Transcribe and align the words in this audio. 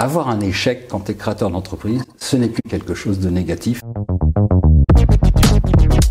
avoir 0.00 0.30
un 0.30 0.40
échec 0.40 0.88
quand 0.88 1.00
tu 1.00 1.12
es 1.12 1.14
créateur 1.14 1.50
d'entreprise, 1.50 2.02
ce 2.18 2.36
n'est 2.36 2.48
plus 2.48 2.62
quelque 2.68 2.94
chose 2.94 3.20
de 3.20 3.28
négatif. 3.28 3.82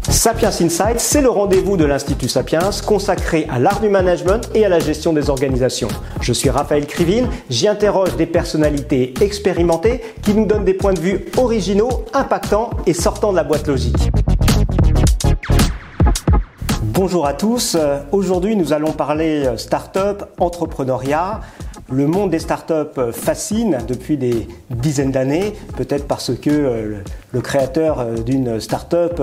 Sapiens 0.07 0.49
Insight, 0.49 0.99
c'est 0.99 1.21
le 1.21 1.29
rendez-vous 1.29 1.75
de 1.75 1.85
l'Institut 1.85 2.27
Sapiens 2.27 2.69
consacré 2.85 3.47
à 3.49 3.57
l'art 3.57 3.79
du 3.79 3.89
management 3.89 4.49
et 4.53 4.65
à 4.65 4.69
la 4.69 4.79
gestion 4.79 5.13
des 5.13 5.29
organisations. 5.29 5.87
Je 6.21 6.33
suis 6.33 6.49
Raphaël 6.49 6.85
Krivine, 6.85 7.29
j'y 7.49 7.67
interroge 7.67 8.15
des 8.15 8.25
personnalités 8.27 9.13
expérimentées 9.21 10.01
qui 10.21 10.33
nous 10.33 10.45
donnent 10.45 10.65
des 10.65 10.73
points 10.73 10.93
de 10.93 10.99
vue 10.99 11.25
originaux, 11.37 12.05
impactants 12.13 12.69
et 12.85 12.93
sortant 12.93 13.31
de 13.31 13.37
la 13.37 13.43
boîte 13.43 13.67
logique. 13.67 13.97
Bonjour 16.83 17.25
à 17.25 17.33
tous, 17.33 17.77
aujourd'hui 18.11 18.55
nous 18.55 18.73
allons 18.73 18.91
parler 18.91 19.49
start-up, 19.55 20.25
entrepreneuriat. 20.37 21.39
Le 21.91 22.05
monde 22.05 22.29
des 22.29 22.39
startups 22.39 23.11
fascine 23.11 23.79
depuis 23.87 24.15
des 24.17 24.47
dizaines 24.69 25.11
d'années, 25.11 25.53
peut-être 25.75 26.07
parce 26.07 26.31
que 26.35 26.49
euh, 26.51 26.97
le 27.31 27.41
créateur 27.41 27.99
euh, 27.99 28.15
d'une 28.17 28.59
startup 28.59 29.19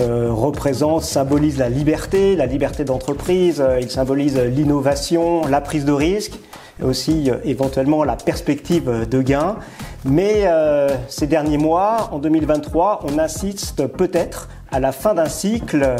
euh, 0.00 0.32
représente, 0.32 1.02
symbolise 1.02 1.56
la 1.58 1.68
liberté, 1.68 2.34
la 2.34 2.46
liberté 2.46 2.82
d'entreprise, 2.82 3.62
il 3.80 3.90
symbolise 3.90 4.36
l'innovation, 4.38 5.46
la 5.46 5.60
prise 5.60 5.84
de 5.84 5.92
risque, 5.92 6.32
aussi 6.82 7.30
éventuellement 7.44 8.04
la 8.04 8.16
perspective 8.16 9.08
de 9.08 9.22
gain. 9.22 9.56
Mais 10.04 10.46
ces 11.08 11.26
derniers 11.26 11.58
mois, 11.58 12.08
en 12.12 12.18
2023, 12.18 13.00
on 13.04 13.18
assiste 13.18 13.86
peut-être 13.86 14.48
à 14.72 14.80
la 14.80 14.92
fin 14.92 15.14
d'un 15.14 15.26
cycle 15.28 15.96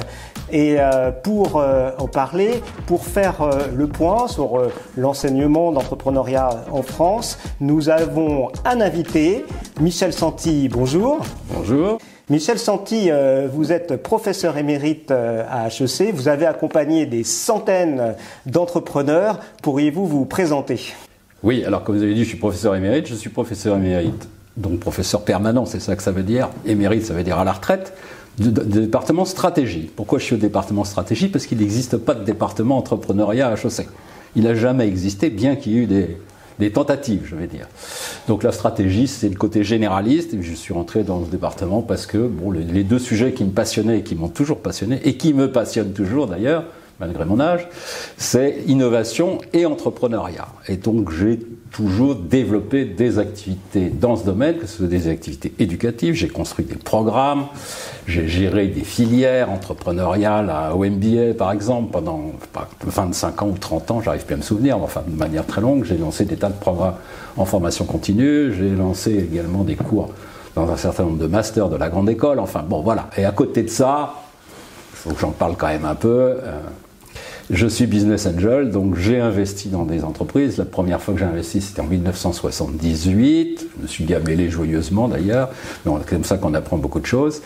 et 0.53 0.77
euh, 0.79 1.11
pour 1.11 1.57
euh, 1.57 1.91
en 1.99 2.09
parler, 2.09 2.61
pour 2.87 3.05
faire 3.05 3.43
euh, 3.43 3.67
le 3.75 3.87
point 3.87 4.27
sur 4.29 4.63
l'enseignement 4.97 5.73
d'entrepreneuriat 5.73 6.65
en 6.73 6.83
France, 6.83 7.39
nous 7.61 7.89
avons 7.89 8.51
un 8.65 8.81
invité, 8.81 9.45
Michel 9.81 10.13
Santi. 10.13 10.69
Bonjour. 10.69 11.21
Bonjour. 11.55 11.99
Michel 12.31 12.61
Santi, 12.61 13.11
vous 13.53 13.73
êtes 13.73 13.97
professeur 13.97 14.57
émérite 14.57 15.11
à 15.11 15.67
HEC. 15.67 16.15
Vous 16.15 16.29
avez 16.29 16.47
accompagné 16.47 17.05
des 17.05 17.25
centaines 17.25 18.15
d'entrepreneurs. 18.47 19.41
Pourriez-vous 19.63 20.07
vous 20.07 20.27
présenter? 20.27 20.95
Oui, 21.43 21.65
alors 21.65 21.83
comme 21.83 21.97
vous 21.97 22.05
avez 22.05 22.15
dit, 22.15 22.23
je 22.23 22.29
suis 22.29 22.39
professeur 22.39 22.77
émérite. 22.77 23.09
Je 23.09 23.17
suis 23.17 23.31
professeur 23.31 23.77
émérite, 23.77 24.29
donc 24.57 24.79
professeur 24.79 25.23
permanent, 25.23 25.67
c'est 25.67 25.81
ça 25.81 25.97
que 25.97 26.05
ça 26.05 26.13
veut 26.13 26.23
dire. 26.23 26.51
Émérite, 26.65 27.05
ça 27.05 27.15
veut 27.15 27.25
dire 27.25 27.37
à 27.37 27.45
la 27.45 27.51
retraite 27.51 27.95
du, 28.39 28.53
département 28.53 29.25
stratégie. 29.25 29.91
Pourquoi 29.97 30.21
je 30.21 30.25
suis 30.25 30.37
au 30.37 30.39
département 30.39 30.85
stratégie? 30.85 31.27
Parce 31.27 31.47
qu'il 31.47 31.59
n'existe 31.59 31.97
pas 31.97 32.15
de 32.15 32.23
département 32.23 32.79
entrepreneuriat 32.79 33.49
à 33.49 33.55
HEC. 33.55 33.89
Il 34.37 34.45
n'a 34.45 34.55
jamais 34.55 34.87
existé, 34.87 35.31
bien 35.31 35.57
qu'il 35.57 35.73
y 35.73 35.79
ait 35.79 35.81
eu 35.81 35.87
des, 35.87 36.17
tentatives, 36.69 37.23
je 37.25 37.35
vais 37.35 37.47
dire. 37.47 37.67
Donc 38.29 38.43
la 38.43 38.53
stratégie, 38.53 39.07
c'est 39.07 39.31
le 39.31 39.37
côté 39.37 39.65
généraliste, 39.65 40.37
je 40.39 40.53
suis 40.53 40.75
rentré 40.75 41.03
dans 41.03 41.25
ce 41.25 41.31
département 41.31 41.81
parce 41.81 42.05
que 42.05 42.19
bon, 42.19 42.51
les 42.51 42.85
deux 42.85 42.99
sujets 42.99 43.33
qui 43.33 43.45
me 43.45 43.53
passionnaient 43.53 44.01
et 44.01 44.03
qui 44.03 44.15
m'ont 44.15 44.29
toujours 44.29 44.59
passionné, 44.59 45.01
et 45.05 45.17
qui 45.17 45.33
me 45.33 45.51
passionnent 45.51 45.95
toujours 45.95 46.27
d'ailleurs, 46.27 46.65
malgré 47.01 47.25
mon 47.25 47.41
âge, 47.41 47.67
c'est 48.17 48.59
innovation 48.67 49.39
et 49.53 49.67
entrepreneuriat. 49.67 50.49
Et 50.69 50.77
donc 50.77 51.11
j'ai 51.11 51.39
toujours 51.71 52.15
développé 52.17 52.85
des 52.85 53.19
activités 53.19 53.89
dans 53.89 54.17
ce 54.17 54.25
domaine, 54.25 54.59
que 54.59 54.67
ce 54.67 54.79
soit 54.79 54.87
des 54.87 55.09
activités 55.09 55.53
éducatives, 55.59 56.15
j'ai 56.15 56.29
construit 56.29 56.65
des 56.65 56.75
programmes, 56.75 57.47
j'ai 58.07 58.29
géré 58.29 58.67
des 58.67 58.83
filières 58.83 59.51
entrepreneuriales 59.51 60.51
à 60.51 60.75
OMBA 60.75 61.35
par 61.39 61.53
exemple 61.53 61.93
pendant 61.93 62.33
25 62.83 63.43
ans 63.43 63.49
ou 63.49 63.59
30 63.59 63.91
ans, 63.93 64.01
j'arrive 64.03 64.25
plus 64.25 64.35
à 64.35 64.39
me 64.39 64.43
souvenir, 64.43 64.79
mais 64.79 64.85
enfin 64.85 65.03
de 65.07 65.17
manière 65.17 65.47
très 65.47 65.61
longue, 65.61 65.85
j'ai 65.85 65.97
lancé 65.97 66.25
des 66.25 66.37
tas 66.37 66.49
de 66.49 66.55
programmes 66.55 66.97
en 67.37 67.45
formation 67.45 67.85
continue, 67.85 68.53
j'ai 68.53 68.71
lancé 68.71 69.29
également 69.31 69.65
des 69.65 69.77
cours 69.77 70.11
dans 70.55 70.69
un 70.71 70.77
certain 70.77 71.05
nombre 71.05 71.19
de 71.19 71.27
masters 71.27 71.69
de 71.69 71.77
la 71.77 71.89
grande 71.89 72.11
école, 72.11 72.41
enfin 72.41 72.65
bon 72.69 72.83
voilà. 72.83 73.09
Et 73.17 73.25
à 73.25 73.31
côté 73.31 73.63
de 73.63 73.69
ça, 73.69 74.15
il 74.93 74.97
faut 74.97 75.11
que 75.11 75.21
j'en 75.21 75.31
parle 75.31 75.55
quand 75.57 75.69
même 75.69 75.85
un 75.85 75.95
peu. 75.95 76.09
Euh, 76.09 76.61
je 77.53 77.67
suis 77.67 77.87
business 77.87 78.27
angel, 78.27 78.71
donc 78.71 78.97
j'ai 78.97 79.19
investi 79.19 79.69
dans 79.69 79.85
des 79.85 80.05
entreprises. 80.05 80.57
La 80.57 80.65
première 80.65 81.01
fois 81.03 81.15
que 81.15 81.21
j'ai 81.21 81.27
investi, 81.27 81.61
c'était 81.61 81.81
en 81.81 81.87
1978. 81.87 83.67
Je 83.77 83.83
me 83.83 83.89
suis 83.89 84.05
gamélé 84.05 84.49
joyeusement 84.49 85.09
d'ailleurs, 85.09 85.51
c'est 85.85 86.07
comme 86.09 86.25
ça 86.25 86.37
qu'on 86.37 86.55
apprend 86.55 86.77
beaucoup 86.77 87.01
de 87.01 87.07
choses. 87.07 87.43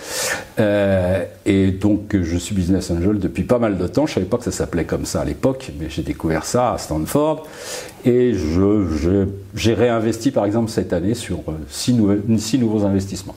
Euh, 0.60 1.25
et 1.47 1.70
donc 1.70 2.16
je 2.20 2.37
suis 2.37 2.54
business 2.54 2.91
angel 2.91 3.19
depuis 3.19 3.44
pas 3.44 3.59
mal 3.59 3.78
de 3.78 3.87
temps. 3.87 4.06
Je 4.06 4.15
savais 4.15 4.26
pas 4.26 4.37
que 4.37 4.44
ça 4.44 4.53
s'appelait 4.53 4.84
comme 4.84 5.06
ça 5.06 5.22
à 5.22 5.25
l'époque, 5.25 5.72
mais 5.81 5.87
j'ai 5.88 6.03
découvert 6.03 6.44
ça 6.44 6.75
à 6.75 6.78
Stanford. 6.78 7.47
Et 8.04 8.34
j'ai 9.54 9.75
réinvesti 9.75 10.31
par 10.32 10.44
exemple 10.44 10.71
cette 10.71 10.92
année 10.92 11.15
sur 11.15 11.38
euh, 11.48 11.53
six 11.71 11.94
nouveaux 11.94 12.84
investissements. 12.84 13.36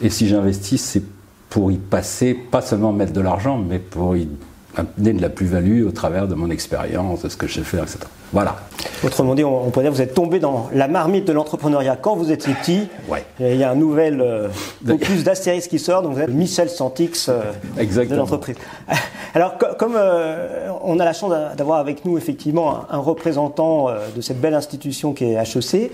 Et 0.00 0.10
si 0.10 0.28
j'investis, 0.28 0.80
c'est 0.80 1.02
pour 1.50 1.72
y 1.72 1.76
passer, 1.76 2.34
pas 2.34 2.60
seulement 2.60 2.92
mettre 2.92 3.12
de 3.12 3.20
l'argent, 3.20 3.58
mais 3.58 3.80
pour 3.80 4.16
y 4.16 4.28
amener 4.76 5.12
de 5.12 5.22
la 5.22 5.28
plus-value 5.28 5.86
au 5.86 5.90
travers 5.90 6.28
de 6.28 6.34
mon 6.34 6.50
expérience, 6.50 7.22
de 7.22 7.28
ce 7.28 7.36
que 7.36 7.46
j'ai 7.46 7.62
fait, 7.62 7.78
etc. 7.78 7.98
Voilà. 8.32 8.56
Autrement 9.04 9.34
dit, 9.34 9.42
on, 9.42 9.70
pourrait 9.70 9.84
dire 9.84 9.92
que 9.92 9.96
vous 9.96 10.02
êtes 10.02 10.14
tombé 10.14 10.38
dans 10.38 10.68
la 10.72 10.86
marmite 10.86 11.24
de 11.24 11.32
l'entrepreneuriat 11.32 11.96
quand 11.96 12.14
vous 12.14 12.30
étiez 12.30 12.54
petit. 12.54 12.88
Ouais. 13.08 13.24
il 13.40 13.56
y 13.56 13.64
a 13.64 13.70
un 13.70 13.74
nouvel 13.74 14.20
euh, 14.20 14.48
opus 14.88 15.24
d'Astérix 15.24 15.66
qui 15.66 15.78
sort, 15.78 16.02
donc 16.02 16.14
vous 16.14 16.20
êtes 16.20 16.28
Michel 16.28 16.68
Santix 16.68 17.28
euh, 17.28 17.40
de 17.76 18.14
l'entreprise. 18.14 18.56
Alors, 19.34 19.56
comme 19.58 19.94
euh, 19.96 20.68
on 20.82 20.98
a 21.00 21.04
la 21.04 21.12
chance 21.12 21.32
d'avoir 21.56 21.78
avec 21.78 22.04
nous 22.04 22.18
effectivement 22.18 22.80
un, 22.90 22.98
représentant 22.98 23.88
euh, 23.88 24.08
de 24.14 24.20
cette 24.20 24.40
belle 24.40 24.54
institution 24.54 25.12
qui 25.12 25.24
est 25.24 25.34
HEC, 25.34 25.92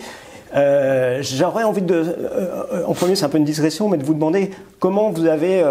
euh, 0.57 1.19
J'aurais 1.21 1.65
envie 1.65 1.83
de, 1.83 2.17
en 2.87 2.95
premier 2.95 3.17
c'est 3.17 3.25
un 3.25 3.29
peu 3.29 3.39
une 3.39 3.45
digression, 3.45 3.89
mais 3.89 3.99
de 3.99 4.05
vous 4.05 4.15
demander 4.15 4.53
comment 4.79 5.11
vous 5.11 5.27
avez 5.27 5.65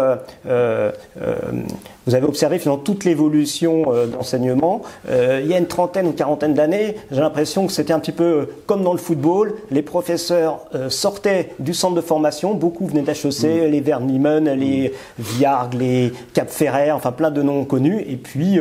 vous 2.06 2.14
avez 2.14 2.26
observé 2.26 2.58
finalement 2.58 2.82
toute 2.82 3.04
l'évolution 3.04 3.84
euh, 3.88 4.06
d'enseignement. 4.06 4.82
Euh, 5.08 5.40
il 5.42 5.50
y 5.50 5.54
a 5.54 5.58
une 5.58 5.66
trentaine 5.66 6.06
ou 6.06 6.12
quarantaine 6.12 6.54
d'années, 6.54 6.96
j'ai 7.10 7.20
l'impression 7.20 7.66
que 7.66 7.72
c'était 7.72 7.92
un 7.92 8.00
petit 8.00 8.12
peu 8.12 8.24
euh, 8.24 8.46
comme 8.66 8.82
dans 8.82 8.92
le 8.92 8.98
football. 8.98 9.54
Les 9.70 9.82
professeurs 9.82 10.60
sortaient 10.88 11.50
du 11.58 11.74
centre 11.74 11.94
de 11.94 12.00
formation, 12.00 12.54
beaucoup 12.54 12.86
venaient 12.86 13.02
d'HEC, 13.02 13.44
mm. 13.44 13.70
les 13.70 13.80
Vernimen, 13.80 14.50
les 14.50 14.92
Viarg, 15.18 15.74
les 15.74 16.12
Cap 16.32 16.50
Ferrer, 16.50 16.92
enfin 16.92 17.12
plein 17.12 17.30
de 17.30 17.42
noms 17.42 17.64
connus, 17.64 18.04
et 18.06 18.16
puis 18.16 18.58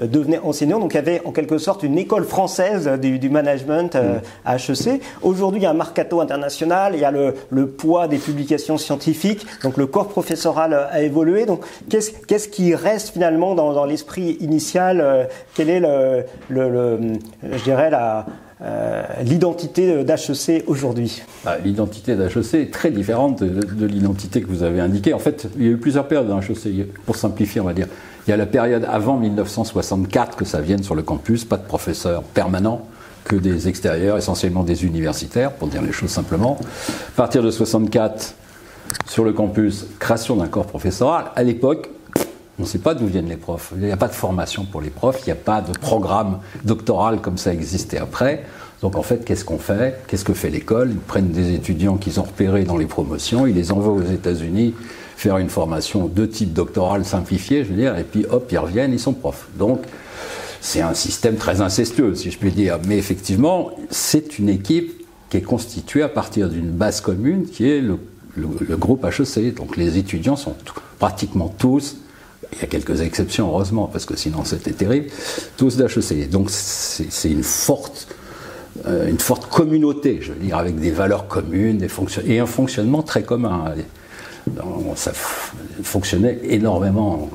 devenaient 0.00 0.38
enseignants. 0.38 0.78
Donc 0.78 0.94
il 0.94 0.96
y 0.96 0.98
avait 0.98 1.22
en 1.24 1.32
quelque 1.32 1.58
sorte 1.58 1.82
une 1.82 1.98
école 1.98 2.24
française 2.24 2.88
du, 3.00 3.30
management 3.30 3.94
mm. 3.94 4.20
à 4.44 4.56
HEC. 4.56 5.00
Aujourd'hui, 5.22 5.60
il 5.60 5.64
y 5.64 5.66
a 5.66 5.70
un 5.70 5.74
mercato 5.74 6.20
international, 6.20 6.92
il 6.94 7.00
y 7.00 7.04
a 7.04 7.10
le, 7.10 7.34
le, 7.50 7.66
poids 7.66 8.08
des 8.08 8.18
publications 8.18 8.78
scientifiques, 8.78 9.46
donc 9.62 9.76
le 9.76 9.86
corps 9.86 10.08
professoral 10.08 10.74
a 10.90 11.02
évolué. 11.02 11.46
Donc 11.46 11.64
qu'est-ce 11.88 12.10
qu'est-ce 12.10 12.48
qui 12.48 12.74
reste 12.82 13.10
finalement 13.10 13.54
dans, 13.54 13.84
l'esprit 13.84 14.36
initial 14.40 15.00
euh, 15.00 15.24
Quelle 15.54 15.70
est 15.70 15.80
le, 15.80 16.24
je 16.50 17.64
dirais 17.64 17.90
la 17.90 18.26
euh, 18.64 19.02
l'identité 19.24 20.04
d'HEC 20.04 20.64
aujourd'hui? 20.68 21.22
Bah, 21.44 21.56
L'identité 21.64 22.14
d'HEC 22.14 22.54
est 22.54 22.72
très 22.72 22.90
différente 22.92 23.42
de, 23.42 23.86
l'identité 23.86 24.40
que 24.40 24.46
vous 24.46 24.62
avez 24.62 24.80
indiquée. 24.80 25.14
En 25.14 25.18
fait, 25.18 25.48
il 25.56 25.64
y 25.64 25.68
a 25.68 25.70
eu 25.72 25.76
plusieurs 25.78 26.06
périodes 26.06 26.28
dans 26.28 26.40
HEC, 26.40 26.86
pour 27.04 27.16
simplifier, 27.16 27.60
on 27.60 27.64
va 27.64 27.74
dire. 27.74 27.88
Il 28.26 28.30
y 28.30 28.32
a 28.32 28.36
la 28.36 28.46
période 28.46 28.86
avant 28.88 29.16
1964 29.16 30.36
que 30.36 30.44
ça 30.44 30.60
vienne 30.60 30.84
sur 30.84 30.94
le 30.94 31.02
campus, 31.02 31.44
pas 31.44 31.56
de 31.56 31.64
professeurs 31.64 32.22
permanents, 32.22 32.86
que 33.24 33.34
des 33.34 33.66
extérieurs, 33.66 34.16
essentiellement 34.16 34.62
des 34.62 34.84
universitaires, 34.84 35.52
pour 35.52 35.66
dire 35.66 35.82
les 35.82 35.90
choses 35.90 36.10
simplement. 36.10 36.56
À 36.60 37.16
partir 37.16 37.42
de 37.42 37.50
64, 37.50 38.36
sur 39.06 39.24
le 39.24 39.32
campus, 39.32 39.86
création 39.98 40.36
d'un 40.36 40.46
corps 40.46 40.66
professoral. 40.66 41.26
À 41.34 41.42
l'époque, 41.42 41.90
on 42.58 42.62
ne 42.62 42.66
sait 42.66 42.78
pas 42.78 42.94
d'où 42.94 43.06
viennent 43.06 43.28
les 43.28 43.36
profs. 43.36 43.72
Il 43.76 43.82
n'y 43.82 43.92
a 43.92 43.96
pas 43.96 44.08
de 44.08 44.14
formation 44.14 44.64
pour 44.64 44.80
les 44.80 44.90
profs, 44.90 45.20
il 45.22 45.26
n'y 45.26 45.32
a 45.32 45.36
pas 45.36 45.60
de 45.60 45.72
programme 45.78 46.40
doctoral 46.64 47.20
comme 47.20 47.38
ça 47.38 47.52
existait 47.52 47.98
après. 47.98 48.44
Donc 48.82 48.96
en 48.96 49.02
fait, 49.02 49.24
qu'est-ce 49.24 49.44
qu'on 49.44 49.58
fait? 49.58 50.02
Qu'est-ce 50.08 50.24
que 50.24 50.34
fait 50.34 50.50
l'école? 50.50 50.90
Ils 50.90 50.98
prennent 50.98 51.30
des 51.30 51.54
étudiants 51.54 51.96
qu'ils 51.96 52.20
ont 52.20 52.24
repérés 52.24 52.64
dans 52.64 52.76
les 52.76 52.86
promotions, 52.86 53.46
ils 53.46 53.54
les 53.54 53.72
envoient 53.72 53.94
aux 53.94 54.02
États-Unis 54.02 54.74
faire 55.16 55.38
une 55.38 55.50
formation 55.50 56.08
de 56.08 56.26
type 56.26 56.52
doctoral 56.52 57.04
simplifié, 57.04 57.64
je 57.64 57.70
veux 57.70 57.76
dire, 57.76 57.96
et 57.96 58.02
puis 58.02 58.26
hop, 58.28 58.48
ils 58.50 58.58
reviennent, 58.58 58.92
ils 58.92 58.98
sont 58.98 59.12
profs. 59.12 59.46
Donc 59.56 59.82
c'est 60.60 60.80
un 60.80 60.94
système 60.94 61.36
très 61.36 61.60
incestueux, 61.60 62.14
si 62.14 62.30
je 62.30 62.38
puis 62.38 62.50
dire. 62.50 62.78
Mais 62.86 62.98
effectivement, 62.98 63.70
c'est 63.90 64.38
une 64.38 64.48
équipe 64.48 65.06
qui 65.30 65.36
est 65.36 65.42
constituée 65.42 66.02
à 66.02 66.08
partir 66.08 66.48
d'une 66.48 66.70
base 66.70 67.00
commune 67.00 67.46
qui 67.46 67.70
est 67.70 67.80
le, 67.80 67.98
groupe 68.76 69.04
HEC. 69.04 69.54
Donc 69.54 69.76
les 69.76 69.98
étudiants 69.98 70.36
sont 70.36 70.54
pratiquement 70.98 71.54
tous 71.56 71.98
il 72.52 72.60
y 72.60 72.64
a 72.64 72.66
quelques 72.66 73.00
exceptions, 73.00 73.48
heureusement, 73.48 73.88
parce 73.90 74.04
que 74.04 74.16
sinon 74.16 74.44
c'était 74.44 74.72
terrible, 74.72 75.08
tous 75.56 75.76
d'HEC. 75.76 76.28
Donc 76.30 76.50
c'est 76.50 77.30
une 77.30 77.42
forte, 77.42 78.08
euh, 78.86 79.08
une 79.08 79.18
forte 79.18 79.46
communauté, 79.46 80.18
je 80.20 80.32
veux 80.32 80.38
dire, 80.38 80.58
avec 80.58 80.78
des 80.78 80.90
valeurs 80.90 81.28
communes 81.28 81.78
des 81.78 81.88
et 82.26 82.38
un 82.38 82.46
fonctionnement 82.46 83.02
très 83.02 83.22
commun. 83.22 83.74
Ça 84.96 85.12
fonctionnait 85.82 86.40
énormément 86.42 87.30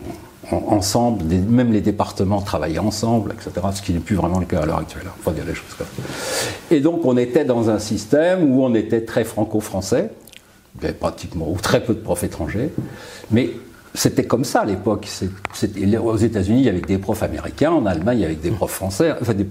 ensemble, 0.52 1.24
même 1.26 1.72
les 1.74 1.82
départements 1.82 2.42
travaillaient 2.42 2.80
ensemble, 2.80 3.34
etc. 3.34 3.68
Ce 3.74 3.82
qui 3.82 3.94
n'est 3.94 4.00
plus 4.00 4.16
vraiment 4.16 4.40
le 4.40 4.46
cas 4.46 4.60
à 4.60 4.66
l'heure 4.66 4.80
actuelle. 4.80 5.04
Hein. 5.08 5.14
Enfin, 5.20 5.32
dire 5.32 5.46
les 5.46 5.56
choses 5.56 5.74
comme 5.78 5.88
ça. 5.88 6.04
Et 6.72 6.80
donc, 6.80 7.06
on 7.06 7.18
était 7.18 7.44
dans 7.44 7.70
un 7.70 7.80
système 7.80 8.52
où 8.52 8.64
on 8.64 8.74
était 8.74 9.02
très 9.02 9.24
franco-français. 9.24 10.12
Il 10.78 10.84
y 10.84 10.86
avait 10.86 10.94
pratiquement 10.94 11.50
ou 11.50 11.58
très 11.58 11.84
peu 11.84 11.94
de 11.94 12.00
profs 12.00 12.24
étrangers. 12.24 12.72
Mais 13.32 13.52
c'était 13.98 14.26
comme 14.26 14.44
ça 14.44 14.62
à 14.62 14.66
l'époque. 14.66 15.08
Aux 16.04 16.18
États-Unis, 16.18 16.60
il 16.60 16.66
y 16.66 16.70
avait 16.70 16.82
des 16.82 17.00
profs 17.00 17.24
américains, 17.24 17.72
en 17.72 17.88
Allemagne, 17.88 18.20
il 18.20 18.22
y 18.22 18.26
avait 18.26 18.36
des 18.36 18.52
profs 18.52 18.74
français, 18.74 19.16
enfin 19.20 19.34
des, 19.34 19.44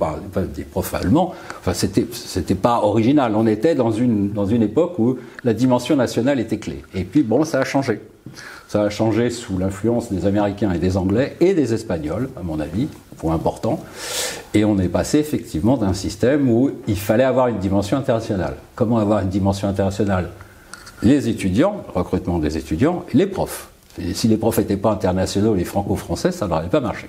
profs 0.62 0.94
allemands. 0.94 1.34
Enfin, 1.58 1.74
c'était, 1.74 2.54
pas 2.54 2.80
original. 2.82 3.34
On 3.34 3.48
était 3.48 3.74
dans 3.74 3.90
une, 3.90 4.30
dans 4.30 4.46
une 4.46 4.62
époque 4.62 5.00
où 5.00 5.18
la 5.42 5.52
dimension 5.52 5.96
nationale 5.96 6.38
était 6.38 6.58
clé. 6.58 6.84
Et 6.94 7.02
puis, 7.02 7.24
bon, 7.24 7.44
ça 7.44 7.58
a 7.58 7.64
changé. 7.64 8.00
Ça 8.68 8.82
a 8.82 8.88
changé 8.88 9.30
sous 9.30 9.58
l'influence 9.58 10.12
des 10.12 10.26
Américains 10.26 10.70
et 10.72 10.78
des 10.78 10.96
Anglais 10.96 11.36
et 11.40 11.52
des 11.52 11.74
Espagnols, 11.74 12.28
à 12.36 12.44
mon 12.44 12.60
avis, 12.60 12.86
point 13.16 13.34
important. 13.34 13.82
Et 14.54 14.64
on 14.64 14.78
est 14.78 14.88
passé 14.88 15.18
effectivement 15.18 15.76
d'un 15.76 15.92
système 15.92 16.48
où 16.48 16.70
il 16.86 16.98
fallait 16.98 17.24
avoir 17.24 17.48
une 17.48 17.58
dimension 17.58 17.96
internationale. 17.96 18.54
Comment 18.76 18.98
avoir 18.98 19.22
une 19.22 19.28
dimension 19.28 19.66
internationale? 19.66 20.30
Les 21.02 21.28
étudiants, 21.28 21.84
recrutement 21.94 22.38
des 22.38 22.56
étudiants, 22.56 23.04
les 23.12 23.26
profs. 23.26 23.70
Si 24.14 24.28
les 24.28 24.36
profs 24.36 24.58
n'étaient 24.58 24.76
pas 24.76 24.90
internationaux, 24.90 25.54
les 25.54 25.64
franco-français, 25.64 26.32
ça 26.32 26.46
n'aurait 26.46 26.68
pas 26.68 26.80
marché. 26.80 27.08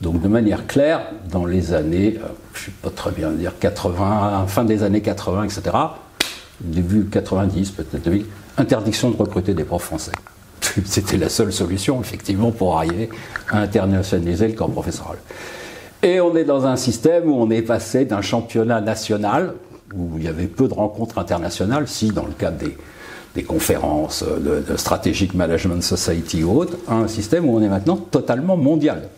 Donc 0.00 0.20
de 0.20 0.28
manière 0.28 0.66
claire, 0.66 1.00
dans 1.30 1.44
les 1.44 1.72
années, 1.72 2.18
euh, 2.22 2.28
je 2.54 2.60
ne 2.60 2.64
sais 2.66 2.72
pas 2.82 2.90
très 2.90 3.10
bien 3.10 3.30
dire 3.30 3.58
80, 3.58 4.46
fin 4.46 4.64
des 4.64 4.82
années 4.82 5.00
80, 5.00 5.44
etc., 5.44 5.62
début 6.60 7.06
90 7.06 7.70
peut-être, 7.72 8.10
interdiction 8.56 9.10
de 9.10 9.16
recruter 9.16 9.54
des 9.54 9.64
profs 9.64 9.84
français. 9.84 10.12
C'était 10.84 11.16
la 11.16 11.28
seule 11.28 11.52
solution, 11.52 12.00
effectivement, 12.00 12.50
pour 12.50 12.76
arriver 12.76 13.08
à 13.50 13.60
internationaliser 13.60 14.48
le 14.48 14.54
corps 14.54 14.70
professoral. 14.70 15.16
Et 16.02 16.20
on 16.20 16.36
est 16.36 16.44
dans 16.44 16.66
un 16.66 16.76
système 16.76 17.28
où 17.28 17.34
on 17.34 17.50
est 17.50 17.62
passé 17.62 18.04
d'un 18.04 18.22
championnat 18.22 18.80
national, 18.80 19.54
où 19.96 20.12
il 20.16 20.24
y 20.24 20.28
avait 20.28 20.46
peu 20.46 20.68
de 20.68 20.74
rencontres 20.74 21.18
internationales, 21.18 21.88
si 21.88 22.08
dans 22.10 22.26
le 22.26 22.32
cadre 22.32 22.58
des, 22.58 22.76
des 23.34 23.42
conférences 23.42 24.24
de, 24.24 24.76
Strategic 24.76 25.34
Management 25.34 25.82
Society 25.82 26.42
ou 26.42 26.58
autres, 26.58 26.76
à 26.88 26.94
un 26.94 27.08
système 27.08 27.48
où 27.48 27.56
on 27.56 27.62
est 27.62 27.68
maintenant 27.68 27.96
totalement 27.96 28.56
mondial. 28.56 29.08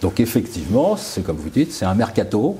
Donc 0.00 0.20
effectivement, 0.20 0.96
c'est 0.96 1.22
comme 1.22 1.36
vous 1.36 1.50
dites, 1.50 1.72
c'est 1.72 1.84
un 1.84 1.94
mercato. 1.94 2.58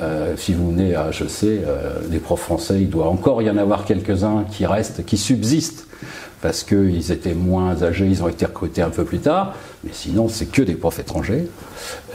Euh, 0.00 0.34
si 0.36 0.54
vous 0.54 0.70
venez 0.70 0.94
à 0.94 1.10
HEC, 1.10 1.44
euh, 1.44 2.00
des 2.08 2.18
profs 2.18 2.40
français, 2.40 2.80
il 2.80 2.90
doit 2.90 3.08
encore 3.08 3.42
y 3.42 3.50
en 3.50 3.56
avoir 3.56 3.84
quelques-uns 3.84 4.44
qui 4.50 4.66
restent, 4.66 5.04
qui 5.04 5.16
subsistent, 5.16 5.86
parce 6.40 6.64
qu'ils 6.64 7.12
étaient 7.12 7.34
moins 7.34 7.82
âgés, 7.82 8.06
ils 8.06 8.22
ont 8.22 8.28
été 8.28 8.44
recrutés 8.44 8.82
un 8.82 8.90
peu 8.90 9.04
plus 9.04 9.20
tard, 9.20 9.54
mais 9.84 9.90
sinon 9.92 10.28
c'est 10.28 10.46
que 10.46 10.62
des 10.62 10.74
profs 10.74 10.98
étrangers. 10.98 11.48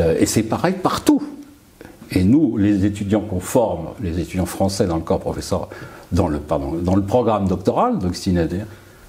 Euh, 0.02 0.18
et 0.20 0.26
c'est 0.26 0.44
pareil 0.44 0.76
partout. 0.82 1.24
Et 2.12 2.24
nous, 2.24 2.58
les 2.58 2.86
étudiants 2.86 3.22
qu'on 3.22 3.40
forme, 3.40 3.90
les 4.02 4.20
étudiants 4.20 4.46
français 4.46 4.88
dans 4.88 4.96
le 4.96 5.04
corps 5.04 5.20
professeur, 5.20 5.70
dans 6.12 6.28
le, 6.28 6.40
pardon, 6.40 6.74
dans 6.74 6.96
le 6.96 7.04
programme 7.04 7.48
doctoral, 7.48 8.00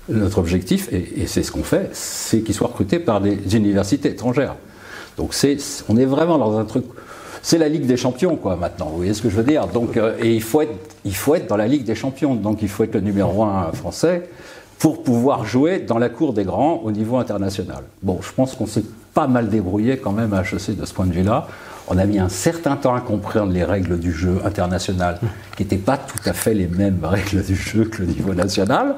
notre 0.08 0.38
objectif, 0.38 0.92
et, 0.92 1.26
c'est 1.26 1.42
ce 1.42 1.52
qu'on 1.52 1.62
fait, 1.62 1.90
c'est 1.92 2.40
qu'ils 2.40 2.54
soient 2.54 2.68
recrutés 2.68 2.98
par 2.98 3.20
des 3.20 3.56
universités 3.56 4.10
étrangères. 4.10 4.56
Donc 5.16 5.34
c'est, 5.34 5.56
on 5.88 5.96
est 5.96 6.04
vraiment 6.04 6.38
dans 6.38 6.58
un 6.58 6.64
truc. 6.64 6.84
C'est 7.42 7.58
la 7.58 7.68
Ligue 7.68 7.86
des 7.86 7.96
Champions, 7.96 8.36
quoi, 8.36 8.56
maintenant. 8.56 8.86
Vous 8.86 8.98
voyez 8.98 9.14
ce 9.14 9.22
que 9.22 9.30
je 9.30 9.36
veux 9.36 9.44
dire 9.44 9.66
Donc, 9.66 9.96
euh, 9.96 10.14
et 10.20 10.34
il 10.34 10.42
faut, 10.42 10.60
être, 10.60 10.74
il 11.06 11.14
faut 11.14 11.34
être 11.34 11.46
dans 11.46 11.56
la 11.56 11.68
Ligue 11.68 11.84
des 11.84 11.94
Champions. 11.94 12.34
Donc, 12.34 12.60
il 12.60 12.68
faut 12.68 12.84
être 12.84 12.94
le 12.94 13.00
numéro 13.00 13.44
un 13.44 13.72
français 13.72 14.28
pour 14.78 15.02
pouvoir 15.02 15.46
jouer 15.46 15.78
dans 15.78 15.98
la 15.98 16.10
cour 16.10 16.34
des 16.34 16.44
grands 16.44 16.80
au 16.84 16.90
niveau 16.90 17.16
international. 17.16 17.84
Bon, 18.02 18.18
je 18.20 18.30
pense 18.32 18.54
qu'on 18.54 18.66
s'est 18.66 18.84
pas 19.20 19.26
mal 19.26 19.50
débrouillé 19.50 19.98
quand 19.98 20.12
même 20.12 20.32
à 20.32 20.40
HEC 20.40 20.76
de 20.78 20.86
ce 20.86 20.94
point 20.94 21.04
de 21.04 21.12
vue-là. 21.12 21.46
On 21.88 21.98
a 21.98 22.06
mis 22.06 22.18
un 22.18 22.30
certain 22.30 22.76
temps 22.76 22.94
à 22.94 23.02
comprendre 23.02 23.52
les 23.52 23.64
règles 23.64 23.98
du 23.98 24.14
jeu 24.14 24.38
international, 24.46 25.18
qui 25.58 25.62
n'étaient 25.62 25.76
pas 25.76 25.98
tout 25.98 26.22
à 26.24 26.32
fait 26.32 26.54
les 26.54 26.66
mêmes 26.66 27.04
règles 27.04 27.44
du 27.44 27.54
jeu 27.54 27.84
que 27.84 28.00
le 28.00 28.06
niveau 28.06 28.32
national, 28.32 28.96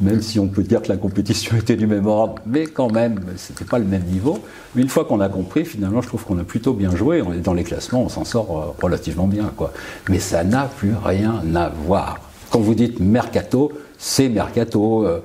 même 0.00 0.22
si 0.22 0.40
on 0.40 0.48
peut 0.48 0.64
dire 0.64 0.82
que 0.82 0.88
la 0.88 0.96
compétition 0.96 1.56
était 1.56 1.76
du 1.76 1.86
même 1.86 2.08
ordre, 2.08 2.42
mais 2.46 2.66
quand 2.66 2.90
même, 2.90 3.20
ce 3.36 3.52
n'était 3.52 3.64
pas 3.64 3.78
le 3.78 3.84
même 3.84 4.02
niveau. 4.02 4.40
Une 4.74 4.88
fois 4.88 5.04
qu'on 5.04 5.20
a 5.20 5.28
compris, 5.28 5.64
finalement, 5.64 6.02
je 6.02 6.08
trouve 6.08 6.24
qu'on 6.24 6.38
a 6.40 6.44
plutôt 6.44 6.72
bien 6.72 6.96
joué. 6.96 7.22
On 7.22 7.32
est 7.32 7.38
dans 7.38 7.54
les 7.54 7.62
classements, 7.62 8.02
on 8.02 8.08
s'en 8.08 8.24
sort 8.24 8.58
euh, 8.58 8.82
relativement 8.82 9.28
bien. 9.28 9.52
Quoi. 9.56 9.72
Mais 10.08 10.18
ça 10.18 10.42
n'a 10.42 10.64
plus 10.64 10.94
rien 11.04 11.40
à 11.54 11.68
voir. 11.68 12.18
Quand 12.50 12.58
vous 12.58 12.74
dites 12.74 12.98
mercato, 12.98 13.70
c'est 13.98 14.30
mercato. 14.30 15.06
Euh, 15.06 15.22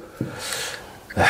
euh, 1.18 1.24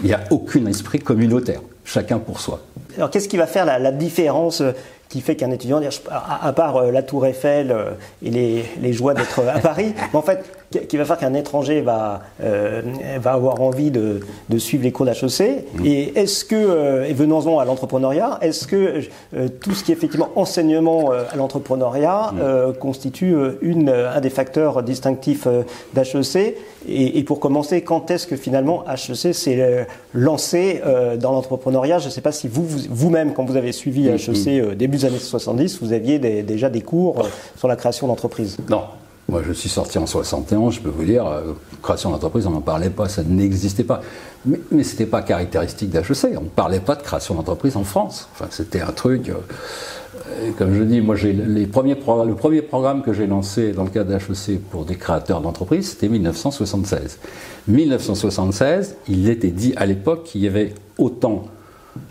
il 0.00 0.06
n'y 0.06 0.12
a 0.12 0.24
aucun 0.30 0.66
esprit 0.66 0.98
communautaire, 0.98 1.60
chacun 1.86 2.18
pour 2.18 2.40
soi. 2.40 2.60
Alors 2.96 3.10
qu'est-ce 3.10 3.28
qui 3.28 3.36
va 3.36 3.46
faire 3.46 3.64
la, 3.64 3.92
différence 3.92 4.60
euh, 4.60 4.72
qui 5.08 5.20
fait 5.20 5.36
qu'un 5.36 5.50
étudiant, 5.50 5.80
à, 6.10 6.52
part 6.52 6.76
euh, 6.76 6.90
la 6.90 7.02
Tour 7.02 7.26
Eiffel 7.26 7.70
euh, 7.70 7.92
et 8.22 8.30
les, 8.30 8.64
les 8.80 8.92
joies 8.92 9.14
d'être 9.14 9.40
à 9.46 9.60
Paris, 9.60 9.94
en 10.12 10.22
fait, 10.22 10.44
qui 10.70 10.96
va 10.96 11.04
faire 11.04 11.18
qu'un 11.18 11.34
étranger 11.34 11.80
va, 11.80 12.22
euh, 12.42 12.82
va 13.20 13.32
avoir 13.32 13.60
envie 13.60 13.90
de, 13.90 14.20
de 14.48 14.58
suivre 14.58 14.84
les 14.84 14.92
cours 14.92 15.06
d'HEC. 15.06 15.64
Mmh. 15.74 15.86
Et 15.86 16.18
est-ce 16.18 16.44
que, 16.44 16.54
euh, 16.54 17.06
et 17.06 17.12
venons-en 17.12 17.58
à 17.58 17.64
l'entrepreneuriat, 17.64 18.38
est-ce 18.42 18.66
que 18.66 19.02
euh, 19.34 19.48
tout 19.60 19.72
ce 19.72 19.84
qui 19.84 19.92
est 19.92 19.94
effectivement 19.94 20.30
enseignement 20.36 21.10
à 21.12 21.36
l'entrepreneuriat 21.36 22.32
mmh. 22.32 22.72
constitue 22.78 23.36
une, 23.62 23.88
un 23.90 24.20
des 24.20 24.30
facteurs 24.30 24.82
distinctifs 24.82 25.46
d'HEC? 25.94 26.56
Et, 26.88 27.18
et, 27.18 27.24
pour 27.24 27.40
commencer, 27.40 27.82
quand 27.82 28.10
est-ce 28.10 28.26
que 28.26 28.36
finalement 28.36 28.84
HEC 28.88 29.34
s'est 29.34 29.86
lancé 30.14 30.80
dans 31.18 31.32
l'entrepreneuriat? 31.32 31.98
Je 31.98 32.06
ne 32.06 32.10
sais 32.10 32.20
pas 32.20 32.32
si 32.32 32.48
vous, 32.48 32.64
vous-même, 32.90 33.32
quand 33.32 33.44
vous 33.44 33.56
avez 33.56 33.72
suivi 33.72 34.08
HEC 34.08 34.46
mmh. 34.46 34.74
début 34.74 34.98
des 34.98 35.04
années 35.06 35.18
70, 35.18 35.80
vous 35.82 35.92
aviez 35.92 36.18
déjà 36.18 36.68
des 36.68 36.82
cours 36.82 37.26
sur 37.56 37.68
la 37.68 37.76
création 37.76 38.06
d'entreprises. 38.06 38.56
Non, 38.68 38.82
moi, 39.28 39.42
je 39.44 39.52
suis 39.52 39.68
sorti 39.68 39.98
en 39.98 40.06
71, 40.06 40.74
je 40.74 40.80
peux 40.80 40.88
vous 40.88 41.04
dire, 41.04 41.26
euh, 41.26 41.52
création 41.82 42.10
d'entreprise, 42.10 42.46
on 42.46 42.50
n'en 42.50 42.60
parlait 42.60 42.90
pas, 42.90 43.08
ça 43.08 43.24
n'existait 43.24 43.82
pas. 43.82 44.00
Mais, 44.44 44.60
ce 44.70 44.92
n'était 44.92 45.06
pas 45.06 45.22
caractéristique 45.22 45.90
d'HEC, 45.90 46.36
on 46.38 46.42
ne 46.42 46.48
parlait 46.48 46.78
pas 46.78 46.94
de 46.94 47.02
création 47.02 47.34
d'entreprise 47.34 47.76
en 47.76 47.82
France. 47.82 48.28
Enfin, 48.32 48.46
c'était 48.50 48.80
un 48.80 48.92
truc. 48.92 49.30
Euh, 49.30 50.52
comme 50.56 50.74
je 50.74 50.82
dis, 50.84 51.00
moi, 51.00 51.16
les 51.16 51.66
premiers 51.66 51.96
le 51.96 52.34
premier 52.34 52.62
programme 52.62 53.02
que 53.02 53.12
j'ai 53.12 53.26
lancé 53.26 53.72
dans 53.72 53.82
le 53.82 53.90
cadre 53.90 54.16
d'HEC 54.16 54.60
pour 54.70 54.84
des 54.84 54.94
créateurs 54.94 55.40
d'entreprise, 55.40 55.90
c'était 55.90 56.08
1976. 56.08 57.18
1976, 57.66 58.94
il 59.08 59.28
était 59.28 59.50
dit 59.50 59.72
à 59.76 59.86
l'époque 59.86 60.22
qu'il 60.24 60.42
y 60.42 60.46
avait 60.46 60.72
autant 60.98 61.46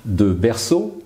de 0.03 0.33
berceaux 0.33 1.01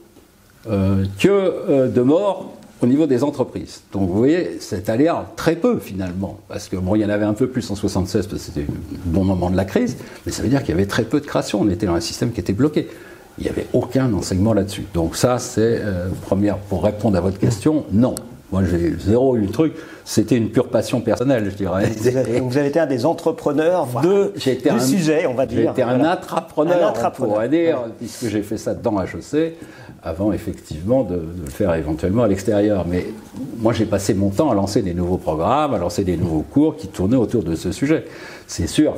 euh, 0.69 1.05
que 1.19 1.87
de 1.87 2.01
morts 2.01 2.51
au 2.81 2.87
niveau 2.87 3.05
des 3.07 3.23
entreprises. 3.23 3.81
Donc 3.91 4.09
vous 4.09 4.17
voyez, 4.17 4.57
c'est 4.59 4.89
allé 4.89 5.11
très 5.35 5.55
peu 5.55 5.79
finalement, 5.79 6.39
parce 6.47 6.69
que 6.69 6.77
bon, 6.77 6.95
il 6.95 7.01
y 7.01 7.05
en 7.05 7.09
avait 7.09 7.25
un 7.25 7.33
peu 7.33 7.47
plus 7.47 7.69
en 7.71 7.75
76 7.75 8.27
parce 8.27 8.41
que 8.41 8.45
c'était 8.45 8.61
un 8.71 8.75
bon 9.05 9.23
moment 9.23 9.49
de 9.49 9.57
la 9.57 9.65
crise, 9.65 9.97
mais 10.25 10.31
ça 10.31 10.43
veut 10.43 10.49
dire 10.49 10.61
qu'il 10.61 10.69
y 10.69 10.73
avait 10.73 10.85
très 10.85 11.03
peu 11.03 11.19
de 11.19 11.25
création. 11.25 11.61
On 11.61 11.69
était 11.69 11.85
dans 11.85 11.95
un 11.95 11.99
système 11.99 12.31
qui 12.31 12.39
était 12.39 12.53
bloqué. 12.53 12.87
Il 13.37 13.43
n'y 13.43 13.49
avait 13.49 13.67
aucun 13.73 14.11
enseignement 14.13 14.53
là-dessus. 14.53 14.85
Donc 14.93 15.15
ça, 15.15 15.39
c'est 15.39 15.79
euh, 15.81 16.09
première 16.23 16.57
pour 16.57 16.83
répondre 16.83 17.17
à 17.17 17.21
votre 17.21 17.39
question, 17.39 17.85
non. 17.91 18.15
Moi, 18.51 18.63
j'ai 18.69 18.95
zéro 18.99 19.35
eu 19.35 19.41
le 19.41 19.49
truc. 19.49 19.73
C'était 20.05 20.35
une 20.35 20.49
pure 20.49 20.69
passion 20.69 21.01
personnelle, 21.01 21.49
je 21.51 21.55
dirais. 21.55 21.85
Vous 22.41 22.57
avez, 22.57 22.67
été 22.67 22.79
un 22.79 22.87
des 22.87 23.05
entrepreneurs 23.05 23.87
de, 24.01 24.33
du 24.35 24.69
un, 24.69 24.79
sujet, 24.79 25.27
on 25.27 25.35
va 25.35 25.45
dire. 25.45 25.59
J'ai 25.59 25.69
été 25.69 25.83
un 25.83 26.03
intrapreneur, 26.03 26.93
on 27.05 27.11
pourrait 27.11 27.49
dire, 27.49 27.83
puisque 27.99 28.27
j'ai 28.27 28.41
fait 28.41 28.57
ça 28.57 28.73
dans 28.73 28.99
HEC 29.01 29.55
avant 30.01 30.31
effectivement 30.31 31.03
de, 31.03 31.15
le 31.15 31.49
faire 31.49 31.75
éventuellement 31.75 32.23
à 32.23 32.27
l'extérieur. 32.27 32.85
Mais 32.87 33.05
moi, 33.57 33.73
j'ai 33.73 33.85
passé 33.85 34.15
mon 34.15 34.29
temps 34.29 34.49
à 34.49 34.55
lancer 34.55 34.81
des 34.81 34.95
nouveaux 34.95 35.17
programmes, 35.17 35.75
à 35.75 35.77
lancer 35.77 36.03
des 36.03 36.17
nouveaux 36.17 36.45
cours 36.49 36.75
qui 36.75 36.87
tournaient 36.87 37.17
autour 37.17 37.43
de 37.43 37.55
ce 37.55 37.71
sujet. 37.71 38.05
C'est 38.47 38.67
sûr. 38.67 38.95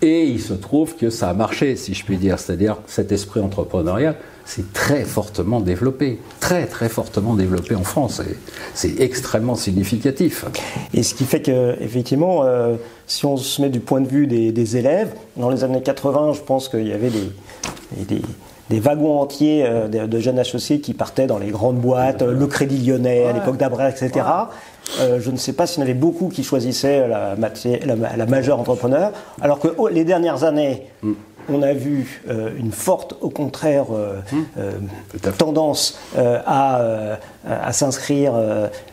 Et 0.00 0.24
il 0.24 0.40
se 0.40 0.52
trouve 0.52 0.96
que 0.96 1.10
ça 1.10 1.30
a 1.30 1.34
marché, 1.34 1.74
si 1.74 1.94
je 1.94 2.04
puis 2.04 2.18
dire. 2.18 2.38
C'est-à-dire 2.38 2.76
cet 2.86 3.10
esprit 3.10 3.40
entrepreneurial, 3.40 4.16
c'est 4.44 4.72
très 4.72 5.04
fortement 5.04 5.60
développé, 5.60 6.20
très 6.40 6.66
très 6.66 6.88
fortement 6.88 7.34
développé 7.34 7.74
en 7.74 7.84
France. 7.84 8.20
C'est 8.74 9.00
extrêmement 9.00 9.54
significatif. 9.54 10.44
Et 10.94 11.02
ce 11.02 11.14
qui 11.14 11.24
fait 11.24 11.42
que, 11.42 11.76
effectivement, 11.80 12.44
euh, 12.44 12.76
si 13.06 13.26
on 13.26 13.36
se 13.36 13.62
met 13.62 13.70
du 13.70 13.80
point 13.80 14.00
de 14.00 14.08
vue 14.08 14.26
des, 14.26 14.76
élèves, 14.76 15.14
dans 15.36 15.50
les 15.50 15.64
années 15.64 15.82
80, 15.82 16.32
je 16.34 16.40
pense 16.40 16.68
qu'il 16.68 16.86
y 16.88 16.92
avait 16.92 17.10
des 17.10 18.22
des 18.72 18.80
wagons 18.80 19.20
entiers 19.20 19.64
euh, 19.66 19.86
de, 19.88 20.18
jeunes 20.18 20.38
HEC 20.38 20.80
qui 20.80 20.94
partaient 20.94 21.26
dans 21.26 21.38
les 21.38 21.50
grandes 21.50 21.76
boîtes, 21.76 22.22
le 22.22 22.46
Crédit 22.46 22.78
Lyonnais 22.78 23.26
à 23.26 23.32
l'époque 23.32 23.58
d'Abrel, 23.58 23.92
etc. 23.92 24.24
Euh, 25.00 25.20
je 25.20 25.30
ne 25.30 25.36
sais 25.36 25.52
pas 25.52 25.66
s'il 25.66 25.80
y 25.80 25.82
en 25.82 25.84
avait 25.84 25.94
beaucoup 25.94 26.28
qui 26.28 26.42
choisissaient 26.42 27.06
la, 27.06 27.36
la, 27.36 28.16
la 28.16 28.26
majeure 28.26 28.58
entrepreneur, 28.58 29.12
alors 29.40 29.58
que 29.58 29.68
oh, 29.76 29.88
les 29.88 30.04
dernières 30.04 30.44
années, 30.44 30.86
mm. 31.02 31.12
On 31.48 31.62
a 31.62 31.72
vu 31.72 32.20
euh, 32.28 32.50
une 32.58 32.72
forte, 32.72 33.16
au 33.20 33.30
contraire, 33.30 33.86
euh, 33.92 34.20
mmh. 34.32 35.30
tendance 35.38 35.98
à, 36.16 37.18
à 37.48 37.72
s'inscrire 37.72 38.34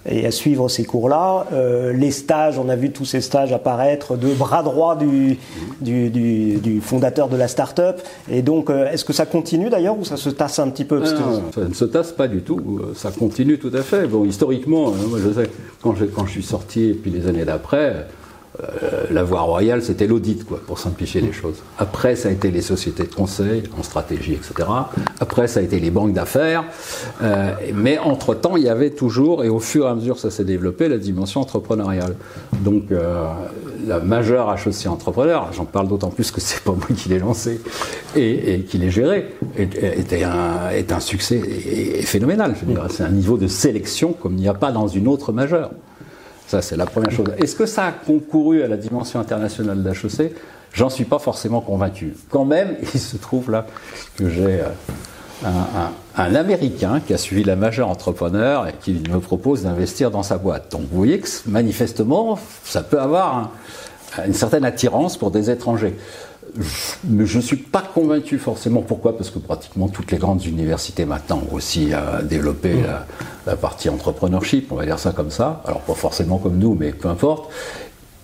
et 0.08 0.26
à 0.26 0.32
suivre 0.32 0.70
ces 0.70 0.84
cours-là. 0.84 1.48
les 1.94 2.12
stages, 2.12 2.58
on 2.58 2.70
a 2.70 2.76
vu 2.76 2.92
tous 2.92 3.06
ces 3.06 3.22
stages 3.22 3.54
apparaître 3.54 4.16
de 4.16 4.34
bras 4.34 4.64
droit 4.64 4.96
du, 4.96 5.38
du, 5.82 6.10
du, 6.10 6.82
fondateur 6.82 7.30
de 7.30 7.38
la 7.38 7.48
start-up. 7.48 8.02
Et 8.30 8.42
donc, 8.42 8.70
est-ce 8.70 9.06
que 9.06 9.14
ça 9.14 9.26
continue 9.26 9.70
d'ailleurs 9.70 9.98
ou 9.98 10.06
ça 10.06 10.18
se 10.18 10.30
tasse 10.30 10.60
un 10.60 10.70
petit 10.70 10.86
peu 10.86 11.04
Ça 11.06 11.62
ne 11.62 11.74
se 11.74 11.86
tasse 11.86 12.12
pas 12.12 12.28
du 12.28 12.42
tout. 12.42 12.82
Ça 12.96 13.12
continue 13.12 13.60
tout 13.60 13.72
à 13.74 13.82
fait. 13.82 14.08
Bon, 14.08 14.26
historiquement, 14.26 14.92
moi 14.92 15.20
je 15.24 15.34
sais, 15.34 15.50
quand 15.82 15.96
je, 15.96 16.06
quand 16.06 16.26
je 16.26 16.32
suis 16.32 16.44
sorti, 16.44 16.90
et 16.90 16.94
puis 16.94 17.12
les 17.12 17.28
années 17.28 17.46
d'après, 17.46 18.08
euh, 18.62 19.06
la 19.12 19.24
voie 19.24 19.42
royale, 19.42 19.82
c'était 19.82 20.08
l'audit, 20.08 20.44
quoi, 20.44 20.60
pour 20.66 20.80
simplifier 20.80 21.22
les 21.22 21.32
choses. 21.32 21.58
Après, 21.78 22.16
ça 22.16 22.30
a 22.30 22.32
été 22.32 22.52
les 22.52 22.62
sociétés 22.62 23.04
de 23.04 23.14
conseil 23.14 23.64
en 23.78 23.84
stratégie, 23.84 24.34
etc. 24.34 24.68
Après, 25.20 25.48
ça 25.48 25.62
a 25.62 25.64
été 25.64 25.80
les 25.80 25.92
banques 25.92 26.14
d'affaires. 26.14 26.66
Euh, 27.22 27.54
mais 27.74 27.98
entre-temps, 27.98 28.58
il 28.58 28.64
y 28.64 28.70
avait 28.70 28.90
toujours, 28.90 29.44
et 29.44 29.50
au 29.50 29.60
fur 29.60 29.86
et 29.86 29.90
à 29.90 29.96
mesure 29.96 30.20
ça 30.20 30.30
s'est 30.30 30.44
développé, 30.44 30.90
la 30.90 30.98
dimension 30.98 31.42
entrepreneuriale. 31.42 32.16
Donc, 32.62 32.92
euh, 32.92 33.28
la 33.88 34.00
majeure 34.00 34.54
HEC 34.54 34.88
entrepreneur, 34.88 35.52
j'en 35.54 35.66
parle 35.66 35.88
d'autant 35.88 36.10
plus 36.10 36.32
que 36.32 36.42
c'est 36.42 36.62
pas 36.62 36.74
moi 36.74 36.88
qui 36.96 37.10
l'ai 37.10 37.20
lancé 37.20 37.62
et, 38.16 38.66
qui 38.68 38.78
l'ai 38.78 38.92
géré, 38.92 39.28
est 39.58 40.92
un 40.92 41.00
succès 41.00 41.40
phénoménal. 42.02 42.56
C'est 42.90 43.04
un 43.04 43.10
niveau 43.10 43.38
de 43.38 43.48
sélection 43.48 44.14
comme 44.14 44.34
il 44.34 44.42
n'y 44.42 44.48
a 44.48 44.54
pas 44.54 44.72
dans 44.72 44.88
une 44.88 45.08
autre 45.08 45.32
majeure. 45.32 45.72
Ça, 46.50 46.64
c'est 46.64 46.76
la 46.76 46.88
première 46.88 47.12
chose. 47.12 47.28
Est-ce 47.38 47.56
que 47.56 47.68
ça 47.68 47.86
a 47.86 47.92
concouru 47.92 48.64
à 48.64 48.68
la 48.68 48.76
dimension 48.76 49.20
internationale 49.20 49.84
d'HEC 49.84 50.34
J'en 50.74 50.90
suis 50.90 51.06
pas 51.06 51.20
forcément 51.20 51.62
convaincu. 51.62 52.16
Quand 52.32 52.44
même, 52.44 52.76
il 52.96 53.00
se 53.00 53.18
trouve 53.18 53.52
là 53.52 53.68
que 54.18 54.28
j'ai 54.30 54.62
euh, 54.62 55.50
un, 56.16 56.36
Américain 56.36 57.02
qui 57.06 57.14
a 57.14 57.20
suivi 57.20 57.44
la 57.44 57.56
majeure 57.56 57.88
entrepreneur 57.88 58.68
et 58.68 58.74
qui 58.82 59.04
me 59.12 59.20
propose 59.20 59.62
d'investir 59.62 60.10
dans 60.10 60.24
sa 60.24 60.40
boîte. 60.40 60.72
Donc 60.72 60.82
vous 60.90 60.98
voyez 60.98 61.20
que 61.20 61.28
manifestement, 61.46 62.40
ça 62.64 62.82
peut 62.82 63.00
avoir 63.00 63.52
une 64.26 64.34
certaine 64.34 64.66
attirance 64.66 65.18
pour 65.18 65.30
des 65.30 65.52
étrangers 65.52 65.96
mais 67.04 67.26
je 67.26 67.38
ne 67.38 67.42
suis 67.42 67.58
pas 67.58 67.82
convaincu 67.82 68.38
forcément. 68.38 68.82
Pourquoi? 68.82 69.18
Parce 69.18 69.30
que 69.30 69.40
pratiquement 69.40 69.88
toutes 69.88 70.12
les 70.12 70.18
grandes 70.18 70.44
universités 70.46 71.06
maintenant 71.06 71.42
ont 71.50 71.56
aussi 71.56 71.90
euh, 71.94 72.22
développé 72.22 72.74
mm. 72.74 72.86
la, 73.46 73.56
partie 73.56 73.90
entrepreneurship, 73.90 74.72
on 74.72 74.76
va 74.76 74.86
dire 74.86 75.00
ça 75.00 75.12
comme 75.12 75.32
ça. 75.32 75.62
Alors 75.66 75.82
pas 75.82 75.94
forcément 75.94 76.38
comme 76.38 76.58
nous, 76.58 76.76
mais 76.76 76.92
peu 76.92 77.08
importe. 77.08 77.52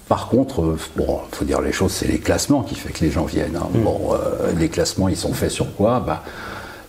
Par 0.08 0.28
contre, 0.28 0.62
euh, 0.62 0.78
bon, 0.96 1.20
faut 1.32 1.46
dire 1.46 1.62
les 1.62 1.72
choses, 1.72 1.92
c'est 1.92 2.08
les 2.08 2.20
classements 2.20 2.62
qui 2.62 2.76
fait 2.76 2.94
que 2.94 3.04
les 3.04 3.12
gens 3.12 3.26
viennent. 3.26 3.58
Hein. 3.58 3.68
Mm. 3.74 3.82
Bon, 3.82 4.14
euh, 4.14 4.52
les 4.58 4.70
classements, 4.70 5.10
ils 5.10 5.18
sont 5.18 5.34
faits 5.34 5.52
sur 5.52 5.74
quoi? 5.76 6.00
Bah, 6.00 6.24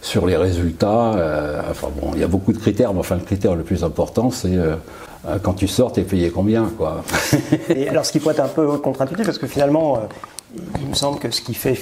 Sur 0.03 0.27
les 0.27 0.37
résultats. 0.37 1.63
enfin 1.71 1.89
bon, 2.01 2.11
il 2.15 2.21
y 2.21 2.25
a 2.25 2.29
beaucoup 2.29 2.53
de 2.53 2.59
critères, 2.59 2.93
mais 2.93 3.01
enfin 3.01 3.17
le 3.17 3.23
critère 3.23 3.55
le 3.55 3.65
plus 3.65 3.83
important, 3.83 4.31
c'est 4.31 4.57
quand 5.43 5.55
tu 5.55 5.67
sors, 5.67 5.91
t'es 5.93 6.03
payé 6.03 6.31
combien, 6.31 6.71
quoi? 6.79 7.03
Et 7.69 7.89
alors, 7.89 8.07
ce 8.07 8.13
qui 8.13 8.21
peut 8.21 8.31
être 8.31 8.45
un 8.45 8.49
peu 8.49 8.79
contre-intuitif, 8.79 9.27
parce 9.27 9.39
que 9.39 9.49
finalement 9.49 10.07
il 10.81 10.89
me 10.89 10.95
semble 10.95 11.19
que 11.19 11.31
ce 11.31 11.41
qui 11.41 11.55
fait 11.55 11.79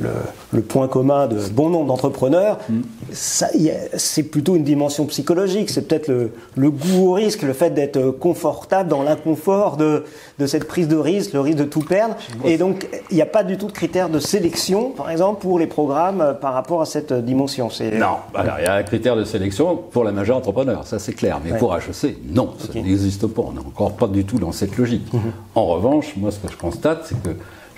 le, 0.00 0.60
point 0.62 0.88
commun 0.88 1.26
de 1.26 1.38
bon 1.50 1.70
nombre 1.70 1.86
d'entrepreneurs, 1.86 2.58
mm. 2.68 2.80
c'est 3.12 4.22
plutôt 4.24 4.56
une 4.56 4.64
dimension 4.64 5.06
psychologique. 5.06 5.70
C'est 5.70 5.88
peut-être 5.88 6.08
le, 6.08 6.70
goût 6.70 7.08
au 7.08 7.12
risque, 7.12 7.42
le 7.42 7.52
fait 7.52 7.70
d'être 7.70 8.10
confortable 8.10 8.88
dans 8.88 9.02
l'inconfort 9.02 9.76
de, 9.76 10.04
cette 10.46 10.66
prise 10.66 10.88
de 10.88 10.96
risque, 10.96 11.32
le 11.32 11.40
risque 11.40 11.58
de 11.58 11.64
tout 11.64 11.80
perdre. 11.80 12.16
Et 12.44 12.56
donc, 12.56 12.88
il 13.10 13.16
n'y 13.16 13.22
a 13.22 13.26
pas 13.26 13.44
du 13.44 13.58
tout 13.58 13.66
de 13.66 13.72
critère 13.72 14.08
de 14.08 14.18
sélection, 14.18 14.90
par 14.90 15.10
exemple, 15.10 15.40
pour 15.40 15.58
les 15.58 15.66
programmes 15.66 16.20
euh, 16.20 16.32
par 16.32 16.54
rapport 16.54 16.80
à 16.80 16.86
cette 16.86 17.12
dimension. 17.12 17.68
Non, 17.98 18.16
alors 18.34 18.56
il 18.58 18.64
y 18.64 18.68
a 18.68 18.74
un 18.74 18.82
critère 18.82 19.16
de 19.16 19.24
sélection 19.24 19.76
pour 19.76 20.04
la 20.04 20.12
majeure 20.12 20.36
entrepreneur, 20.36 20.86
ça 20.86 20.98
c'est 20.98 21.12
clair. 21.12 21.40
Mais 21.44 21.56
pour 21.56 21.74
HEC, 21.74 22.16
non, 22.32 22.54
ça 22.58 22.72
n'existe 22.74 23.26
pas. 23.26 23.42
On 23.42 23.52
n'est 23.52 23.58
encore 23.58 23.92
pas 23.92 24.06
du 24.06 24.24
tout 24.24 24.38
dans 24.38 24.52
cette 24.52 24.76
logique. 24.76 25.12
Mm-hmm. 25.12 25.18
En 25.54 25.66
revanche, 25.66 26.14
moi, 26.16 26.30
ce 26.30 26.38
que 26.38 26.50
je 26.50 26.56
constate, 26.56 27.06
c'est 27.06 27.22
que 27.22 27.30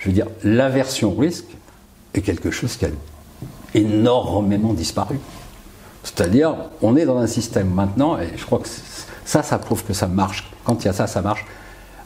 je 0.03 0.09
veux 0.09 0.13
dire, 0.13 0.27
l'aversion 0.43 1.13
au 1.13 1.15
risque 1.15 1.45
est 2.13 2.21
quelque 2.21 2.51
chose 2.51 2.75
qui 2.75 2.85
a 2.85 2.89
énormément 3.73 4.73
disparu. 4.73 5.17
C'est-à-dire, 6.03 6.55
on 6.81 6.97
est 6.97 7.05
dans 7.05 7.19
un 7.19 7.27
système 7.27 7.69
maintenant, 7.69 8.19
et 8.19 8.27
je 8.35 8.45
crois 8.45 8.59
que 8.59 8.67
ça, 9.23 9.43
ça 9.43 9.57
prouve 9.57 9.85
que 9.85 9.93
ça 9.93 10.07
marche. 10.07 10.51
Quand 10.65 10.83
il 10.83 10.87
y 10.87 10.89
a 10.89 10.93
ça, 10.93 11.07
ça 11.07 11.21
marche. 11.21 11.45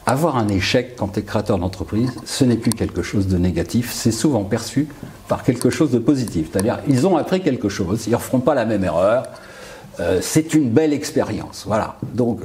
Avoir 0.06 0.36
un 0.36 0.46
échec 0.46 0.94
quand 0.96 1.08
tu 1.08 1.20
es 1.20 1.22
créateur 1.24 1.58
d'entreprise, 1.58 2.12
ce 2.24 2.44
n'est 2.44 2.56
plus 2.56 2.70
quelque 2.70 3.02
chose 3.02 3.26
de 3.26 3.36
négatif, 3.36 3.92
c'est 3.92 4.12
souvent 4.12 4.44
perçu 4.44 4.86
par 5.26 5.42
quelque 5.42 5.68
chose 5.68 5.90
de 5.90 5.98
positif. 5.98 6.50
C'est-à-dire, 6.52 6.78
ils 6.86 7.04
ont 7.04 7.16
appris 7.16 7.42
quelque 7.42 7.68
chose, 7.68 8.06
ils 8.06 8.10
ne 8.10 8.16
referont 8.16 8.40
pas 8.40 8.54
la 8.54 8.64
même 8.64 8.84
erreur, 8.84 9.24
euh, 9.98 10.20
c'est 10.22 10.54
une 10.54 10.70
belle 10.70 10.92
expérience. 10.92 11.64
Voilà. 11.66 11.96
Donc, 12.14 12.42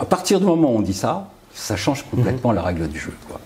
à 0.00 0.06
partir 0.06 0.40
du 0.40 0.46
moment 0.46 0.72
où 0.72 0.78
on 0.78 0.80
dit 0.80 0.94
ça, 0.94 1.28
ça 1.52 1.76
change 1.76 2.06
complètement 2.10 2.52
la 2.52 2.62
règle 2.62 2.88
du 2.88 2.98
jeu. 2.98 3.12
Quoi. 3.28 3.38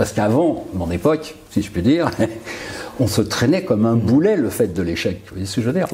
Parce 0.00 0.14
qu'avant, 0.14 0.64
mon 0.72 0.90
époque, 0.90 1.34
si 1.50 1.60
je 1.60 1.70
puis 1.70 1.82
dire, 1.82 2.10
on 3.00 3.06
se 3.06 3.20
traînait 3.20 3.64
comme 3.64 3.84
un 3.84 3.96
boulet 3.96 4.34
le 4.34 4.48
fait 4.48 4.68
de 4.68 4.80
l'échec. 4.80 5.20
Vous 5.26 5.32
voyez 5.32 5.44
ce 5.44 5.56
que 5.56 5.60
je 5.60 5.66
veux 5.66 5.74
dire 5.74 5.88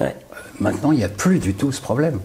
Maintenant, 0.61 0.93
il 0.93 0.99
n'y 0.99 1.05
a 1.05 1.09
plus 1.09 1.41
du 1.41 1.55
tout 1.55 1.73
ce 1.73 1.81
problème. 1.81 2.21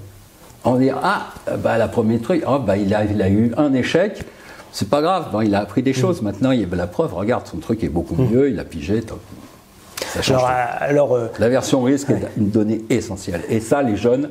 On 0.64 0.76
dit 0.76 0.92
ah, 0.92 1.30
bah, 1.58 1.80
la 1.80 1.88
première 1.88 2.22
truc, 2.22 2.44
oh, 2.46 2.60
bah, 2.60 2.78
il, 2.78 2.94
a, 2.94 3.04
il 3.06 3.20
a 3.20 3.30
eu 3.30 3.52
un 3.58 3.74
échec, 3.74 4.24
c'est 4.72 4.92
pas 4.92 5.02
grave, 5.02 5.36
il 5.44 5.56
a 5.56 5.60
appris 5.60 5.82
des 5.82 5.94
choses. 5.94 6.22
Mm. 6.22 6.26
Maintenant, 6.26 6.52
il 6.52 6.62
y 6.62 6.64
a 6.72 6.76
la 6.76 6.86
preuve, 6.86 7.16
regarde, 7.16 7.48
son 7.48 7.58
truc 7.58 7.84
est 7.84 7.90
beaucoup 7.90 8.14
mm. 8.14 8.30
mieux, 8.30 8.52
il 8.52 8.60
a 8.60 8.64
pigé. 8.64 9.04
Ça 10.14 10.22
change 10.22 10.44
alors, 10.46 11.16
euh, 11.16 11.30
la 11.40 11.50
version 11.50 11.82
risque 11.82 12.12
est 12.12 12.38
une 12.38 12.52
donnée 12.52 12.86
essentielle. 12.92 13.42
Et 13.50 13.60
ça, 13.60 13.82
les 13.82 13.98
jeunes, 13.98 14.30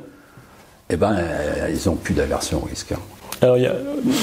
eh 0.89 0.95
ben, 0.95 1.17
euh, 1.19 1.69
ils 1.69 1.89
n'ont 1.89 1.97
plus 1.97 2.15
d'aversion 2.15 2.63
au 2.63 2.67
risque. 2.67 2.93
Hein. 2.93 3.01
Alors, 3.43 3.57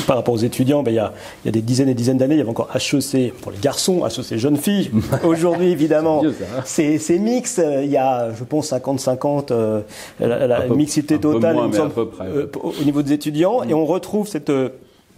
par 0.06 0.16
rapport 0.16 0.34
aux 0.34 0.40
étudiants, 0.40 0.84
ben, 0.84 0.92
il, 0.92 0.96
y 0.96 1.00
a, 1.00 1.14
il, 1.44 1.48
y 1.48 1.50
a, 1.50 1.52
des 1.52 1.62
dizaines 1.62 1.90
et 1.90 1.94
dizaines 1.94 2.18
d'années, 2.18 2.36
il 2.36 2.40
y 2.40 2.42
avait 2.42 2.50
encore 2.50 2.70
HEC 2.76 3.34
pour 3.42 3.52
les 3.52 3.58
garçons, 3.60 4.06
HEC 4.06 4.38
jeunes 4.38 4.58
filles. 4.58 4.92
Aujourd'hui, 5.24 5.72
évidemment, 5.72 6.24
hein. 6.24 6.62
c'est 6.66 7.20
mix. 7.20 7.60
Il 7.84 7.90
y 7.90 7.98
a, 7.98 8.34
je 8.34 8.44
pense, 8.44 8.72
50-50, 8.72 9.48
euh, 9.52 9.82
la, 10.20 10.68
mixité 10.68 11.20
totale 11.20 11.58
euh, 11.58 12.48
au 12.64 12.84
niveau 12.84 13.02
des 13.02 13.14
étudiants. 13.14 13.64
Et 13.64 13.74
on 13.74 13.86
retrouve 13.86 14.28
cette 14.28 14.50
euh, 14.50 14.70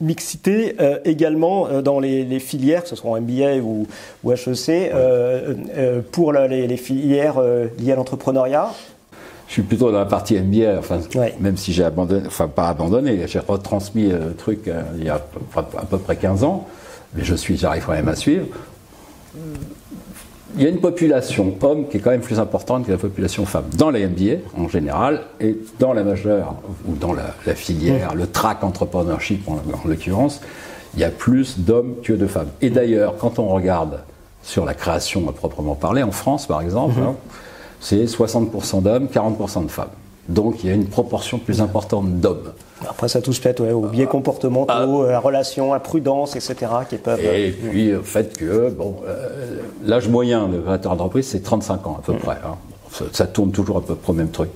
mixité 0.01 0.75
également 1.03 1.81
dans 1.81 1.99
les, 1.99 2.39
filières, 2.39 2.83
que 2.83 2.89
ce 2.89 2.95
soit 2.95 3.11
en 3.11 3.19
MBA 3.19 3.57
ou, 3.57 3.85
ou 4.23 4.31
HEC, 4.31 4.93
pour 6.11 6.31
les, 6.31 6.67
les, 6.67 6.77
filières 6.77 7.41
liées 7.77 7.91
à 7.91 7.95
l'entrepreneuriat 7.97 8.69
je 9.49 9.53
suis 9.53 9.63
plutôt 9.63 9.91
dans 9.91 9.97
la 9.97 10.05
partie 10.05 10.39
MBA, 10.39 10.77
enfin, 10.77 10.99
même 11.39 11.57
si 11.57 11.73
j'ai 11.73 11.83
abandonné, 11.83 12.21
enfin 12.27 12.47
pas 12.47 12.69
abandonné, 12.69 13.27
j'ai 13.27 13.39
retransmis 13.39 14.09
le 14.09 14.35
truc 14.35 14.67
euh, 14.67 14.83
il 14.95 15.03
y 15.03 15.09
a 15.09 15.15
à 15.15 15.85
peu 15.89 15.97
près 15.97 16.17
15 16.17 16.43
ans, 16.43 16.67
mais 17.15 17.23
je 17.23 17.33
suis, 17.33 17.57
j'arrive 17.57 17.83
quand 17.83 17.93
même 17.93 18.07
à 18.07 18.15
suivre. 18.15 18.45
Il 20.55 20.61
y 20.61 20.67
a 20.67 20.69
une 20.69 20.79
population 20.79 21.55
homme 21.61 21.87
qui 21.87 21.97
est 21.97 21.99
quand 21.99 22.11
même 22.11 22.21
plus 22.21 22.39
importante 22.39 22.85
que 22.85 22.91
la 22.91 22.99
population 22.99 23.47
femme 23.47 23.65
dans 23.75 23.89
les 23.89 24.05
MBA 24.05 24.41
en 24.55 24.67
général 24.67 25.21
et 25.39 25.57
dans 25.79 25.93
la 25.93 26.03
majeure 26.03 26.55
ou 26.87 26.95
dans 26.95 27.13
la, 27.13 27.55
filière, 27.55 28.13
le 28.13 28.27
track 28.27 28.63
entrepreneurship 28.63 29.49
en, 29.49 29.59
l'occurrence, 29.87 30.41
il 30.93 30.99
y 30.99 31.03
a 31.03 31.09
plus 31.09 31.59
d'hommes 31.59 31.95
que 32.03 32.13
de 32.13 32.27
femmes. 32.27 32.49
Et 32.61 32.69
d'ailleurs, 32.69 33.15
quand 33.17 33.39
on 33.39 33.47
regarde 33.47 34.01
sur 34.43 34.63
la 34.63 34.75
création 34.75 35.27
à 35.27 35.31
proprement 35.31 35.73
parler, 35.73 36.03
en 36.03 36.11
France 36.11 36.45
par 36.45 36.61
exemple, 36.61 36.99
mhm. 36.99 37.07
hein, 37.07 37.15
c'est 37.79 38.05
60% 38.05 38.81
d'hommes, 38.81 39.07
40% 39.07 39.65
de 39.65 39.71
femmes. 39.71 39.89
Donc 40.27 40.63
il 40.63 40.69
y 40.69 40.71
a 40.71 40.75
une 40.75 40.87
proportion 40.87 41.39
plus 41.39 41.61
importante 41.61 42.19
d'hommes. 42.19 42.53
Après, 42.87 43.09
ça 43.09 43.21
touche 43.21 43.41
peut-être 43.41 43.61
aux 43.61 43.81
biais 43.81 44.05
ah. 44.07 44.11
comportementaux, 44.11 45.03
ah. 45.05 45.11
la 45.11 45.19
relation, 45.19 45.73
la 45.73 45.79
prudence, 45.79 46.35
etc. 46.35 46.55
Qui 46.89 46.97
peuvent, 46.97 47.19
et 47.19 47.51
puis, 47.51 47.89
le 47.89 48.01
fait 48.01 48.37
que 48.37 48.69
bon, 48.69 48.97
euh, 49.07 49.59
l'âge 49.83 50.07
moyen 50.07 50.47
de 50.47 50.59
créateur 50.59 50.95
d'entreprise, 50.95 51.27
c'est 51.27 51.41
35 51.41 51.87
ans 51.87 51.97
à 51.99 52.05
peu 52.05 52.13
mm. 52.13 52.19
près. 52.19 52.37
Hein. 52.45 52.55
Ça, 52.91 53.05
ça, 53.11 53.27
tourne 53.27 53.51
toujours 53.51 53.77
à 53.77 53.81
peu 53.81 53.95
près 53.95 54.11
au 54.11 54.15
même 54.15 54.29
truc. 54.29 54.49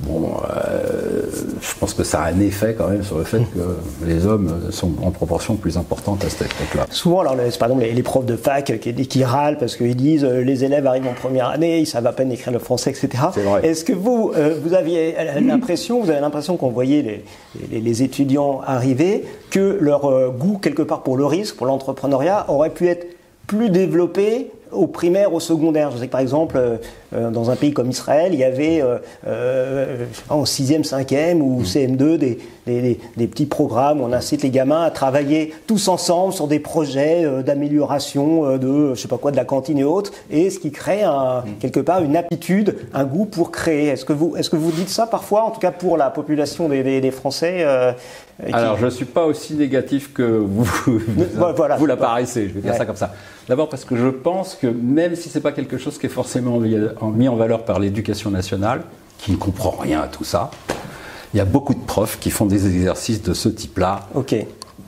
Bon, 0.00 0.32
euh, 0.50 1.22
je 1.60 1.78
pense 1.78 1.94
que 1.94 2.02
ça 2.02 2.22
a 2.22 2.32
un 2.32 2.40
effet 2.40 2.74
quand 2.76 2.88
même 2.88 3.02
sur 3.04 3.16
le 3.16 3.24
fait 3.24 3.38
que 3.38 4.04
les 4.04 4.26
hommes 4.26 4.70
sont 4.70 4.92
en 5.02 5.10
proportion 5.10 5.54
plus 5.54 5.78
importante 5.78 6.24
à 6.24 6.28
cette 6.28 6.42
époque-là. 6.42 6.86
Souvent, 6.90 7.20
alors, 7.20 7.36
par 7.36 7.68
exemple, 7.68 7.84
les, 7.84 8.02
profs 8.02 8.26
de 8.26 8.36
fac 8.36 8.80
qui, 8.80 8.94
qui 8.94 9.24
râlent 9.24 9.56
parce 9.56 9.76
qu'ils 9.76 9.96
disent 9.96 10.24
euh, 10.24 10.42
les 10.42 10.64
élèves 10.64 10.86
arrivent 10.86 11.06
en 11.06 11.14
première 11.14 11.48
année, 11.48 11.78
ils 11.78 11.86
savent 11.86 12.06
à 12.06 12.12
peine 12.12 12.32
écrire 12.32 12.52
le 12.52 12.58
français, 12.58 12.90
etc. 12.90 13.24
Est-ce 13.62 13.84
que 13.84 13.92
vous, 13.92 14.32
euh, 14.36 14.58
vous 14.62 14.74
aviez 14.74 15.14
l'impression, 15.40 16.02
vous 16.02 16.10
avez 16.10 16.20
l'impression 16.20 16.56
qu'on 16.56 16.70
voyait 16.70 17.22
les, 17.70 17.80
les, 17.80 18.02
étudiants 18.02 18.60
arriver, 18.66 19.24
que 19.50 19.78
leur 19.80 20.32
goût 20.32 20.58
quelque 20.58 20.82
part 20.82 21.02
pour 21.02 21.16
le 21.16 21.24
risque, 21.24 21.56
pour 21.56 21.66
l'entrepreneuriat, 21.66 22.46
aurait 22.48 22.70
pu 22.70 22.88
être 22.88 23.06
plus 23.46 23.70
développé 23.70 24.50
au 24.74 24.86
primaire, 24.86 25.32
au 25.32 25.40
secondaire. 25.40 25.90
Je 25.90 25.98
sais 25.98 26.06
que 26.06 26.12
par 26.12 26.20
exemple, 26.20 26.58
euh, 26.58 27.30
dans 27.30 27.50
un 27.50 27.56
pays 27.56 27.72
comme 27.72 27.90
Israël, 27.90 28.32
il 28.32 28.38
y 28.38 28.44
avait 28.44 28.82
en 30.28 30.44
6e, 30.44 30.84
5e 30.84 31.40
ou 31.40 31.62
CM2 31.62 32.16
des, 32.16 32.38
des, 32.66 32.98
des, 33.16 33.26
petits 33.26 33.46
programmes 33.46 34.00
où 34.00 34.04
on 34.04 34.12
incite 34.12 34.42
les 34.42 34.50
gamins 34.50 34.82
à 34.82 34.90
travailler 34.90 35.54
tous 35.66 35.88
ensemble 35.88 36.32
sur 36.32 36.48
des 36.48 36.58
projets 36.58 37.24
d'amélioration 37.42 38.56
de, 38.58 38.94
je 38.94 39.00
sais 39.00 39.08
pas 39.08 39.18
quoi, 39.18 39.30
de 39.30 39.36
la 39.36 39.44
cantine 39.44 39.78
et 39.78 39.84
autres, 39.84 40.12
et 40.30 40.50
ce 40.50 40.58
qui 40.58 40.72
crée 40.72 41.02
un, 41.02 41.44
quelque 41.60 41.80
part 41.80 42.02
une 42.02 42.16
aptitude, 42.16 42.76
un 42.92 43.04
goût 43.04 43.26
pour 43.26 43.50
créer. 43.52 43.88
Est-ce 43.88 44.04
que 44.04 44.12
vous, 44.12 44.36
est-ce 44.36 44.50
que 44.50 44.56
vous 44.56 44.72
dites 44.72 44.88
ça 44.88 45.06
parfois, 45.06 45.44
en 45.44 45.50
tout 45.50 45.60
cas 45.60 45.72
pour 45.72 45.96
la 45.96 46.10
population 46.10 46.68
des, 46.68 47.00
des 47.00 47.10
Français 47.10 47.64
Alors, 48.52 48.76
je 48.78 48.86
ne 48.86 48.90
suis 48.90 49.04
pas 49.04 49.26
aussi 49.26 49.54
négatif 49.54 50.12
que 50.12 50.22
vous, 50.22 50.64
vous, 50.64 51.00
vous 51.78 51.86
l'apparaissez, 51.86 52.48
je 52.48 52.54
vais 52.54 52.60
dire 52.60 52.74
ça 52.74 52.86
comme 52.86 52.96
ça. 52.96 53.12
D'abord 53.48 53.68
parce 53.68 53.84
que 53.84 53.96
je 53.96 54.08
pense 54.08 54.54
que 54.54 54.66
même 54.66 55.16
si 55.16 55.28
ce 55.28 55.38
n'est 55.38 55.42
pas 55.42 55.52
quelque 55.52 55.78
chose 55.78 55.98
qui 55.98 56.06
est 56.06 56.10
forcément 56.10 56.58
mis 56.60 57.28
en 57.28 57.36
valeur 57.36 57.64
par 57.64 57.78
l'éducation 57.78 58.30
nationale, 58.30 58.82
qui 59.18 59.32
ne 59.32 59.36
comprend 59.36 59.70
rien 59.70 60.00
à 60.00 60.08
tout 60.08 60.24
ça, 60.24 60.50
il 61.32 61.38
y 61.38 61.40
a 61.40 61.44
beaucoup 61.44 61.74
de 61.74 61.80
profs 61.80 62.18
qui 62.20 62.30
font 62.30 62.46
des 62.46 62.66
exercices 62.66 63.22
de 63.22 63.34
ce 63.34 63.48
type-là 63.48 64.08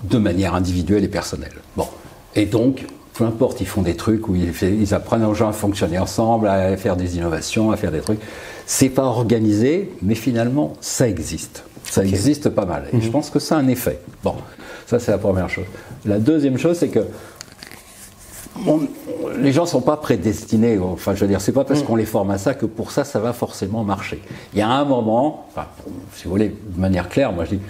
de 0.05 0.19
manière 0.19 0.55
individuelle 0.55 1.05
et 1.05 1.09
personnelle. 1.09 1.55
Bon. 1.77 1.89
Et 2.35 2.47
donc, 2.47 2.87
peu 3.15 3.25
importe, 3.25 3.61
ils 3.61 3.67
font 3.67 3.83
des 3.83 3.97
trucs 3.97 4.29
où 4.29 4.37
ils, 4.37 4.95
apprennent 4.95 5.25
aux 5.25 5.35
gens 5.35 5.49
à 5.49 5.53
fonctionner 5.53 5.99
ensemble, 5.99 6.49
à 6.49 6.77
faire 6.77 6.97
des 6.97 7.17
innovations, 7.17 7.73
à 7.73 7.77
faire 7.77 7.91
des 7.91 8.01
trucs. 8.01 8.21
C'est 8.67 8.91
pas 8.91 9.05
organisé, 9.05 9.91
mais 10.03 10.15
finalement, 10.15 10.75
ça 10.81 11.09
existe. 11.09 11.65
Ça 11.85 12.05
existe 12.05 12.51
pas 12.51 12.67
mal. 12.67 12.89
Et 12.93 13.01
je 13.01 13.07
mhm. 13.07 13.13
pense 13.13 13.31
que 13.31 13.39
ça 13.39 13.57
a 13.57 13.59
un 13.59 13.69
effet. 13.69 14.01
Bon, 14.23 14.35
ça 14.87 14.99
c'est 14.99 15.13
la 15.13 15.19
première 15.19 15.49
chose. 15.49 15.65
La 16.05 16.19
deuxième 16.19 16.59
chose, 16.59 16.77
c'est 16.77 16.89
que 16.89 17.01
les 19.39 19.53
gens 19.53 19.63
ne 19.63 19.69
sont 19.69 19.81
pas 19.81 19.97
prédestinés. 19.97 20.79
Enfin, 20.79 21.15
je 21.15 21.21
veux 21.21 21.29
dire, 21.29 21.41
c'est 21.41 21.53
pas 21.53 21.65
parce 21.65 21.83
mm. 21.83 21.85
qu'on 21.85 21.97
les 21.97 22.07
forme 22.07 22.31
à 22.31 22.39
ça 22.39 22.55
que 22.55 22.67
pour 22.67 22.91
ça, 22.91 23.05
ça 23.05 23.19
va 23.19 23.33
forcément 23.33 23.85
marcher. 23.85 24.23
Il 24.53 24.59
y 24.59 24.63
a 24.63 24.69
un 24.69 24.85
moment, 24.85 25.47
enfin, 25.49 25.67
si 26.15 26.25
vous 26.25 26.31
voulez, 26.31 26.49
de 26.49 26.81
manière 26.81 27.09
claire, 27.09 27.33
moi 27.33 27.45
je 27.45 27.57
dis, 27.57 27.61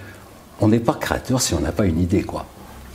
on 0.61 0.69
n'est 0.69 0.81
pas 0.81 0.95
créateur 0.95 1.41
si 1.41 1.55
on 1.55 1.61
n'a 1.61 1.73
pas 1.73 1.87
une 1.87 2.01
idée, 2.01 2.23
quoi. 2.23 2.47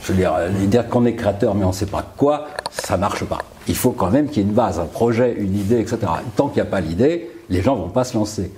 Je 0.02 0.12
veux 0.12 0.18
dire, 0.18 0.34
dire 0.66 0.88
qu'on 0.88 1.04
est 1.04 1.14
créateur 1.14 1.54
mais 1.54 1.64
on 1.64 1.68
ne 1.68 1.74
sait 1.74 1.86
pas 1.86 2.04
quoi, 2.16 2.48
ça 2.70 2.96
marche 2.96 3.24
pas. 3.24 3.38
Il 3.68 3.76
faut 3.76 3.92
quand 3.92 4.10
même 4.10 4.26
qu'il 4.28 4.38
y 4.38 4.40
ait 4.40 4.48
une 4.48 4.54
base, 4.54 4.80
un 4.80 4.86
projet, 4.86 5.36
une 5.38 5.56
idée, 5.56 5.78
etc. 5.78 5.98
Tant 6.34 6.48
qu'il 6.48 6.60
n'y 6.60 6.68
a 6.68 6.70
pas 6.70 6.80
l'idée, 6.80 7.30
les 7.48 7.62
gens 7.62 7.76
vont 7.76 7.88
pas 7.88 8.02
se 8.02 8.16
lancer. 8.16 8.50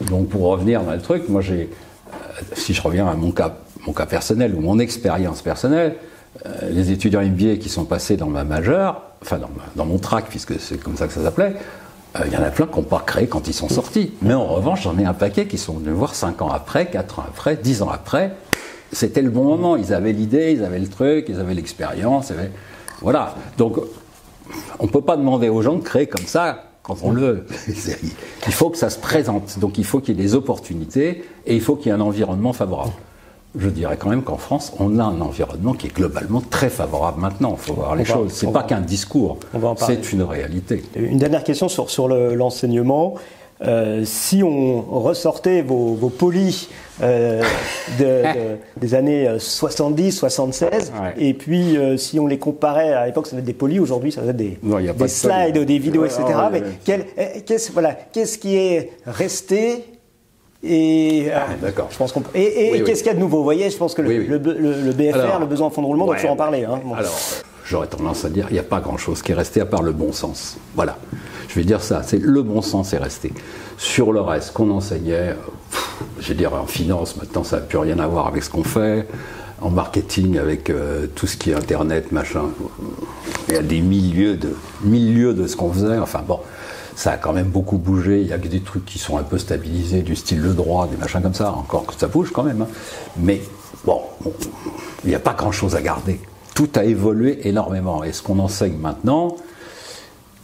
Donc 0.00 0.28
pour 0.28 0.42
revenir 0.42 0.82
dans 0.82 0.92
le 0.92 1.00
truc, 1.00 1.28
moi 1.28 1.40
j'ai, 1.40 1.70
euh, 2.08 2.42
si 2.54 2.74
je 2.74 2.82
reviens 2.82 3.06
à 3.06 3.14
mon 3.14 3.30
cas, 3.30 3.58
mon 3.86 3.92
cas 3.92 4.06
personnel 4.06 4.54
ou 4.56 4.60
mon 4.60 4.80
expérience 4.80 5.40
personnelle, 5.42 5.94
euh, 5.94 5.98
les 6.70 6.90
étudiants 6.90 7.22
MBA 7.22 7.56
qui 7.56 7.68
sont 7.68 7.84
passés 7.84 8.16
dans 8.16 8.28
ma 8.28 8.44
majeure, 8.44 9.02
enfin 9.22 9.38
dans, 9.76 9.84
mon 9.84 9.98
track, 9.98 10.26
puisque 10.28 10.58
c'est 10.60 10.78
comme 10.78 10.96
ça 10.96 11.06
que 11.06 11.12
ça 11.12 11.22
s'appelait, 11.22 11.56
euh, 12.16 12.20
il 12.26 12.32
y 12.32 12.36
en 12.36 12.42
a 12.42 12.50
plein 12.50 12.66
qui 12.66 12.76
n'ont 12.76 12.82
pas 12.82 13.02
créé 13.04 13.26
quand 13.26 13.48
ils 13.48 13.54
sont 13.54 13.68
sortis. 13.68 14.12
Mais 14.22 14.34
en 14.34 14.46
revanche, 14.46 14.82
j'en 14.82 14.98
ai 14.98 15.04
un 15.04 15.14
paquet 15.14 15.46
qui 15.46 15.58
sont 15.58 15.74
venus 15.74 15.94
voir 15.94 16.14
5 16.14 16.42
ans 16.42 16.48
après, 16.48 16.86
4 16.86 17.18
ans 17.18 17.24
après, 17.26 17.56
10 17.56 17.82
ans 17.82 17.90
après. 17.90 18.32
C'était 18.92 19.22
le 19.22 19.30
bon 19.30 19.44
moment. 19.44 19.76
Ils 19.76 19.92
avaient 19.92 20.12
l'idée, 20.12 20.52
ils 20.52 20.64
avaient 20.64 20.78
le 20.78 20.88
truc, 20.88 21.26
ils 21.28 21.38
avaient 21.38 21.54
l'expérience. 21.54 22.32
Voilà. 23.02 23.34
Donc, 23.58 23.78
on 24.78 24.86
ne 24.86 24.90
peut 24.90 25.02
pas 25.02 25.16
demander 25.16 25.48
aux 25.48 25.60
gens 25.60 25.74
de 25.74 25.82
créer 25.82 26.06
comme 26.06 26.26
ça 26.26 26.64
quand 26.82 26.96
on 27.02 27.10
le 27.10 27.20
veut. 27.20 27.46
il 28.46 28.52
faut 28.52 28.70
que 28.70 28.78
ça 28.78 28.88
se 28.88 28.98
présente. 28.98 29.58
Donc, 29.58 29.76
il 29.76 29.84
faut 29.84 30.00
qu'il 30.00 30.16
y 30.16 30.18
ait 30.18 30.22
des 30.22 30.34
opportunités 30.34 31.24
et 31.46 31.54
il 31.54 31.60
faut 31.60 31.76
qu'il 31.76 31.86
y 31.86 31.88
ait 31.90 31.98
un 31.98 32.00
environnement 32.00 32.54
favorable 32.54 32.92
je 33.58 33.68
dirais 33.68 33.96
quand 33.98 34.08
même 34.08 34.22
qu'en 34.22 34.36
France, 34.36 34.72
on 34.78 34.98
a 34.98 35.04
un 35.04 35.20
environnement 35.20 35.74
qui 35.74 35.88
est 35.88 35.94
globalement 35.94 36.40
très 36.40 36.70
favorable 36.70 37.20
maintenant. 37.20 37.56
Il 37.58 37.66
faut 37.66 37.74
voir 37.74 37.96
les 37.96 38.04
choses. 38.04 38.32
C'est 38.32 38.52
pas 38.52 38.62
qu'un 38.62 38.80
discours, 38.80 39.38
c'est 39.76 40.12
une 40.12 40.22
réalité. 40.22 40.82
Une 40.96 41.18
dernière 41.18 41.44
question 41.44 41.68
sur, 41.68 41.90
sur 41.90 42.08
l'enseignement. 42.08 43.14
Euh, 43.60 44.02
si 44.04 44.44
on 44.44 44.82
ressortait 44.82 45.62
vos, 45.62 45.94
vos 45.94 46.10
polis 46.10 46.68
euh, 47.02 47.42
des 48.76 48.94
années 48.94 49.28
70, 49.36 50.12
76, 50.12 50.92
et 51.16 51.34
puis 51.34 51.76
euh, 51.76 51.96
si 51.96 52.20
on 52.20 52.28
les 52.28 52.38
comparait, 52.38 52.92
à 52.92 53.06
l'époque 53.06 53.26
ça 53.26 53.32
devait 53.32 53.40
être 53.40 53.46
des 53.46 53.54
polis, 53.54 53.80
aujourd'hui 53.80 54.12
ça 54.12 54.20
devait 54.20 54.30
être 54.30 54.36
des, 54.36 54.92
des 54.92 55.08
slides, 55.08 55.58
des 55.58 55.78
vidéos, 55.80 56.04
etc. 56.04 56.22
mais 56.52 56.62
qu'est-ce 56.84 57.72
voilà, 57.72 57.94
qu'est-ce 58.12 58.38
qui 58.38 58.54
est 58.54 58.92
resté 59.06 59.84
et, 60.62 61.28
ah, 61.32 61.46
d'accord. 61.62 61.88
Je 61.90 61.96
pense 61.96 62.12
qu'on 62.12 62.22
et, 62.34 62.82
qu'est-ce 62.84 63.02
qu'il 63.02 63.12
y 63.12 63.14
a 63.14 63.14
de 63.14 63.20
nouveau? 63.20 63.38
Vous 63.38 63.44
voyez, 63.44 63.70
je 63.70 63.76
pense 63.76 63.94
que 63.94 64.02
le, 64.02 64.38
BFR, 64.38 65.38
le 65.38 65.46
besoin 65.46 65.68
de 65.68 65.72
fonds 65.72 65.82
de 65.82 65.86
roulement, 65.86 66.06
ouais, 66.06 66.20
doit 66.20 66.30
en 66.30 66.36
parler. 66.36 66.64
Hein. 66.64 66.80
Alors, 66.96 67.16
j'aurais 67.64 67.86
tendance 67.86 68.24
à 68.24 68.28
dire, 68.28 68.46
il 68.50 68.54
n'y 68.54 68.58
a 68.58 68.64
pas 68.64 68.80
grand-chose 68.80 69.22
qui 69.22 69.32
est 69.32 69.36
resté 69.36 69.60
à 69.60 69.66
part 69.66 69.82
le 69.82 69.92
bon 69.92 70.12
sens. 70.12 70.56
Voilà. 70.74 70.98
Je 71.48 71.54
vais 71.54 71.64
dire 71.64 71.80
ça, 71.80 72.02
c'est 72.02 72.18
le 72.18 72.42
bon 72.42 72.60
sens 72.60 72.92
est 72.92 72.98
resté. 72.98 73.32
Sur 73.78 74.12
le 74.12 74.20
reste 74.20 74.52
qu'on 74.52 74.70
enseignait, 74.70 75.36
je 76.18 76.28
vais 76.28 76.34
dire 76.34 76.52
en 76.54 76.66
finance, 76.66 77.16
maintenant 77.16 77.44
ça 77.44 77.56
n'a 77.56 77.62
plus 77.62 77.78
rien 77.78 77.98
à 78.00 78.06
voir 78.08 78.26
avec 78.26 78.42
ce 78.42 78.50
qu'on 78.50 78.64
fait. 78.64 79.06
En 79.60 79.70
marketing, 79.70 80.38
avec 80.38 80.70
euh, 80.70 81.06
tout 81.12 81.26
ce 81.26 81.36
qui 81.36 81.50
est 81.50 81.54
Internet, 81.54 82.12
machin, 82.12 82.44
il 83.48 83.54
y 83.54 83.56
a 83.56 83.62
des 83.62 83.80
milieux 83.80 84.36
de, 84.36 84.54
milieux 84.84 85.34
de 85.34 85.48
ce 85.48 85.56
qu'on 85.56 85.72
faisait. 85.72 85.98
Enfin 85.98 86.22
bon, 86.26 86.38
ça 86.98 87.12
a 87.12 87.16
quand 87.16 87.32
même 87.32 87.46
beaucoup 87.46 87.78
bougé. 87.78 88.22
Il 88.22 88.26
y 88.26 88.32
a 88.32 88.38
des 88.38 88.58
trucs 88.58 88.84
qui 88.84 88.98
sont 88.98 89.18
un 89.18 89.22
peu 89.22 89.38
stabilisés, 89.38 90.02
du 90.02 90.16
style 90.16 90.40
le 90.40 90.52
droit, 90.52 90.88
des 90.88 90.96
machins 90.96 91.22
comme 91.22 91.32
ça. 91.32 91.52
Encore 91.52 91.86
que 91.86 91.94
ça 91.94 92.08
bouge 92.08 92.32
quand 92.32 92.42
même. 92.42 92.62
Hein. 92.62 92.68
Mais 93.16 93.40
bon, 93.84 94.00
il 95.04 95.10
n'y 95.10 95.14
a 95.14 95.20
pas 95.20 95.32
grand-chose 95.32 95.76
à 95.76 95.80
garder. 95.80 96.20
Tout 96.56 96.68
a 96.74 96.82
évolué 96.82 97.46
énormément. 97.46 98.02
Et 98.02 98.12
ce 98.12 98.20
qu'on 98.20 98.40
enseigne 98.40 98.76
maintenant, 98.76 99.36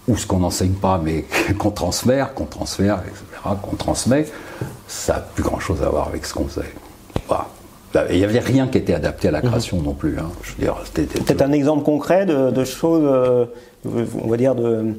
ou 0.07 0.17
ce 0.17 0.29
qu'on 0.29 0.39
n'enseigne 0.39 0.75
pas, 0.75 1.01
mais 1.03 1.25
qu'on 1.59 1.73
transfère, 1.73 2.35
qu'on 2.35 2.47
transfère, 2.47 3.01
etc., 3.01 3.25
qu'on 3.61 3.75
transmet, 3.75 4.29
ça 4.87 5.15
n'a 5.15 5.21
plus 5.21 5.43
grand-chose 5.43 5.83
à 5.83 5.89
voir 5.89 6.07
avec 6.07 6.25
ce 6.25 6.35
qu'on 6.35 6.47
faisait. 6.47 6.73
Il 8.11 8.17
n'y 8.17 8.25
avait 8.25 8.39
rien 8.39 8.69
qui 8.69 8.79
était 8.79 8.95
adapté 8.95 9.27
à 9.29 9.31
la 9.33 9.41
création 9.41 9.81
non 9.83 9.95
plus. 9.95 10.19
Hein. 10.19 10.31
Peut-être 10.95 11.43
un 11.43 11.53
exemple 11.53 11.85
concret 11.85 12.27
de, 12.27 12.65
choses, 12.65 13.03
euh, 13.05 13.47
on 14.21 14.29
va 14.29 14.37
dire, 14.37 14.55
de, 14.55 14.95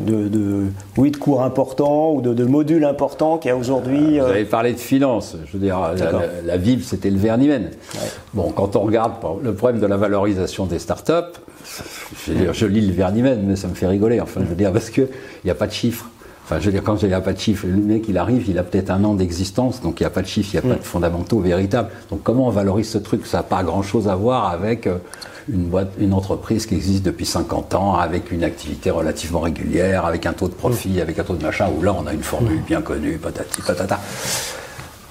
de, 0.00 0.64
oui, 0.96 1.10
de 1.10 1.16
cours 1.16 1.42
importants 1.42 2.12
ou 2.12 2.20
de, 2.20 2.44
modules 2.44 2.84
importants 2.84 3.38
qu'il 3.38 3.48
y 3.48 3.52
a 3.52 3.56
aujourd'hui 3.56 4.18
Vous 4.18 4.24
euh, 4.24 4.30
avez 4.30 4.44
parlé 4.44 4.72
de 4.72 4.78
finance. 4.78 5.36
Je 5.46 5.52
veux 5.52 5.58
dire, 5.58 5.78
la, 6.44 6.56
ville, 6.56 6.84
c'était 6.84 7.10
le 7.10 7.18
Vernimen. 7.18 7.70
Bon, 8.32 8.50
quand 8.50 8.76
on 8.76 8.80
regarde 8.80 9.14
le 9.42 9.54
problème 9.54 9.80
de 9.80 9.86
la 9.86 9.96
valorisation 9.96 10.66
des 10.66 10.78
startups, 10.78 11.38
je 12.26 12.66
lis 12.66 12.86
le 12.86 12.92
Vernimen, 12.92 13.42
mais 13.46 13.56
ça 13.56 13.68
me 13.68 13.74
fait 13.74 13.86
rigoler. 13.86 14.20
Enfin, 14.20 14.40
je 14.42 14.46
veux 14.46 14.56
dire, 14.56 14.72
parce 14.72 14.90
qu'il 14.90 15.08
n'y 15.44 15.50
a 15.50 15.54
pas 15.54 15.66
de 15.66 15.72
chiffres. 15.72 16.06
Enfin, 16.44 16.60
je 16.60 16.66
veux 16.66 16.72
dire, 16.72 16.82
quand 16.82 17.00
il 17.00 17.08
n'y 17.08 17.14
a 17.14 17.22
pas 17.22 17.32
de 17.32 17.38
chiffres, 17.38 17.66
le 17.66 17.76
mec, 17.76 18.04
il 18.06 18.18
arrive, 18.18 18.46
il 18.50 18.58
a 18.58 18.62
peut-être 18.62 18.90
un 18.90 19.02
an 19.04 19.14
d'existence, 19.14 19.80
donc 19.80 20.00
il 20.00 20.02
n'y 20.02 20.06
a 20.06 20.10
pas 20.10 20.20
de 20.20 20.26
chiffres, 20.26 20.50
il 20.52 20.60
n'y 20.60 20.72
a 20.72 20.74
pas 20.74 20.78
de 20.78 20.84
fondamentaux 20.84 21.40
véritables. 21.40 21.88
Donc 22.10 22.22
comment 22.22 22.48
on 22.48 22.50
valorise 22.50 22.90
ce 22.90 22.98
truc? 22.98 23.26
Ça 23.26 23.38
n'a 23.38 23.42
pas 23.44 23.62
grand-chose 23.62 24.08
à 24.08 24.14
voir 24.14 24.50
avec 24.50 24.86
euh, 24.86 24.98
une, 25.50 25.64
boîte, 25.64 25.92
une 25.98 26.12
entreprise 26.12 26.66
qui 26.66 26.74
existe 26.74 27.02
depuis 27.02 27.24
50 27.24 27.74
ans, 27.74 27.94
avec 27.94 28.30
une 28.30 28.44
activité 28.44 28.90
relativement 28.90 29.40
régulière, 29.40 30.04
avec 30.04 30.26
un 30.26 30.34
taux 30.34 30.48
de 30.48 30.52
profit, 30.52 31.00
avec 31.00 31.18
un 31.18 31.24
taux 31.24 31.36
de 31.36 31.42
machin, 31.42 31.70
où 31.74 31.82
là 31.82 31.96
on 31.98 32.06
a 32.06 32.12
une 32.12 32.22
formule 32.22 32.60
bien 32.60 32.82
connue, 32.82 33.16
patati 33.16 33.62
patata. 33.62 33.98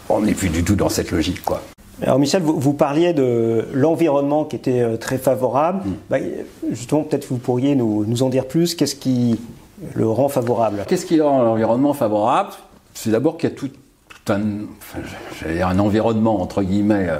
On 0.09 0.21
n'est 0.21 0.35
plus 0.35 0.49
du 0.49 0.63
tout 0.63 0.75
dans 0.75 0.89
cette 0.89 1.09
logique, 1.09 1.43
quoi. 1.43 1.63
Alors 2.03 2.19
Michel, 2.19 2.43
vous, 2.43 2.73
parliez 2.73 3.13
de 3.13 3.65
l'environnement 3.73 4.45
qui 4.45 4.55
était 4.55 4.81
euh, 4.81 4.97
très 4.97 5.17
favorable. 5.17 5.81
Mm. 5.83 5.93
Bah, 6.11 6.17
justement, 6.71 7.03
peut-être 7.03 7.25
vous 7.29 7.37
pourriez 7.37 7.75
nous, 7.75 8.05
nous 8.05 8.21
en 8.21 8.29
dire 8.29 8.45
plus. 8.45 8.75
Qu'est-ce 8.75 8.95
qui 8.95 9.39
le 9.95 10.07
rend 10.07 10.29
favorable 10.29 10.85
Qu'est-ce 10.87 11.05
qui 11.05 11.19
rend 11.19 11.41
l'environnement 11.43 11.93
favorable? 11.93 12.51
C'est 12.93 13.09
d'abord 13.09 13.37
qu'il 13.37 13.49
y 13.49 13.53
a 13.53 13.55
tout, 13.55 13.71
un, 14.29 14.41
un 15.61 15.79
environnement, 15.79 16.41
entre 16.41 16.61
guillemets, 16.61 17.07
euh, 17.09 17.19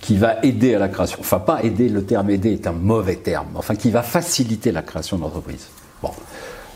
qui 0.00 0.16
va 0.16 0.36
aider 0.42 0.74
à 0.74 0.78
la 0.78 0.88
création. 0.88 1.18
Enfin, 1.20 1.38
pas 1.38 1.62
aider, 1.62 1.88
le 1.88 2.04
terme 2.04 2.30
aider 2.30 2.52
est 2.52 2.66
un 2.66 2.72
mauvais 2.72 3.16
terme, 3.16 3.48
enfin, 3.54 3.74
qui 3.74 3.90
va 3.90 4.02
faciliter 4.02 4.72
la 4.72 4.82
création 4.82 5.16
d'entreprise. 5.16 5.68
Bon. 6.02 6.10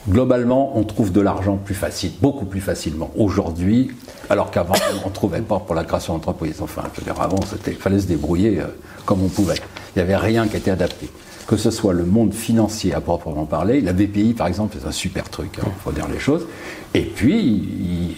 Globalement, 0.08 0.78
on 0.78 0.84
trouve 0.84 1.10
de 1.10 1.20
l'argent 1.20 1.56
plus 1.56 1.74
facile, 1.74 2.12
beaucoup 2.22 2.44
plus 2.44 2.60
facilement 2.60 3.10
aujourd'hui, 3.16 3.90
alors 4.30 4.52
qu'avant, 4.52 4.76
on 5.04 5.08
ne 5.08 5.12
trouvait 5.12 5.40
pas 5.40 5.58
pour 5.58 5.74
la 5.74 5.82
création 5.82 6.14
d'entreprise. 6.14 6.62
Enfin, 6.62 6.82
je 6.94 7.00
veux 7.00 7.04
dire, 7.04 7.20
avant, 7.20 7.40
il 7.66 7.74
fallait 7.74 7.98
se 7.98 8.06
débrouiller 8.06 8.60
euh, 8.60 8.66
comme 9.04 9.24
on 9.24 9.28
pouvait. 9.28 9.56
Il 9.94 9.98
n'y 9.98 10.02
avait 10.02 10.16
rien 10.16 10.46
qui 10.46 10.56
était 10.56 10.70
adapté. 10.70 11.10
Que 11.46 11.56
ce 11.56 11.70
soit 11.70 11.92
le 11.92 12.04
monde 12.04 12.34
financier 12.34 12.92
à 12.92 13.00
proprement 13.00 13.44
parler, 13.44 13.80
la 13.80 13.92
BPI, 13.92 14.34
par 14.34 14.48
exemple, 14.48 14.76
c'est 14.80 14.86
un 14.86 14.92
super 14.92 15.30
truc, 15.30 15.50
il 15.58 15.60
hein, 15.60 15.72
faut 15.84 15.92
dire 15.92 16.08
les 16.08 16.18
choses. 16.18 16.46
Et 16.94 17.02
puis, 17.02 18.16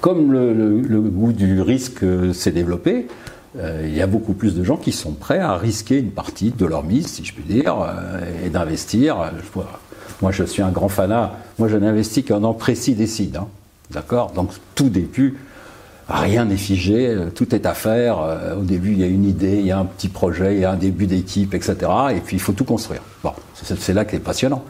comme 0.00 0.32
le 0.32 1.00
goût 1.00 1.32
du 1.32 1.60
risque 1.62 2.02
euh, 2.02 2.32
s'est 2.32 2.50
développé, 2.50 3.06
euh, 3.58 3.86
il 3.86 3.96
y 3.96 4.02
a 4.02 4.06
beaucoup 4.06 4.34
plus 4.34 4.54
de 4.54 4.62
gens 4.62 4.76
qui 4.76 4.92
sont 4.92 5.12
prêts 5.12 5.38
à 5.38 5.56
risquer 5.56 5.98
une 5.98 6.10
partie 6.10 6.50
de 6.50 6.66
leur 6.66 6.82
mise, 6.82 7.06
si 7.06 7.24
je 7.24 7.32
puis 7.32 7.44
dire, 7.44 7.76
euh, 7.80 8.20
et 8.44 8.50
d'investir. 8.50 9.32
Moi, 10.20 10.32
je 10.32 10.44
suis 10.44 10.62
un 10.62 10.70
grand 10.70 10.88
fanat. 10.88 11.34
Moi, 11.58 11.68
je 11.68 11.76
n'investis 11.76 12.24
qu'un 12.24 12.44
an 12.44 12.52
précis 12.52 12.94
des 12.94 13.06
Hein. 13.36 13.46
D'accord? 13.90 14.32
Donc, 14.32 14.50
tout 14.74 14.88
début, 14.88 15.36
Rien 16.08 16.44
n'est 16.44 16.56
figé, 16.56 17.08
euh, 17.08 17.30
tout 17.34 17.54
est 17.54 17.66
à 17.66 17.74
faire. 17.74 18.18
Au 18.58 18.62
début, 18.62 18.92
il 18.92 19.00
y 19.00 19.02
a 19.02 19.06
une 19.06 19.24
idée, 19.24 19.58
il 19.58 19.66
y 19.66 19.72
a 19.72 19.78
un 19.78 19.84
petit 19.84 20.08
projet, 20.08 20.54
il 20.54 20.60
y 20.60 20.64
a 20.64 20.70
un 20.70 20.76
début 20.76 21.06
d'équipe, 21.06 21.54
etc. 21.54 21.76
Et 22.14 22.20
puis, 22.20 22.36
il 22.36 22.40
faut 22.40 22.52
tout 22.52 22.64
construire. 22.64 23.02
Bon, 23.24 23.32
c'est 23.54 23.92
là 23.92 24.04
que 24.04 24.12
c'est 24.12 24.20
passionnant. 24.20 24.64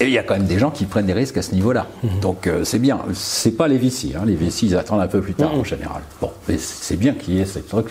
Et 0.00 0.06
il 0.06 0.10
y 0.10 0.18
a 0.18 0.22
quand 0.22 0.34
même 0.34 0.46
des 0.46 0.58
gens 0.58 0.70
qui 0.70 0.84
prennent 0.84 1.06
des 1.06 1.12
risques 1.12 1.36
à 1.36 1.42
ce 1.42 1.52
niveau-là. 1.54 1.86
Mhm. 2.02 2.20
Donc, 2.20 2.50
c'est 2.64 2.78
bien. 2.78 2.98
C'est 3.14 3.56
pas 3.56 3.68
les 3.68 3.78
VC. 3.78 4.14
Hein. 4.16 4.24
Les 4.26 4.34
VC, 4.34 4.66
ils 4.66 4.76
attendent 4.76 5.00
un 5.00 5.06
peu 5.06 5.20
plus 5.20 5.34
tard, 5.34 5.54
en 5.54 5.58
mhm. 5.58 5.64
général. 5.64 6.02
Bon, 6.20 6.32
mais 6.48 6.58
c'est 6.58 6.96
bien 6.96 7.14
qu'il 7.14 7.34
y 7.34 7.40
ait 7.40 7.46
ce 7.46 7.60
truc. 7.60 7.86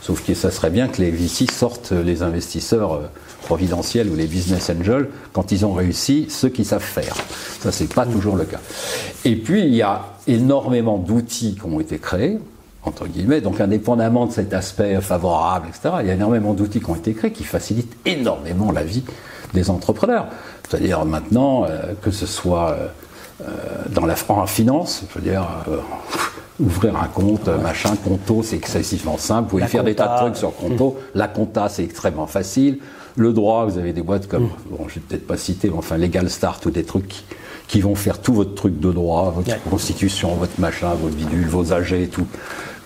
Sauf 0.00 0.24
que 0.24 0.34
ça 0.34 0.50
serait 0.50 0.70
bien 0.70 0.88
que 0.88 1.00
les 1.00 1.10
VC 1.10 1.50
sortent 1.50 1.92
les 1.92 2.22
investisseurs 2.22 3.00
providentiels 3.48 4.10
ou 4.10 4.14
les 4.14 4.26
business 4.26 4.70
angels 4.70 5.08
quand 5.32 5.52
ils 5.52 5.64
ont 5.64 5.72
réussi 5.72 6.26
ceux 6.28 6.50
qui 6.50 6.66
savent 6.66 6.82
faire. 6.82 7.14
Ça, 7.60 7.72
c'est 7.72 7.92
pas 7.92 8.04
toujours 8.04 8.36
le 8.36 8.44
cas. 8.44 8.60
Et 9.24 9.36
puis, 9.36 9.62
il 9.62 9.74
y 9.74 9.80
a 9.80 10.04
énormément 10.26 10.98
d'outils 10.98 11.54
qui 11.54 11.64
ont 11.64 11.80
été 11.80 11.98
créés, 11.98 12.38
entre 12.84 13.06
guillemets, 13.06 13.40
donc 13.40 13.60
indépendamment 13.60 14.26
de 14.26 14.32
cet 14.32 14.52
aspect 14.52 15.00
favorable, 15.00 15.68
etc., 15.68 15.96
il 16.02 16.08
y 16.08 16.10
a 16.10 16.14
énormément 16.14 16.52
d'outils 16.52 16.80
qui 16.80 16.90
ont 16.90 16.94
été 16.94 17.14
créés 17.14 17.32
qui 17.32 17.44
facilitent 17.44 17.96
énormément 18.04 18.70
la 18.70 18.84
vie 18.84 19.04
des 19.54 19.70
entrepreneurs. 19.70 20.26
C'est-à-dire 20.68 21.06
maintenant, 21.06 21.64
euh, 21.64 21.94
que 22.02 22.10
ce 22.10 22.26
soit 22.26 22.70
euh, 22.72 22.88
euh, 23.40 23.46
dans 23.88 24.04
la 24.04 24.14
en 24.28 24.46
finance, 24.46 25.04
je 25.08 25.18
veux 25.18 25.24
dire, 25.24 25.46
ouvrir 26.60 26.96
un 26.96 27.06
compte, 27.06 27.48
machin, 27.48 27.96
Conto, 28.04 28.42
c'est 28.42 28.56
excessivement 28.56 29.16
simple. 29.16 29.44
Vous 29.44 29.56
pouvez 29.56 29.68
faire 29.68 29.84
des 29.84 29.94
tas 29.94 30.16
de 30.16 30.20
trucs 30.20 30.36
sur 30.36 30.54
Conto. 30.54 30.98
La 31.14 31.28
compta, 31.28 31.70
c'est 31.70 31.84
extrêmement 31.84 32.26
facile. 32.26 32.80
Le 33.16 33.32
droit, 33.32 33.66
vous 33.66 33.78
avez 33.78 33.92
des 33.92 34.02
boîtes 34.02 34.26
comme, 34.26 34.44
mm. 34.44 34.50
bon, 34.70 34.88
je 34.88 34.96
vais 34.96 35.00
peut-être 35.00 35.26
pas 35.26 35.36
citer, 35.36 35.68
mais 35.68 35.76
enfin 35.76 35.96
Legal 35.96 36.28
Start 36.30 36.64
ou 36.66 36.70
des 36.70 36.84
trucs 36.84 37.24
qui, 37.66 37.80
vont 37.80 37.94
faire 37.94 38.20
tout 38.20 38.32
votre 38.32 38.54
truc 38.54 38.78
de 38.80 38.92
droit, 38.92 39.32
votre 39.36 39.62
constitution, 39.64 40.34
votre 40.34 40.58
machin, 40.58 40.94
votre 40.94 41.14
bidule, 41.14 41.46
vos 41.46 41.72
AG 41.72 41.92
et 41.92 42.08
tout. 42.08 42.26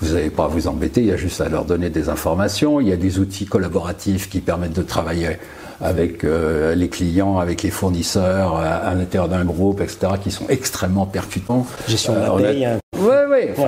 Vous 0.01 0.15
n'avez 0.15 0.31
pas 0.31 0.47
à 0.47 0.49
vous 0.49 0.67
embêter, 0.67 1.01
il 1.01 1.07
y 1.07 1.13
a 1.13 1.17
juste 1.17 1.41
à 1.41 1.49
leur 1.49 1.65
donner 1.65 1.89
des 1.89 2.09
informations. 2.09 2.81
Il 2.81 2.89
y 2.89 2.93
a 2.93 2.97
des 2.97 3.21
outils 3.21 3.47
collaboratifs 3.47 4.29
qui 4.29 4.41
permettent 4.41 4.73
de 4.73 4.83
travailler 4.83 5.39
avec 5.81 6.25
euh, 6.25 6.75
les 6.75 6.89
clients, 6.89 7.39
avec 7.39 7.63
les 7.63 7.71
fournisseurs, 7.71 8.57
à, 8.57 8.95
l'intérieur 8.95 9.29
d'un 9.29 9.45
groupe, 9.45 9.81
etc., 9.81 10.15
qui 10.23 10.31
sont 10.31 10.47
extrêmement 10.49 11.07
percutants. 11.07 11.67
Gestion 11.89 12.15
de 12.15 12.43
la 12.43 12.49
euh, 12.49 12.79
Oui, 12.99 13.17
oui. 13.31 13.65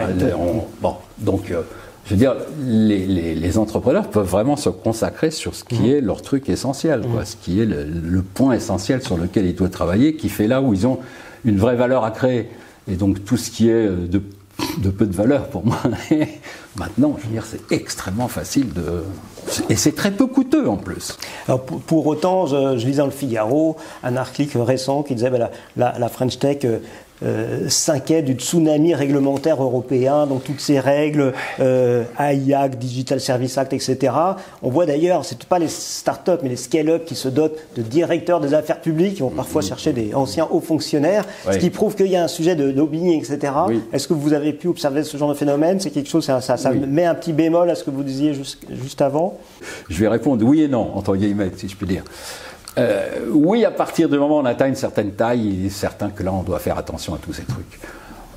bon, 0.81 0.97
donc. 1.19 1.51
Euh, 1.51 1.63
je 2.07 2.11
veux 2.11 2.17
dire, 2.17 2.35
les, 2.61 3.59
entrepreneurs 3.59 4.09
peuvent 4.09 4.29
vraiment 4.29 4.57
se 4.57 4.69
consacrer 4.69 5.31
sur 5.31 5.55
ce 5.55 5.65
qui 5.65 5.81
mmh. 5.81 5.87
est 5.87 6.01
leur 6.01 6.23
truc 6.23 6.49
essentiel, 6.49 7.01
quoi, 7.01 7.23
mmh. 7.23 7.27
ce 7.27 7.37
qui 7.37 7.61
est 7.61 7.67
le, 7.67 8.23
point 8.23 8.53
essentiel 8.53 9.03
sur 9.03 9.17
lequel 9.17 9.47
ils 9.47 9.55
doivent 9.55 9.71
travailler, 9.71 10.17
qui 10.17 10.29
fait 10.29 10.47
là 10.47 10.61
où 10.61 10.75
ils 10.75 10.87
ont 10.87 10.99
une 11.45 11.59
vraie 11.59 11.77
valeur 11.77 12.05
à 12.05 12.11
créer. 12.11 12.49
Et 12.91 12.97
donc 12.97 13.25
tout 13.25 13.37
ce 13.37 13.51
qui 13.51 13.71
est 13.71 13.89
de, 13.89 14.21
peu 14.91 15.07
de 15.07 15.15
valeur 15.15 15.49
pour 15.49 15.65
moi, 15.65 15.79
maintenant, 16.77 17.17
je 17.19 17.27
veux 17.27 17.33
dire, 17.33 17.45
c'est 17.47 17.73
extrêmement 17.73 18.29
facile 18.29 18.73
de... 18.73 19.05
Et 19.69 19.77
c'est 19.77 19.95
très 19.95 20.11
peu 20.11 20.27
coûteux 20.27 20.69
en 20.69 20.77
plus. 20.77 21.17
Alors 21.47 21.63
pour, 21.63 22.07
autant, 22.07 22.47
je, 22.47 22.77
lisais 22.77 22.99
dans 22.99 23.05
le 23.05 23.11
Figaro 23.11 23.77
un 24.03 24.17
article 24.17 24.59
récent 24.59 25.03
qui 25.03 25.15
disait 25.15 25.31
que 25.31 25.37
bah, 25.37 25.51
la, 25.77 25.99
la, 25.99 26.09
French 26.09 26.39
Tech 26.39 26.59
euh, 26.65 26.79
euh, 27.23 27.69
s'inquiète 27.69 28.25
du 28.25 28.33
tsunami 28.33 28.93
réglementaire 28.93 29.63
européen, 29.63 30.27
donc 30.27 30.43
toutes 30.43 30.61
ces 30.61 30.81
règles, 30.81 31.33
euh, 31.61 32.03
AIAC, 32.19 32.77
Digital 32.77 33.21
Service 33.21 33.57
Act, 33.57 33.73
etc. 33.73 34.13
On 34.63 34.69
voit 34.69 34.85
d'ailleurs, 34.85 35.25
c'est 35.25 35.45
pas 35.45 35.61
les 35.61 35.69
start-up, 35.69 36.41
mais 36.43 36.49
les 36.49 36.57
scale-up 36.57 37.05
qui 37.05 37.15
se 37.15 37.29
dotent 37.29 37.57
de 37.77 37.83
directeurs 37.83 38.41
des 38.41 38.53
affaires 38.53 38.81
publiques, 38.81 39.15
qui 39.15 39.21
vont 39.23 39.31
parfois 39.31 39.63
mmh. 39.63 39.67
chercher 39.67 39.93
des 39.93 40.13
anciens 40.15 40.49
hauts 40.51 40.61
fonctionnaires, 40.61 41.25
ce 41.51 41.57
qui 41.57 41.71
prouve 41.71 41.95
qu'il 41.95 42.09
y 42.09 42.17
a 42.17 42.25
un 42.25 42.29
sujet 42.29 42.57
de 42.57 42.65
lobbying, 42.65 43.17
etc. 43.17 43.53
Est-ce 43.93 44.09
que 44.09 44.15
vous 44.15 44.33
avez 44.33 44.53
pu 44.53 44.67
observer 44.67 45.05
ce 45.05 45.17
genre 45.17 45.29
de 45.29 45.35
phénomène? 45.35 45.79
C'est 45.79 45.91
quelque 45.91 46.11
chose, 46.11 46.29
ça, 46.65 46.73
met 46.73 47.05
un 47.05 47.15
petit 47.15 47.33
bémol 47.33 47.71
à 47.71 47.75
ce 47.75 47.85
que 47.85 47.91
vous 47.91 48.03
disiez 48.03 48.35
juste, 48.35 48.59
juste 48.71 49.01
avant 49.01 49.39
Je 49.89 49.99
vais 49.99 50.09
répondre 50.09 50.45
oui 50.45 50.63
et 50.63 50.69
non, 50.69 50.97
entre 50.97 51.17
guillemets, 51.17 51.51
si 51.57 51.69
je 51.69 51.77
puis 51.77 51.87
dire. 51.87 52.05
Euh, 52.77 53.27
oui, 53.31 53.65
à 53.65 53.71
partir 53.71 54.09
du 54.09 54.19
moment 54.19 54.39
où 54.39 54.41
on 54.41 54.45
atteint 54.45 54.67
une 54.67 54.75
certaine 54.75 55.13
taille, 55.13 55.47
il 55.47 55.67
est 55.67 55.71
certain 55.71 56.11
que 56.11 56.23
là, 56.23 56.33
on 56.33 56.43
doit 56.43 56.59
faire 56.59 56.77
attention 56.77 57.15
à 57.15 57.19
tous 57.19 57.33
ces 57.33 57.45
trucs. 57.45 57.79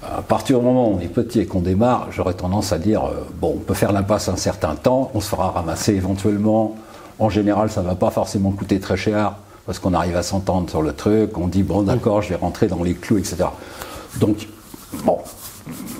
À 0.03 0.21
partir 0.21 0.59
du 0.59 0.65
moment 0.65 0.89
où 0.89 0.97
on 0.97 0.99
est 0.99 1.07
petit 1.07 1.39
et 1.39 1.45
qu'on 1.47 1.61
démarre, 1.61 2.09
j'aurais 2.11 2.35
tendance 2.35 2.71
à 2.71 2.77
dire, 2.77 3.03
euh, 3.05 3.25
bon, 3.41 3.53
on 3.55 3.59
peut 3.59 3.73
faire 3.73 3.91
l'impasse 3.91 4.29
un 4.29 4.35
certain 4.35 4.75
temps, 4.75 5.11
on 5.13 5.21
se 5.21 5.29
fera 5.29 5.49
ramasser 5.49 5.95
éventuellement. 5.95 6.75
En 7.19 7.29
général, 7.29 7.71
ça 7.71 7.81
ne 7.81 7.87
va 7.87 7.95
pas 7.95 8.11
forcément 8.11 8.51
coûter 8.51 8.79
très 8.79 8.95
cher, 8.95 9.33
parce 9.65 9.79
qu'on 9.79 9.93
arrive 9.93 10.15
à 10.15 10.23
s'entendre 10.23 10.69
sur 10.69 10.81
le 10.81 10.93
truc, 10.93 11.37
on 11.37 11.47
dit, 11.47 11.63
bon, 11.63 11.81
d'accord, 11.81 12.21
je 12.21 12.29
vais 12.29 12.35
rentrer 12.35 12.67
dans 12.67 12.83
les 12.83 12.93
clous, 12.93 13.17
etc. 13.17 13.45
Donc, 14.19 14.47
bon, 15.03 15.17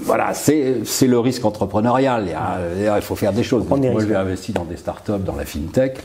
voilà, 0.03 0.34
c'est 0.34 1.08
le 1.08 1.19
risque 1.19 1.43
entrepreneurial. 1.45 2.27
Il, 2.80 3.01
faut 3.01 3.15
faire 3.15 3.34
des 3.34 3.43
choses. 3.43 3.65
moi, 3.67 3.80
j'ai 4.08 4.15
investi 4.15 4.53
dans 4.53 4.65
des 4.65 4.77
startups, 4.77 5.23
dans 5.25 5.36
la 5.36 5.45
fintech. 5.45 5.99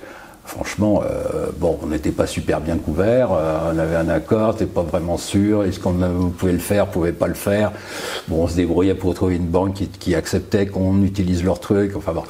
Franchement, 0.45 1.03
euh, 1.05 1.47
bon, 1.57 1.79
on 1.83 1.87
n'était 1.87 2.11
pas 2.11 2.27
super 2.27 2.61
bien 2.61 2.77
couvert. 2.77 3.31
Euh, 3.33 3.73
on 3.73 3.79
avait 3.79 3.95
un 3.95 4.09
accord, 4.09 4.53
n'était 4.53 4.67
pas 4.67 4.83
vraiment 4.83 5.17
sûr. 5.17 5.63
Est-ce 5.63 5.79
qu'on 5.79 5.95
pouvait 6.37 6.53
le 6.53 6.59
faire, 6.59 6.89
pouvait 6.89 7.13
pas 7.13 7.29
le 7.29 7.35
faire? 7.35 7.71
Bon, 8.27 8.43
on 8.43 8.49
se 8.49 8.57
débrouillait 8.57 8.97
pour 8.97 9.15
trouver 9.15 9.37
une 9.37 9.47
banque 9.47 9.75
qui, 9.99 10.15
acceptait 10.15 10.67
qu'on 10.67 11.03
utilise 11.05 11.45
leur 11.45 11.61
truc. 11.61 11.95
Enfin 11.97 12.13
bon. 12.13 12.25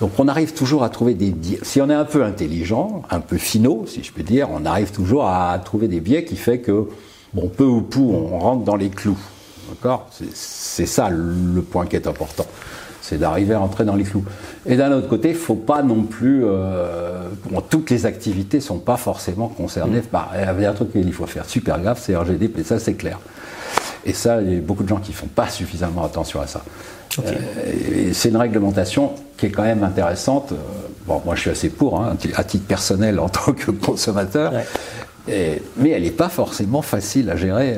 Donc 0.00 0.10
on 0.18 0.26
arrive 0.26 0.54
toujours 0.54 0.82
à 0.82 0.88
trouver 0.88 1.14
des 1.14 1.30
biais. 1.30 1.60
Si 1.62 1.80
on 1.80 1.88
est 1.88 1.94
un 1.94 2.04
peu 2.04 2.24
intelligent, 2.24 3.02
un 3.10 3.20
peu 3.20 3.38
finaux, 3.38 3.84
si 3.86 4.02
je 4.02 4.12
peux 4.12 4.24
dire, 4.24 4.48
on 4.52 4.66
arrive 4.66 4.90
toujours 4.90 5.26
à 5.26 5.56
trouver 5.64 5.86
des 5.86 6.00
biais 6.00 6.24
qui 6.24 6.36
fait 6.36 6.58
que, 6.58 6.88
bon, 7.32 7.48
peu 7.48 7.64
ou 7.64 7.80
peu, 7.80 8.00
on 8.00 8.40
rentre 8.40 8.64
dans 8.64 8.76
les 8.76 8.90
clous. 8.90 9.18
D'accord 9.72 10.08
C'est 10.34 10.86
ça 10.86 11.08
le 11.10 11.62
point 11.62 11.86
qui 11.86 11.96
est 11.96 12.06
important 12.06 12.46
c'est 13.02 13.18
d'arriver 13.18 13.54
à 13.54 13.60
entrer 13.60 13.84
dans 13.84 13.96
les 13.96 14.04
clous. 14.04 14.24
Et 14.64 14.76
d'un 14.76 14.92
autre 14.92 15.08
côté, 15.08 15.30
il 15.30 15.34
ne 15.34 15.38
faut 15.38 15.56
pas 15.56 15.82
non 15.82 16.04
plus. 16.04 16.44
Euh, 16.44 17.28
toutes 17.68 17.90
les 17.90 18.06
activités 18.06 18.58
ne 18.58 18.62
sont 18.62 18.78
pas 18.78 18.96
forcément 18.96 19.48
concernées. 19.48 20.02
Bah, 20.12 20.30
il 20.34 20.62
y 20.62 20.64
a 20.64 20.70
un 20.70 20.72
truc 20.72 20.92
qu'il 20.92 21.12
faut 21.12 21.26
faire 21.26 21.44
super 21.44 21.82
gaffe, 21.82 22.00
c'est 22.00 22.16
RGDP, 22.16 22.64
ça 22.64 22.78
c'est 22.78 22.94
clair. 22.94 23.18
Et 24.04 24.12
ça, 24.12 24.40
il 24.40 24.54
y 24.54 24.56
a 24.56 24.60
beaucoup 24.60 24.84
de 24.84 24.88
gens 24.88 24.98
qui 24.98 25.10
ne 25.10 25.16
font 25.16 25.26
pas 25.26 25.48
suffisamment 25.48 26.04
attention 26.04 26.40
à 26.40 26.46
ça. 26.46 26.62
Euh, 27.18 28.10
c'est 28.12 28.30
une 28.30 28.36
réglementation 28.36 29.12
qui 29.36 29.46
est 29.46 29.50
quand 29.50 29.62
même 29.62 29.82
intéressante. 29.82 30.52
Euh, 30.52 30.56
bon, 31.06 31.20
moi 31.24 31.34
je 31.34 31.40
suis 31.40 31.50
assez 31.50 31.68
pour, 31.68 32.00
hein, 32.00 32.16
à 32.36 32.44
titre 32.44 32.66
personnel 32.66 33.18
en 33.18 33.28
tant 33.28 33.52
que 33.52 33.72
consommateur, 33.72 34.52
mais 35.26 35.90
elle 35.90 36.02
n'est 36.02 36.10
pas 36.10 36.28
forcément 36.28 36.82
facile 36.82 37.30
à 37.30 37.36
gérer 37.36 37.76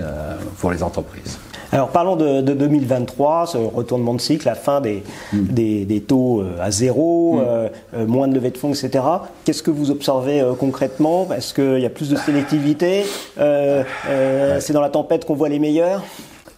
pour 0.58 0.70
les 0.70 0.82
entreprises. 0.82 1.38
Alors 1.72 1.90
parlons 1.90 2.16
de, 2.16 2.40
2023, 2.40 3.46
ce 3.46 3.58
retournement 3.58 4.14
de 4.14 4.20
cycle, 4.20 4.46
la 4.46 4.54
fin 4.54 4.80
des, 4.80 5.02
mm. 5.32 6.00
taux 6.06 6.40
euh, 6.40 6.56
à 6.60 6.70
zéro, 6.70 7.34
mm. 7.34 7.40
euh, 7.40 7.68
euh, 7.96 8.06
moins 8.06 8.28
de 8.28 8.34
levée 8.34 8.50
de 8.50 8.58
fonds, 8.58 8.70
etc. 8.70 9.04
Qu'est-ce 9.44 9.62
que 9.62 9.70
vous 9.70 9.90
observez 9.90 10.42
concrètement? 10.58 11.28
Est-ce 11.32 11.54
qu'il 11.54 11.80
y 11.80 11.86
a 11.86 11.90
plus 11.90 12.10
de 12.10 12.16
sélectivité? 12.16 13.04
C'est 13.36 14.72
dans 14.72 14.80
la 14.80 14.90
tempête 14.90 15.24
qu'on 15.24 15.34
voit 15.34 15.48
les 15.48 15.58
meilleurs? 15.58 16.02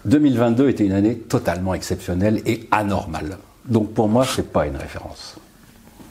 2022 0.04 0.68
était 0.68 0.84
une 0.84 0.92
année 0.92 1.16
totalement 1.16 1.74
exceptionnelle 1.74 2.40
et 2.46 2.68
anormale. 2.70 3.38
Donc 3.64 3.92
pour 3.92 4.08
moi, 4.08 4.24
ce 4.24 4.40
n'est 4.40 4.46
pas 4.46 4.66
une 4.66 4.76
référence. 4.76 5.36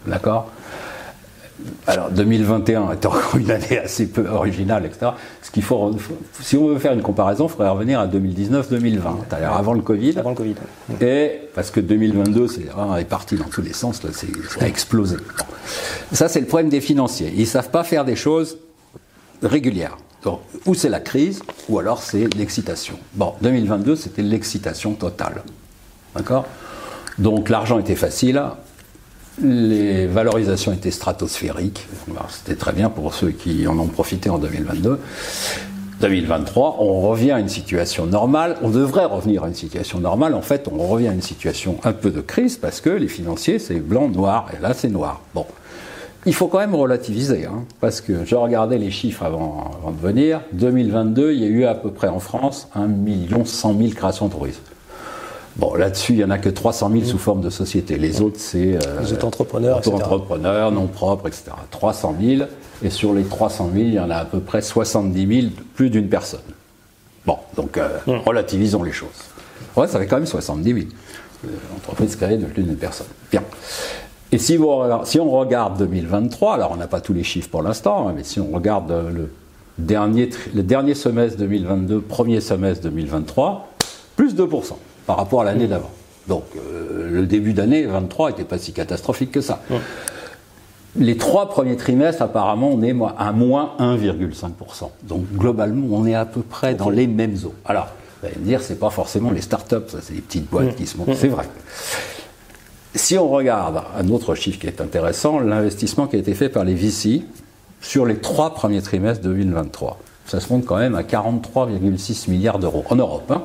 D'accord? 0.05 0.51
Alors 1.87 2.11
2021 2.11 2.91
est 2.91 3.05
encore 3.05 3.37
une 3.37 3.51
année 3.51 3.79
assez 3.79 4.07
peu 4.07 4.27
originale, 4.27 4.85
etc. 4.85 5.11
Ce 5.41 5.51
qu'il 5.51 5.63
faut, 5.63 5.95
si 6.41 6.57
on 6.57 6.67
veut 6.67 6.79
faire 6.79 6.93
une 6.93 7.01
comparaison, 7.01 7.47
il 7.47 7.49
faudrait 7.49 7.69
revenir 7.69 7.99
à 7.99 8.07
2019-2020, 8.07 9.01
c'est-à-dire 9.29 9.53
avant 9.53 9.73
le 9.73 9.81
Covid. 9.81 10.19
Avant 10.19 10.31
le 10.31 10.35
Covid. 10.35 10.55
Et 11.01 11.39
parce 11.53 11.71
que 11.71 11.79
2022, 11.79 12.47
c'est 12.47 12.65
est 12.99 13.05
parti 13.05 13.35
dans 13.35 13.45
tous 13.45 13.61
les 13.61 13.73
sens, 13.73 14.03
là, 14.03 14.09
c'est, 14.13 14.27
ça 14.49 14.65
a 14.65 14.67
explosé. 14.67 15.17
Ça, 16.11 16.27
c'est 16.27 16.41
le 16.41 16.47
problème 16.47 16.69
des 16.69 16.81
financiers. 16.81 17.33
Ils 17.35 17.47
savent 17.47 17.69
pas 17.69 17.83
faire 17.83 18.05
des 18.05 18.15
choses 18.15 18.57
régulières. 19.41 19.97
Donc, 20.23 20.41
ou 20.65 20.73
c'est 20.73 20.89
la 20.89 20.99
crise, 20.99 21.41
ou 21.69 21.79
alors 21.79 22.01
c'est 22.01 22.33
l'excitation. 22.35 22.97
Bon, 23.13 23.33
2022, 23.41 23.95
c'était 23.95 24.23
l'excitation 24.23 24.93
totale. 24.93 25.43
D'accord? 26.15 26.45
Donc 27.17 27.49
l'argent 27.49 27.79
était 27.79 27.95
facile, 27.95 28.41
les 29.41 30.07
valorisations 30.07 30.71
étaient 30.71 30.91
stratosphériques. 30.91 31.87
C'était 32.29 32.55
très 32.55 32.71
bien 32.71 32.89
pour 32.89 33.13
ceux 33.13 33.31
qui 33.31 33.67
en 33.67 33.77
ont 33.77 33.87
profité 33.87 34.29
en 34.29 34.37
2022. 34.37 34.99
2023, 36.01 36.77
on 36.79 37.01
revient 37.01 37.31
à 37.31 37.39
une 37.39 37.49
situation 37.49 38.05
normale. 38.05 38.57
On 38.61 38.69
devrait 38.69 39.05
revenir 39.05 39.43
à 39.43 39.47
une 39.47 39.55
situation 39.55 39.99
normale. 39.99 40.33
En 40.33 40.41
fait, 40.41 40.67
on 40.71 40.77
revient 40.77 41.07
à 41.07 41.13
une 41.13 41.21
situation 41.21 41.77
un 41.83 41.93
peu 41.93 42.11
de 42.11 42.21
crise 42.21 42.57
parce 42.57 42.81
que 42.81 42.89
les 42.89 43.07
financiers, 43.07 43.59
c'est 43.59 43.79
blanc, 43.79 44.09
noir, 44.09 44.47
et 44.57 44.61
là, 44.61 44.73
c'est 44.73 44.89
noir. 44.89 45.21
Bon. 45.33 45.45
Il 46.27 46.33
faut 46.33 46.47
quand 46.47 46.57
même 46.57 46.73
relativiser, 46.73 47.45
hein, 47.45 47.63
parce 47.79 48.01
que 48.01 48.25
je 48.25 48.35
regardais 48.35 48.79
les 48.79 48.89
chiffres 48.89 49.23
avant, 49.23 49.71
de 49.95 50.01
venir. 50.01 50.41
2022, 50.53 51.33
il 51.33 51.39
y 51.39 51.45
a 51.45 51.47
eu 51.47 51.65
à 51.65 51.75
peu 51.75 51.91
près 51.91 52.07
en 52.07 52.19
France 52.19 52.67
1 52.75 52.89
100 53.45 53.77
000 53.77 53.89
créations 53.91 54.25
de 54.27 54.31
tourisme. 54.31 54.61
Bon, 55.57 55.73
là-dessus, 55.73 56.13
il 56.13 56.17
n'y 56.17 56.23
en 56.23 56.31
a 56.31 56.37
que 56.37 56.49
300 56.49 56.91
000 56.91 57.05
sous 57.05 57.17
forme 57.17 57.41
de 57.41 57.49
société. 57.49 57.97
Les 57.97 58.21
autres, 58.21 58.39
c'est. 58.39 58.75
Euh, 58.75 59.01
les 59.01 59.23
entrepreneurs, 59.23 59.77
entrepreneurs 59.87 60.71
non 60.71 60.87
propres, 60.87 61.27
etc. 61.27 61.51
300 61.71 62.15
000. 62.21 62.43
Et 62.83 62.89
sur 62.89 63.13
les 63.13 63.23
300 63.23 63.69
000, 63.73 63.85
il 63.85 63.93
y 63.93 63.99
en 63.99 64.09
a 64.09 64.17
à 64.17 64.25
peu 64.25 64.41
près 64.41 64.61
70 64.61 65.41
000, 65.41 65.53
plus 65.73 65.89
d'une 65.89 66.09
personne. 66.09 66.41
Bon, 67.25 67.37
donc 67.55 67.77
euh, 67.77 67.87
relativisons 68.25 68.83
les 68.83 68.91
choses. 68.91 69.09
Ouais, 69.77 69.87
ça 69.87 69.97
fait 69.99 70.07
quand 70.07 70.17
même 70.17 70.25
70 70.25 70.73
000. 70.73 70.85
L'entreprise 71.71 72.15
créée 72.17 72.37
de 72.37 72.45
plus 72.45 72.63
d'une 72.63 72.75
personne. 72.75 73.07
Bien. 73.31 73.43
Et 74.31 74.37
si, 74.37 74.57
vous, 74.57 74.69
si, 75.05 75.19
on 75.19 75.31
regarde 75.31 75.77
2023, 75.77 76.55
alors 76.55 76.71
on 76.71 76.75
n'a 76.75 76.87
pas 76.87 76.99
tous 76.99 77.13
les 77.13 77.23
chiffres 77.23 77.49
pour 77.49 77.61
l'instant, 77.61 78.09
hein, 78.09 78.13
mais 78.15 78.23
si 78.23 78.39
on 78.41 78.51
regarde 78.51 78.91
le 78.91 79.29
dernier, 79.77 80.29
le 80.53 80.63
dernier 80.63 80.95
semestre 80.95 81.37
2022, 81.37 82.01
premier 82.01 82.41
semestre 82.41 82.83
2023, 82.83 83.69
plus 84.17 84.35
2% 84.35 84.73
par 85.05 85.17
rapport 85.17 85.41
à 85.41 85.43
l'année 85.45 85.67
d'avant. 85.67 85.91
Donc 86.27 86.43
euh, 86.55 87.09
le 87.11 87.25
début 87.25 87.53
d'année 87.53 87.85
23 87.85 88.31
n'était 88.31 88.43
pas 88.43 88.57
si 88.57 88.73
catastrophique 88.73 89.31
que 89.31 89.41
ça. 89.41 89.61
Les 90.97 91.17
trois 91.17 91.49
premiers 91.49 91.75
trimestres, 91.75 92.21
apparemment, 92.21 92.69
on 92.71 92.81
est 92.81 92.95
à 93.17 93.31
moins 93.33 93.73
1,5%. 93.79 94.89
Donc 95.03 95.25
globalement, 95.33 95.87
on 95.91 96.05
est 96.05 96.15
à 96.15 96.25
peu 96.25 96.41
près 96.41 96.73
dans 96.73 96.89
les 96.89 97.05
mêmes 97.05 97.35
eaux. 97.45 97.53
Alors, 97.65 97.89
vous 98.21 98.27
allez 98.27 98.37
me 98.39 98.45
dire, 98.45 98.61
c'est 98.61 98.79
pas 98.79 98.89
forcément 98.89 99.31
les 99.31 99.41
startups, 99.41 99.89
ça, 99.89 99.97
c'est 100.01 100.13
les 100.13 100.21
petites 100.21 100.49
boîtes 100.49 100.75
qui 100.75 100.87
se 100.87 100.97
montent. 100.97 101.15
C'est 101.15 101.27
vrai. 101.27 101.45
Si 102.95 103.17
on 103.17 103.27
regarde 103.27 103.81
un 103.97 104.07
autre 104.07 104.35
chiffre 104.35 104.57
qui 104.57 104.67
est 104.67 104.79
intéressant, 104.79 105.39
l'investissement 105.39 106.07
qui 106.07 106.15
a 106.15 106.19
été 106.19 106.33
fait 106.33 106.47
par 106.47 106.63
les 106.63 106.75
VC 106.75 107.23
sur 107.81 108.05
les 108.05 108.15
trois 108.15 108.53
premiers 108.53 108.81
trimestres 108.81 109.21
2023, 109.21 109.99
ça 110.25 110.39
se 110.39 110.51
monte 110.51 110.65
quand 110.65 110.77
même 110.77 110.95
à 110.95 111.03
43,6 111.03 112.31
milliards 112.31 112.57
d'euros 112.57 112.85
en 112.89 112.95
Europe. 112.95 113.29
Hein. 113.31 113.43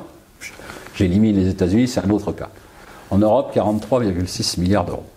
J'ai 1.01 1.07
éliminé 1.07 1.41
les 1.41 1.49
États-Unis, 1.49 1.87
c'est 1.87 2.05
un 2.05 2.09
autre 2.11 2.31
cas. 2.31 2.49
En 3.09 3.17
Europe, 3.17 3.55
43,6 3.55 4.59
milliards 4.59 4.85
d'euros. 4.85 5.07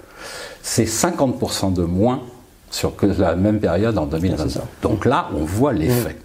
C'est 0.62 0.86
50% 0.86 1.74
de 1.74 1.82
moins 1.82 2.22
sur 2.70 2.96
que 2.96 3.04
la 3.04 3.36
même 3.36 3.60
période 3.60 3.98
en 3.98 4.06
2020. 4.06 4.62
Donc 4.80 5.04
là, 5.04 5.28
on 5.36 5.44
voit 5.44 5.74
l'effet. 5.74 6.16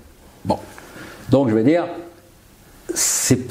Bon. 0.46 0.60
Donc 1.28 1.50
je 1.50 1.56
vais 1.56 1.66
dire, 1.66 1.84
c'est 2.96 3.50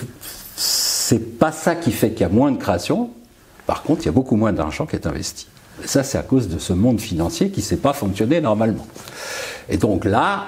pas 1.38 1.52
ça 1.52 1.74
qui 1.74 1.92
fait 1.92 2.12
qu'il 2.12 2.22
y 2.22 2.24
a 2.24 2.30
moins 2.30 2.52
de 2.52 2.56
création. 2.56 3.10
Par 3.66 3.82
contre, 3.82 4.04
il 4.04 4.06
y 4.06 4.08
a 4.08 4.12
beaucoup 4.12 4.36
moins 4.36 4.54
d'argent 4.54 4.86
qui 4.86 4.96
est 4.96 5.06
investi. 5.06 5.46
Et 5.84 5.86
ça, 5.86 6.04
c'est 6.04 6.16
à 6.16 6.22
cause 6.22 6.48
de 6.48 6.58
ce 6.58 6.72
monde 6.72 7.02
financier 7.02 7.50
qui 7.50 7.60
ne 7.60 7.66
sait 7.66 7.76
pas 7.76 7.92
fonctionner 7.92 8.40
normalement. 8.40 8.86
Et 9.68 9.76
donc 9.76 10.06
là, 10.06 10.46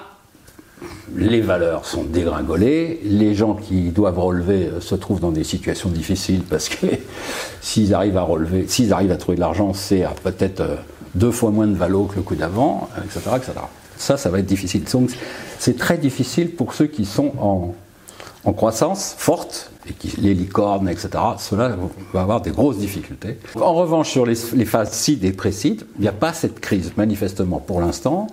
les 1.17 1.41
valeurs 1.41 1.87
sont 1.87 2.05
dégringolées, 2.05 3.01
les 3.05 3.35
gens 3.35 3.55
qui 3.55 3.91
doivent 3.91 4.19
relever 4.19 4.67
euh, 4.67 4.81
se 4.81 4.95
trouvent 4.95 5.21
dans 5.21 5.33
des 5.33 5.45
situations 5.45 5.89
difficiles 5.89 6.43
parce 6.49 6.69
que 6.69 6.87
s'ils 7.61 7.95
arrivent 7.95 8.17
à 8.17 8.23
relever, 8.23 8.67
s'ils 8.69 8.93
arrivent 8.93 9.13
à 9.13 9.17
trouver 9.17 9.37
de 9.37 9.41
l'argent, 9.41 9.73
c'est 9.75 10.05
à 10.05 10.11
peut-être 10.23 10.61
euh, 10.61 10.77
deux 11.15 11.33
fois 11.33 11.51
moins 11.51 11.67
de 11.67 11.75
valo 11.75 12.05
que 12.05 12.17
le 12.17 12.23
coup 12.23 12.37
d'avant, 12.37 12.89
etc., 13.05 13.31
etc. 13.37 13.53
Ça, 13.97 14.17
ça 14.17 14.31
va 14.31 14.39
être 14.39 14.47
difficile. 14.47 14.85
Donc, 14.85 15.11
c'est 15.59 15.77
très 15.77 15.99
difficile 15.99 16.53
pour 16.53 16.73
ceux 16.73 16.87
qui 16.87 17.05
sont 17.05 17.33
en, 17.39 17.75
croissance 18.53 19.15
forte, 19.19 19.71
et 19.89 19.93
qui, 19.93 20.19
les 20.21 20.33
licornes, 20.33 20.89
etc., 20.89 21.11
cela 21.39 21.77
va 22.15 22.23
avoir 22.23 22.41
des 22.41 22.51
grosses 22.51 22.79
difficultés. 22.79 23.39
En 23.61 23.75
revanche, 23.75 24.09
sur 24.11 24.25
les, 24.25 24.35
phases 24.35 24.93
CID 24.93 25.25
et 25.25 25.33
pré-CID, 25.33 25.85
il 25.97 26.03
n'y 26.03 26.09
a 26.09 26.13
pas 26.13 26.33
cette 26.33 26.61
crise, 26.61 26.93
manifestement, 26.97 27.59
pour 27.59 27.81
l'instant. 27.81 28.29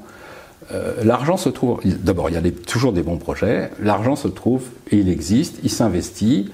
Euh, 0.71 1.03
l'argent 1.03 1.37
se 1.37 1.49
trouve. 1.49 1.79
D'abord, 1.85 2.29
il 2.29 2.33
y 2.33 2.37
a 2.37 2.51
toujours 2.65 2.93
des 2.93 3.03
bons 3.03 3.17
projets. 3.17 3.71
L'argent 3.81 4.15
se 4.15 4.27
trouve 4.27 4.63
et 4.91 4.97
il 4.97 5.09
existe, 5.09 5.59
il 5.63 5.69
s'investit. 5.69 6.51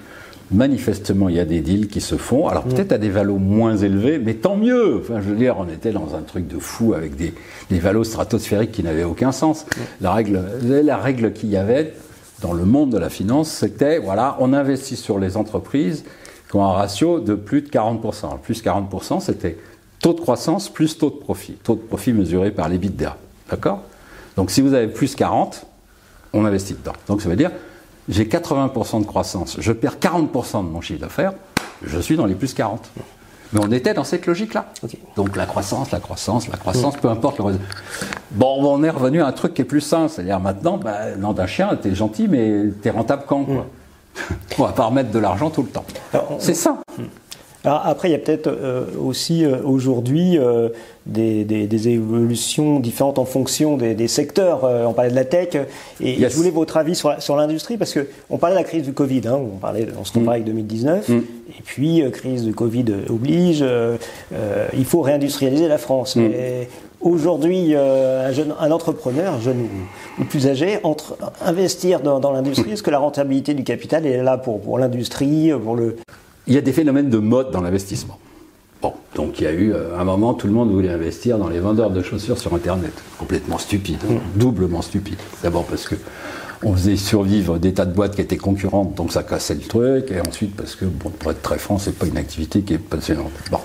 Manifestement, 0.52 1.30
il 1.30 1.36
y 1.36 1.40
a 1.40 1.46
des 1.46 1.62
deals 1.62 1.88
qui 1.88 2.02
se 2.02 2.16
font. 2.16 2.48
Alors 2.48 2.64
peut-être 2.64 2.92
à 2.92 2.98
des 3.00 3.10
valos 3.10 3.40
moins 3.40 3.76
élevés, 3.76 4.20
mais 4.20 4.36
tant 4.36 4.56
mieux. 4.56 5.00
Enfin, 5.02 5.20
je 5.20 5.30
veux 5.30 5.36
dire, 5.36 5.56
on 5.58 5.68
était 5.68 5.92
dans 5.92 6.16
un 6.16 6.22
truc 6.22 6.48
de 6.48 6.60
fou 6.60 6.94
avec 6.94 7.16
des, 7.16 7.34
des 7.72 7.80
valos 7.80 8.04
stratosphériques 8.04 8.72
qui 8.72 8.84
n'avaient 8.84 9.04
aucun 9.04 9.32
sens. 9.32 9.66
La 10.00 10.14
règle, 10.14 10.44
la 10.62 10.98
règle 10.98 11.34
qu'il 11.34 11.50
y 11.50 11.58
avait 11.58 11.94
dans 12.42 12.54
le 12.54 12.66
monde 12.66 12.92
de 12.92 12.98
la 12.98 13.10
finance, 13.10 13.50
c'était 13.50 13.98
voilà, 13.98 14.38
on 14.40 14.54
investit 14.54 14.98
sur 14.98 15.18
les 15.18 15.38
entreprises 15.38 16.04
qui 16.50 16.58
ont 16.58 16.64
un 16.64 16.74
ratio 16.74 17.20
de 17.20 17.34
plus 17.34 17.64
de 17.64 17.70
40%. 17.70 18.40
Plus 18.40 18.62
40%, 18.62 19.22
c'était 19.22 19.58
taux 20.00 20.14
de 20.14 20.20
croissance 20.20 20.70
plus 20.70 20.98
taux 21.00 21.10
de 21.10 21.16
profit. 21.16 21.54
Taux 21.54 21.76
de 21.76 21.82
profit 21.82 22.14
mesuré 22.14 22.52
par 22.52 22.68
les 22.68 22.76
l'EBITDA. 22.76 23.18
D'accord? 23.50 23.82
Donc 24.36 24.52
si 24.52 24.62
vous 24.62 24.74
avez 24.74 24.88
plus 24.88 25.16
40, 25.16 25.66
on 26.34 26.46
investit 26.46 26.74
dedans. 26.74 26.94
Donc 27.08 27.22
ça 27.22 27.30
veut 27.30 27.36
dire, 27.36 27.52
j'ai 28.10 28.26
80% 28.26 29.02
de 29.02 29.06
croissance, 29.06 29.58
je 29.60 29.72
perds 29.72 29.98
40% 29.98 30.66
de 30.66 30.70
mon 30.70 30.82
chiffre 30.82 31.02
d'affaires, 31.02 31.34
je 31.86 32.00
suis 32.00 32.16
dans 32.16 32.26
les 32.26 32.36
plus 32.36 32.54
40. 32.54 32.90
Mais 33.54 33.60
on 33.64 33.72
était 33.72 33.94
dans 33.94 34.04
cette 34.04 34.26
logique-là. 34.26 34.66
Donc 35.16 35.36
la 35.36 35.46
croissance, 35.46 35.92
la 35.92 36.00
croissance, 36.00 36.48
la 36.48 36.58
croissance, 36.58 36.98
peu 36.98 37.08
importe 37.08 37.38
le 37.38 37.60
Bon, 38.32 38.58
on 38.64 38.84
est 38.84 38.90
revenu 38.90 39.22
à 39.22 39.28
un 39.28 39.32
truc 39.32 39.54
qui 39.54 39.62
est 39.62 39.66
plus 39.66 39.82
sain. 39.82 40.08
C'est-à-dire 40.08 40.40
maintenant, 40.40 40.78
bah, 40.78 41.16
nom 41.18 41.34
d'un 41.34 41.46
chien, 41.46 41.70
t'es 41.80 41.94
gentil, 41.94 42.28
mais 42.28 42.70
t'es 42.82 42.90
rentable 42.90 43.24
quand 43.28 43.44
quoi? 43.44 43.68
On 44.58 44.64
va 44.64 44.72
pas 44.72 44.86
remettre 44.86 45.12
de 45.12 45.20
l'argent 45.20 45.50
tout 45.52 45.62
le 45.62 45.70
temps. 45.70 45.86
C'est 46.40 46.54
ça. 46.56 46.78
Alors 47.66 47.82
après, 47.86 48.10
il 48.10 48.12
y 48.12 48.16
a 48.16 48.20
peut-être 48.20 48.48
euh, 48.48 48.84
aussi 49.02 49.46
euh, 49.46 49.56
aujourd'hui 49.64 50.38
euh, 50.38 50.68
des, 51.06 51.46
des, 51.46 51.88
évolutions 51.88 52.82
différentes 52.82 53.20
en 53.20 53.26
fonction 53.26 53.78
des, 53.78 54.08
secteurs. 54.08 54.64
on 54.64 54.94
parlait 54.94 55.12
de 55.12 55.16
la 55.16 55.26
tech, 55.26 55.50
et 56.02 56.30
je 56.30 56.36
voulais 56.36 56.50
votre 56.50 56.78
avis 56.78 56.96
sur, 56.96 57.22
sur 57.22 57.36
l'industrie, 57.36 57.78
parce 57.78 57.94
qu'on 57.94 58.38
parlait 58.38 58.56
de 58.56 58.62
la 58.62 58.66
crise 58.66 58.84
du 58.84 58.94
Covid, 58.94 59.22
hein, 59.28 59.36
on, 59.38 59.58
parlait, 59.58 59.88
on 60.00 60.04
se 60.04 60.12
comparait 60.14 60.38
avec 60.38 60.48
2019, 60.48 61.10
mm. 61.10 61.14
et 61.18 61.62
puis 61.64 62.04
crise 62.12 62.44
du 62.44 62.54
Covid 62.54 62.86
oblige, 63.10 63.66
il 64.78 64.86
faut 64.86 65.02
réindustrialiser 65.02 65.68
la 65.68 65.78
France. 65.78 66.16
Mm. 66.16 66.22
Mais 66.22 66.70
aujourd'hui, 67.02 67.76
un, 67.76 68.32
jeune, 68.32 68.54
un 68.58 68.72
entrepreneur, 68.72 69.42
jeune 69.42 69.68
ou, 70.20 70.24
plus 70.24 70.48
âgé, 70.48 70.80
entre 70.84 71.18
investir 71.46 72.00
dans, 72.00 72.22
dans 72.22 72.32
l'industrie, 72.32 72.70
mm. 72.70 72.74
est-ce 72.74 72.84
que 72.84 72.92
la 72.92 73.00
rentabilité 73.00 73.54
du 73.54 73.66
capital 73.66 74.06
est 74.06 74.24
là 74.24 74.38
pour, 74.38 74.62
pour 74.62 74.80
l'industrie, 74.80 75.52
pour 75.62 75.76
le 75.76 75.98
il 76.48 76.54
y 76.54 76.58
a 76.58 76.62
des 76.62 76.74
phénomènes 76.74 77.10
de 77.10 77.18
mode 77.18 77.52
dans 77.52 77.62
l'investissement. 77.62 78.20
Bon, 78.82 78.94
donc 79.16 79.40
il 79.40 79.46
y 79.46 79.48
a 79.48 79.54
eu 79.54 79.72
euh, 79.72 79.98
un 79.98 80.04
moment, 80.04 80.34
tout 80.34 80.48
le 80.48 80.54
monde 80.54 80.70
voulait 80.72 80.90
investir 80.90 81.38
dans 81.38 81.48
les 81.48 81.60
vendeurs 81.60 81.90
de 81.90 82.02
chaussures 82.02 82.38
sur 82.38 82.54
Internet. 82.54 82.92
Complètement 83.18 83.58
stupide, 83.58 84.00
hein. 84.10 84.16
mm. 84.16 84.40
doublement 84.40 84.82
stupide. 84.82 85.20
D'abord 85.42 85.64
parce 85.66 85.88
que 85.88 85.96
on 86.66 86.74
faisait 86.74 86.96
survivre 86.96 87.58
des 87.60 87.74
tas 87.74 87.86
de 87.86 87.94
boîtes 87.94 88.16
qui 88.16 88.22
étaient 88.22 88.38
concurrentes, 88.38 88.96
donc 88.96 89.12
ça 89.12 89.24
cassait 89.24 89.56
le 89.56 89.62
truc. 89.62 90.12
Et 90.12 90.22
ensuite 90.22 90.56
parce 90.56 90.76
que, 90.76 90.86
bon, 90.86 91.10
pour 91.10 91.32
être 91.32 91.42
très 91.42 91.58
franc, 91.58 91.78
c'est 91.78 91.98
pas 91.98 92.06
une 92.06 92.18
activité 92.18 92.62
qui 92.62 92.74
est 92.74 92.78
passionnante. 92.78 93.32
Bon. 93.52 93.60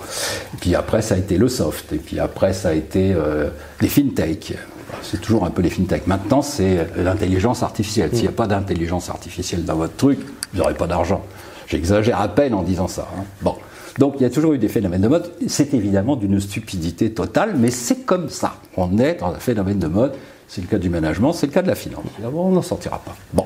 Et 0.54 0.56
puis 0.60 0.74
après, 0.74 1.02
ça 1.02 1.14
a 1.14 1.18
été 1.18 1.38
le 1.38 1.48
soft. 1.48 1.92
Et 1.92 1.98
puis 1.98 2.18
après, 2.18 2.52
ça 2.52 2.70
a 2.70 2.72
été 2.72 3.12
euh, 3.12 3.48
les 3.80 3.88
fintech. 3.88 4.54
C'est 5.02 5.20
toujours 5.20 5.44
un 5.44 5.50
peu 5.50 5.62
les 5.62 5.70
fintech. 5.70 6.06
Maintenant, 6.06 6.42
c'est 6.42 6.88
l'intelligence 6.96 7.62
artificielle. 7.62 8.10
S'il 8.12 8.22
n'y 8.22 8.28
a 8.28 8.32
pas 8.32 8.46
d'intelligence 8.46 9.10
artificielle 9.10 9.64
dans 9.64 9.76
votre 9.76 9.96
truc, 9.96 10.18
vous 10.52 10.58
n'aurez 10.58 10.74
pas 10.74 10.86
d'argent. 10.86 11.24
J'exagère 11.68 12.20
à 12.20 12.28
peine 12.28 12.54
en 12.54 12.62
disant 12.62 12.88
ça. 12.88 13.08
Hein. 13.14 13.24
Bon. 13.42 13.56
Donc 13.98 14.14
il 14.18 14.22
y 14.22 14.26
a 14.26 14.30
toujours 14.30 14.52
eu 14.52 14.58
des 14.58 14.68
phénomènes 14.68 15.02
de 15.02 15.08
mode. 15.08 15.30
C'est 15.48 15.74
évidemment 15.74 16.16
d'une 16.16 16.40
stupidité 16.40 17.12
totale, 17.12 17.54
mais 17.56 17.70
c'est 17.70 18.06
comme 18.06 18.28
ça. 18.28 18.54
On 18.76 18.98
est 18.98 19.16
dans 19.16 19.28
un 19.28 19.38
phénomène 19.38 19.78
de 19.78 19.88
mode. 19.88 20.14
C'est 20.46 20.62
le 20.62 20.66
cas 20.66 20.78
du 20.78 20.88
management, 20.88 21.34
c'est 21.34 21.46
le 21.46 21.52
cas 21.52 21.60
de 21.60 21.68
la 21.68 21.74
finance. 21.74 22.04
On 22.24 22.50
n'en 22.50 22.62
sortira 22.62 22.98
pas. 22.98 23.14
Bon. 23.34 23.44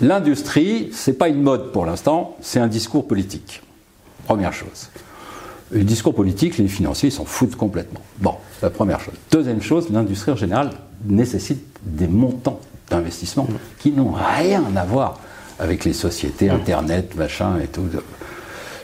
L'industrie, 0.00 0.88
c'est 0.92 1.12
pas 1.12 1.28
une 1.28 1.42
mode 1.42 1.72
pour 1.72 1.84
l'instant, 1.84 2.36
c'est 2.40 2.58
un 2.58 2.68
discours 2.68 3.06
politique. 3.06 3.62
Première 4.24 4.54
chose. 4.54 4.88
Le 5.70 5.84
discours 5.84 6.14
politique, 6.14 6.56
les 6.56 6.68
financiers, 6.68 7.10
s'en 7.10 7.26
foutent 7.26 7.56
complètement. 7.56 8.00
Bon, 8.18 8.36
la 8.62 8.70
première 8.70 9.00
chose. 9.00 9.14
Deuxième 9.30 9.60
chose, 9.60 9.90
l'industrie 9.90 10.32
en 10.32 10.36
général 10.36 10.70
nécessite 11.04 11.62
des 11.82 12.08
montants 12.08 12.60
d'investissement 12.88 13.46
qui 13.78 13.92
n'ont 13.92 14.12
rien 14.12 14.64
à 14.74 14.84
voir 14.86 15.20
avec 15.58 15.84
les 15.84 15.92
sociétés, 15.92 16.50
Internet, 16.50 17.14
machin 17.16 17.58
et 17.62 17.66
tout. 17.66 17.86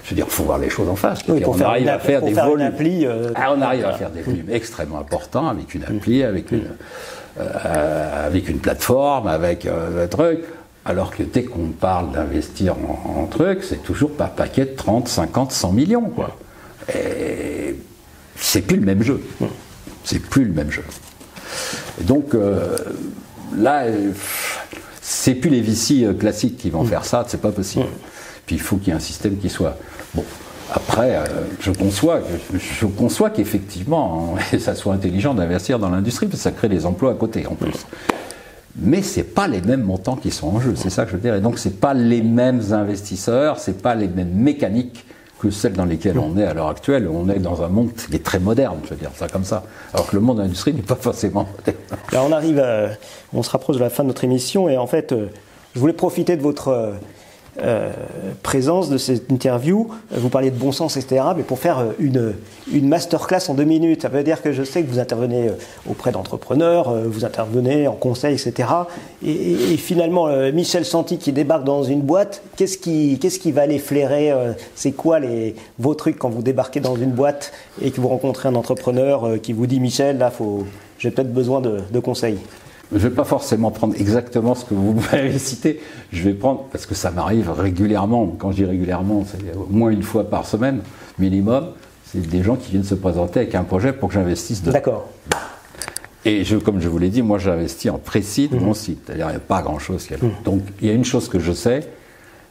Je 0.04 0.10
veux 0.10 0.16
dire, 0.16 0.26
il 0.28 0.32
faut 0.32 0.44
voir 0.44 0.58
les 0.58 0.68
choses 0.68 0.88
en 0.88 0.96
face. 0.96 1.20
on 1.28 1.60
arrive 1.60 1.88
à 1.88 1.98
faire 1.98 2.20
des 2.20 2.34
volumes. 2.34 2.72
Euh, 2.80 3.32
ah, 3.34 3.54
on 3.56 3.62
arrive 3.62 3.87
à 3.87 3.94
faire 3.94 4.10
des 4.10 4.22
volumes 4.22 4.50
extrêmement 4.50 4.98
importants 4.98 5.48
avec 5.48 5.74
une 5.74 5.84
appli, 5.84 6.22
avec 6.22 6.52
une, 6.52 6.68
euh, 7.40 8.26
avec 8.26 8.48
une 8.48 8.58
plateforme, 8.58 9.28
avec 9.28 9.64
euh, 9.64 10.04
un 10.04 10.06
truc. 10.06 10.40
Alors 10.84 11.10
que 11.10 11.22
dès 11.22 11.44
qu'on 11.44 11.68
parle 11.68 12.12
d'investir 12.12 12.74
en, 12.74 13.22
en 13.22 13.26
trucs, 13.26 13.64
c'est 13.64 13.82
toujours 13.82 14.10
par 14.10 14.32
paquet 14.32 14.66
de 14.66 14.76
30, 14.76 15.08
50, 15.08 15.52
100 15.52 15.72
millions, 15.72 16.10
quoi. 16.10 16.37
Et 16.94 17.76
c'est 18.37 18.60
plus 18.60 18.76
le 18.76 18.84
même 18.84 19.02
jeu. 19.02 19.22
C'est 20.04 20.20
plus 20.20 20.44
le 20.44 20.52
même 20.52 20.70
jeu. 20.70 20.84
Et 21.98 22.04
donc, 22.04 22.34
là, 23.56 23.84
c'est 25.06 25.34
plus 25.34 25.50
les 25.50 25.60
VC 25.60 26.02
euh, 26.02 26.14
classiques 26.14 26.56
qui 26.56 26.70
vont 26.70 26.82
mm. 26.82 26.88
faire 26.88 27.04
ça, 27.04 27.24
c'est 27.28 27.40
pas 27.40 27.52
possible. 27.52 27.84
Mm. 27.84 27.88
Puis 28.46 28.56
il 28.56 28.60
faut 28.60 28.76
qu'il 28.76 28.88
y 28.88 28.90
ait 28.90 28.94
un 28.94 29.00
système 29.00 29.36
qui 29.36 29.50
soit. 29.50 29.76
Bon, 30.14 30.24
après, 30.72 31.16
euh, 31.16 31.24
je 31.60 31.70
conçois, 31.70 32.22
je, 32.54 32.86
conçois 32.86 33.28
qu'effectivement, 33.28 34.36
hein, 34.38 34.58
ça 34.58 34.74
soit 34.74 34.94
intelligent 34.94 35.34
d'investir 35.34 35.78
dans 35.78 35.90
l'industrie, 35.90 36.26
parce 36.26 36.38
que 36.38 36.42
ça 36.44 36.52
crée 36.52 36.70
des 36.70 36.86
emplois 36.86 37.12
à 37.12 37.14
côté 37.14 37.46
en 37.46 37.54
plus. 37.54 37.86
Mais 38.76 39.02
ce 39.02 39.18
n'est 39.18 39.24
pas 39.24 39.46
les 39.46 39.60
mêmes 39.60 39.82
montants 39.82 40.16
qui 40.16 40.30
sont 40.30 40.48
en 40.48 40.58
jeu, 40.58 40.72
c'est 40.74 40.90
ça 40.90 41.04
que 41.04 41.10
je 41.10 41.16
veux 41.16 41.22
dire. 41.22 41.34
Et 41.34 41.40
donc, 41.42 41.58
ce 41.58 41.68
pas 41.68 41.92
les 41.92 42.22
mêmes 42.22 42.62
investisseurs, 42.72 43.60
ce 43.60 43.72
pas 43.72 43.94
les 43.94 44.08
mêmes 44.08 44.32
mécaniques 44.32 45.04
que 45.44 45.50
celles 45.50 45.74
dans 45.74 45.85
lesquelles 45.85 46.18
on 46.18 46.38
est 46.38 46.44
à 46.44 46.54
l'heure 46.54 46.68
actuelle. 46.68 47.07
On 47.09 47.28
est 47.28 47.38
dans 47.38 47.62
un 47.62 47.68
monde 47.68 47.92
qui 47.92 48.16
est 48.16 48.24
très 48.24 48.38
moderne, 48.38 48.78
je 48.85 48.90
veux 48.90 48.96
dire 48.96 49.11
ça 49.14 49.28
comme 49.28 49.44
ça. 49.44 49.64
Alors 49.92 50.07
que 50.07 50.16
le 50.16 50.22
monde 50.22 50.38
de 50.38 50.42
l'industrie 50.42 50.72
n'est 50.72 50.83
pas 50.83 50.96
forcément 50.96 51.46
moderne. 51.57 51.78
on 52.14 52.33
arrive, 52.33 52.64
on 53.35 53.42
se 53.42 53.50
rapproche 53.50 53.76
de 53.76 53.83
la 53.83 53.90
fin 53.90 54.04
de 54.04 54.09
notre 54.09 54.24
émission 54.24 54.68
et 54.68 54.78
en 54.78 54.87
fait, 54.87 55.12
euh, 55.12 55.26
je 55.74 55.80
voulais 55.80 55.92
profiter 55.92 56.37
de 56.37 56.42
votre, 56.42 56.94
euh, 57.62 57.92
présence 58.42 58.88
de 58.90 58.98
cette 58.98 59.30
interview. 59.30 59.88
Vous 60.10 60.28
parliez 60.28 60.50
de 60.50 60.56
bon 60.56 60.72
sens, 60.72 60.96
etc. 60.96 61.24
Mais 61.36 61.42
pour 61.42 61.58
faire 61.58 61.84
une, 61.98 62.34
une 62.72 62.88
masterclass 62.88 63.48
en 63.48 63.54
deux 63.54 63.64
minutes, 63.64 64.02
ça 64.02 64.08
veut 64.08 64.22
dire 64.22 64.42
que 64.42 64.52
je 64.52 64.62
sais 64.62 64.82
que 64.82 64.90
vous 64.90 64.98
intervenez 64.98 65.50
auprès 65.88 66.10
d'entrepreneurs, 66.12 66.92
vous 67.06 67.24
intervenez 67.24 67.86
en 67.86 67.94
conseil, 67.94 68.34
etc. 68.34 68.68
Et, 69.24 69.76
finalement, 69.76 70.28
Michel 70.52 70.84
Santi 70.84 71.18
qui 71.18 71.32
débarque 71.32 71.64
dans 71.64 71.82
une 71.82 72.00
boîte, 72.00 72.42
qu'est-ce 72.56 72.78
qui, 72.78 73.18
qu'est-ce 73.20 73.38
qui 73.38 73.52
va 73.52 73.66
les 73.66 73.78
flairer 73.78 74.32
C'est 74.74 74.92
quoi 74.92 75.20
les, 75.20 75.54
vos 75.78 75.94
trucs 75.94 76.18
quand 76.18 76.30
vous 76.30 76.42
débarquez 76.42 76.80
dans 76.80 76.96
une 76.96 77.12
boîte 77.12 77.52
et 77.82 77.90
que 77.90 78.00
vous 78.00 78.08
rencontrez 78.08 78.48
un 78.48 78.54
entrepreneur 78.54 79.40
qui 79.42 79.52
vous 79.52 79.66
dit 79.66 79.80
Michel, 79.80 80.18
là, 80.18 80.30
faut, 80.30 80.64
j'ai 80.98 81.10
peut-être 81.10 81.32
besoin 81.32 81.60
de, 81.60 81.80
de 81.90 81.98
conseils 82.00 82.38
je 82.94 83.04
ne 83.04 83.09
vais 83.09 83.14
pas 83.14 83.24
forcément 83.24 83.70
prendre 83.70 83.94
exactement 83.96 84.54
ce 84.54 84.64
que 84.64 84.74
vous 84.74 84.94
m'avez 85.12 85.38
cité. 85.38 85.80
Je 86.12 86.22
vais 86.22 86.33
prendre, 86.33 86.64
parce 86.70 86.87
que 86.87 86.94
ça 86.94 87.11
m'arrive 87.11 87.50
régulièrement, 87.50 88.35
quand 88.38 88.52
je 88.52 88.57
dis 88.57 88.64
régulièrement, 88.64 89.24
c'est 89.26 89.57
au 89.57 89.66
moins 89.68 89.90
une 89.90 90.02
fois 90.02 90.30
par 90.30 90.46
semaine 90.46 90.80
minimum, 91.18 91.68
c'est 92.07 92.20
des 92.20 92.42
gens 92.42 92.57
qui 92.57 92.70
viennent 92.70 92.85
se 92.85 92.94
présenter 92.94 93.40
avec 93.40 93.54
un 93.57 93.64
projet 93.64 93.92
pour 93.92 94.11
que 94.11 94.14
j'investisse 94.14 94.62
dedans. 94.62 94.72
D'accord. 94.72 95.09
Et 96.24 96.44
je, 96.44 96.57
comme 96.57 96.80
je 96.80 96.88
vous 96.88 96.98
l'ai 96.98 97.11
dit, 97.11 97.22
moi 97.22 97.38
j'investis 97.38 97.90
en 97.90 97.98
précis 97.98 98.48
de 98.48 98.57
mon 98.57 98.68
mhm. 98.68 98.74
site. 98.74 99.02
C'est-à-dire 99.04 99.26
il 99.26 99.33
n'y 99.33 99.37
a 99.37 99.40
pas 99.40 99.61
grand-chose. 99.61 100.09
Mmh. 100.11 100.26
Donc 100.44 100.62
il 100.80 100.88
y 100.88 100.90
a 100.90 100.94
une 100.94 101.04
chose 101.04 101.28
que 101.28 101.38
je 101.38 101.52
sais, 101.52 101.87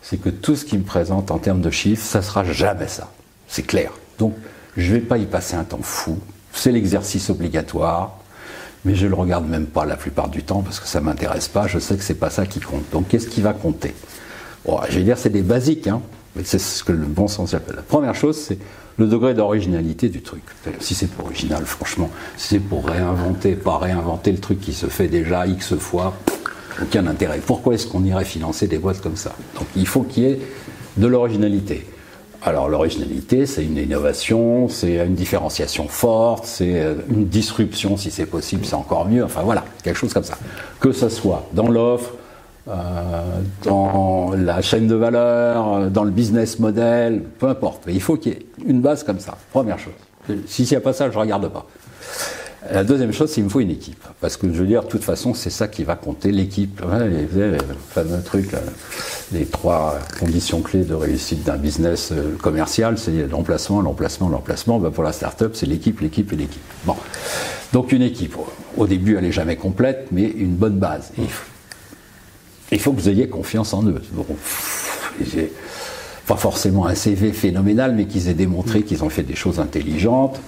c'est 0.02 0.18
que 0.18 0.30
tout 0.30 0.56
ce 0.56 0.66
qui 0.66 0.78
me 0.78 0.84
présente 0.84 1.32
en 1.32 1.40
termes 1.40 1.62
de 1.62 1.72
chiffres, 1.72 2.06
ça 2.06 2.22
sera 2.22 2.44
jamais 2.44 2.88
ça. 2.88 3.12
C'est 3.48 3.64
clair. 3.64 3.92
Donc 4.20 4.36
je 4.78 4.94
ne 4.94 5.00
vais 5.00 5.02
pas 5.02 5.18
y 5.18 5.26
passer 5.26 5.56
un 5.56 5.64
temps 5.64 5.80
fou. 5.82 6.20
C'est 6.52 6.72
l'exercice 6.72 7.30
obligatoire 7.32 8.20
mais 8.86 8.96
je 8.96 9.08
le 9.08 9.16
regarde 9.16 9.48
même 9.48 9.66
pas 9.66 9.86
la 9.86 9.96
plupart 9.96 10.30
du 10.30 10.44
temps 10.44 10.62
parce 10.62 10.80
que 10.80 10.88
ça 10.88 11.02
m'intéresse 11.02 11.48
pas. 11.48 11.68
Je 11.68 11.80
sais 11.80 11.96
que 11.96 12.04
c'est 12.04 12.14
pas 12.14 12.30
ça 12.30 12.46
qui 12.46 12.60
compte. 12.60 12.84
Donc 12.92 13.08
qu'est-ce 13.08 13.28
qui 13.28 13.42
va 13.42 13.54
compter? 13.54 13.94
Bon, 14.66 14.80
Je 14.90 14.98
vais 14.98 15.04
dire 15.04 15.18
c'est 15.18 15.30
des 15.30 15.42
basiques, 15.42 15.88
hein, 15.88 16.02
mais 16.36 16.44
c'est 16.44 16.60
ce 16.60 16.84
que 16.84 16.92
le 16.92 17.06
bon 17.06 17.28
sens 17.28 17.54
appelle. 17.54 17.78
La 17.78 17.82
première 17.82 18.16
chose, 18.16 18.38
c'est 18.38 18.58
le 18.98 19.08
degré 19.08 19.34
d'originalité 19.34 20.10
du 20.10 20.22
truc. 20.22 20.44
Si 20.80 20.96
c'est 20.96 21.08
pour 21.08 21.26
original, 21.26 21.66
franchement, 21.66 22.10
si 22.38 22.50
c'est 22.50 22.60
pour 22.60 22.86
réinventer, 22.88 23.54
pas 23.54 23.78
réinventer 23.78 24.32
le 24.32 24.38
truc 24.38 24.60
qui 24.60 24.74
se 24.74 24.86
fait 24.88 25.08
déjà 25.08 25.48
X 25.48 25.76
fois, 25.76 26.14
aucun 26.82 27.08
intérêt. 27.08 27.40
Pourquoi 27.46 27.74
est-ce 27.74 27.88
qu'on 27.88 28.04
irait 28.04 28.26
financer 28.26 28.68
des 28.68 28.78
boîtes 28.78 29.02
comme 29.02 29.16
ça? 29.16 29.34
Donc 29.56 29.68
il 29.76 29.88
faut 29.88 30.04
qu'il 30.04 30.24
y 30.24 30.26
ait 30.28 30.40
de 30.98 31.08
l'originalité. 31.08 31.88
Alors 32.46 32.68
l'originalité, 32.68 33.46
c'est 33.46 33.64
une 33.64 33.78
innovation, 33.78 34.68
c'est 34.68 34.98
une 34.98 35.16
différenciation 35.16 35.88
forte, 35.88 36.46
c'est 36.46 36.82
euh, 36.82 36.96
une 37.10 37.26
disruption 37.28 37.96
si 37.96 38.12
c'est 38.12 38.26
possible, 38.26 38.66
c'est 38.66 38.76
encore 38.76 39.08
mieux. 39.08 39.24
Enfin 39.24 39.44
voilà, 39.44 39.64
quelque 39.82 39.96
chose 39.96 40.14
comme 40.14 40.26
ça. 40.26 40.38
Que 40.82 40.92
ce 40.92 41.08
soit 41.08 41.48
dans 41.54 41.70
l'offre, 41.70 42.12
euh, 42.68 42.74
dans 43.64 44.34
la 44.36 44.62
chaîne 44.62 44.88
de 44.88 44.96
valeur, 44.96 45.74
euh, 45.74 45.90
dans 45.90 46.04
le 46.04 46.12
business 46.12 46.60
model, 46.60 47.24
peu 47.40 47.48
importe. 47.48 47.84
Mais 47.88 47.94
il 47.94 48.02
faut 48.02 48.18
qu'il 48.18 48.34
y 48.34 48.36
ait 48.36 48.46
une 48.68 48.82
base 48.82 49.04
comme 49.04 49.20
ça. 49.20 49.38
Première 49.52 49.80
chose. 49.80 49.94
Si 50.46 50.68
n'y 50.70 50.76
a 50.76 50.82
pas 50.82 50.94
ça, 50.94 51.10
je 51.10 51.16
ne 51.16 51.22
regarde 51.22 51.48
pas. 51.48 51.66
La 52.72 52.84
deuxième 52.84 53.12
chose, 53.12 53.30
c'est 53.30 53.36
qu'il 53.36 53.44
me 53.46 53.50
faut 53.50 53.60
une 53.60 53.72
équipe. 53.72 54.04
Parce 54.22 54.38
que 54.38 54.48
je 54.48 54.54
veux 54.54 54.66
dire, 54.66 54.84
de 54.84 54.88
toute 54.88 55.04
façon, 55.04 55.34
c'est 55.34 55.50
ça 55.50 55.68
qui 55.68 55.84
va 55.84 55.96
compter, 55.96 56.32
l'équipe. 56.32 56.82
les, 57.08 57.58
fameux 57.90 58.22
trucs, 58.24 58.52
les 59.34 59.46
trois 59.46 60.00
conditions 60.20 60.62
clés 60.62 60.84
de 60.84 60.94
réussite 60.94 61.44
d'un 61.44 61.58
business 61.58 62.12
euh, 62.12 62.38
commercial, 62.42 62.98
c'est 62.98 63.28
l'emplacement, 63.28 63.82
l'emplacement, 63.82 64.30
l'emplacement. 64.30 64.80
Ben 64.80 64.92
pour 64.92 65.04
la 65.04 65.12
start-up, 65.12 65.54
c'est 65.56 65.66
l'équipe, 65.66 66.00
l'équipe 66.00 66.32
et 66.32 66.36
l'équipe. 66.36 66.62
Bon. 66.86 66.96
Donc 67.74 67.92
une 67.92 68.04
équipe, 68.04 68.36
au 68.78 68.88
début, 68.88 69.18
elle 69.18 69.24
n'est 69.24 69.32
jamais 69.32 69.56
complète, 69.56 70.08
mais 70.12 70.24
une 70.24 70.56
bonne 70.56 70.78
base. 70.78 71.12
Il 72.72 72.80
faut, 72.80 72.94
que 72.94 73.02
vous 73.02 73.10
ayez 73.10 73.28
confiance 73.28 73.74
en 73.74 73.84
eux. 73.86 74.02
pas 76.28 76.36
forcément 76.36 76.86
un 76.86 76.96
CV 76.96 77.34
phénoménal, 77.34 77.94
mais 77.96 78.06
qu'ils 78.06 78.30
aient 78.30 78.34
démontré 78.36 78.84
qu'ils 78.84 79.04
ont 79.04 79.10
fait 79.10 79.24
des 79.24 79.36
choses 79.36 79.60
intelligentes, 79.60 80.40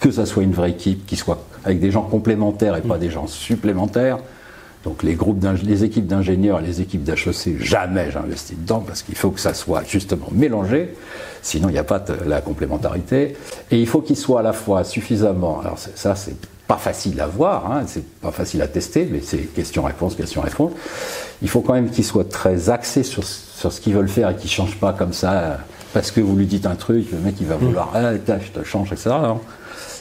que 0.00 0.10
ça 0.10 0.26
soit 0.26 0.42
une 0.42 0.52
vraie 0.52 0.70
équipe, 0.70 1.06
qui 1.06 1.16
soit 1.16 1.44
avec 1.64 1.80
des 1.80 1.90
gens 1.90 2.02
complémentaires 2.02 2.76
et 2.76 2.82
pas 2.82 2.98
des 2.98 3.10
gens 3.10 3.26
supplémentaires. 3.26 4.18
Donc 4.84 5.02
les 5.02 5.14
groupes 5.14 5.44
les 5.64 5.84
équipes 5.84 6.06
d'ingénieurs 6.06 6.60
et 6.60 6.62
les 6.62 6.80
équipes 6.80 7.02
d'HEC, 7.02 7.60
jamais 7.60 8.10
j'investis 8.10 8.56
dedans 8.56 8.82
parce 8.86 9.02
qu'il 9.02 9.16
faut 9.16 9.30
que 9.30 9.40
ça 9.40 9.52
soit 9.52 9.82
justement 9.84 10.28
mélangé, 10.30 10.94
sinon 11.42 11.68
il 11.68 11.72
n'y 11.72 11.78
a 11.78 11.84
pas 11.84 11.98
de 11.98 12.14
la 12.26 12.40
complémentarité. 12.40 13.36
Et 13.70 13.80
il 13.80 13.86
faut 13.88 14.00
qu'il 14.00 14.16
soit 14.16 14.40
à 14.40 14.42
la 14.42 14.52
fois 14.52 14.84
suffisamment. 14.84 15.60
Alors 15.60 15.78
ça 15.78 16.14
c'est 16.14 16.36
pas 16.68 16.76
facile 16.76 17.20
à 17.20 17.26
voir, 17.26 17.72
hein, 17.72 17.82
c'est 17.86 18.04
pas 18.20 18.30
facile 18.30 18.62
à 18.62 18.68
tester, 18.68 19.08
mais 19.10 19.20
c'est 19.22 19.38
question-réponse, 19.38 20.14
question-réponse. 20.14 20.72
Il 21.42 21.48
faut 21.48 21.60
quand 21.60 21.72
même 21.72 21.90
qu'il 21.90 22.04
soit 22.04 22.28
très 22.28 22.70
axé 22.70 23.02
sur, 23.02 23.24
sur 23.24 23.72
ce 23.72 23.80
qu'ils 23.80 23.94
veulent 23.94 24.08
faire 24.08 24.30
et 24.30 24.36
qu'il 24.36 24.50
ne 24.50 24.54
change 24.54 24.76
pas 24.76 24.92
comme 24.92 25.12
ça 25.12 25.58
parce 25.92 26.10
que 26.10 26.20
vous 26.20 26.36
lui 26.36 26.46
dites 26.46 26.66
un 26.66 26.74
truc, 26.74 27.10
le 27.10 27.18
mec 27.18 27.36
il 27.40 27.46
va 27.46 27.56
vouloir, 27.56 27.90
ah, 27.94 28.12
je 28.14 28.60
te 28.60 28.64
change, 28.64 28.92
etc. 28.92 29.10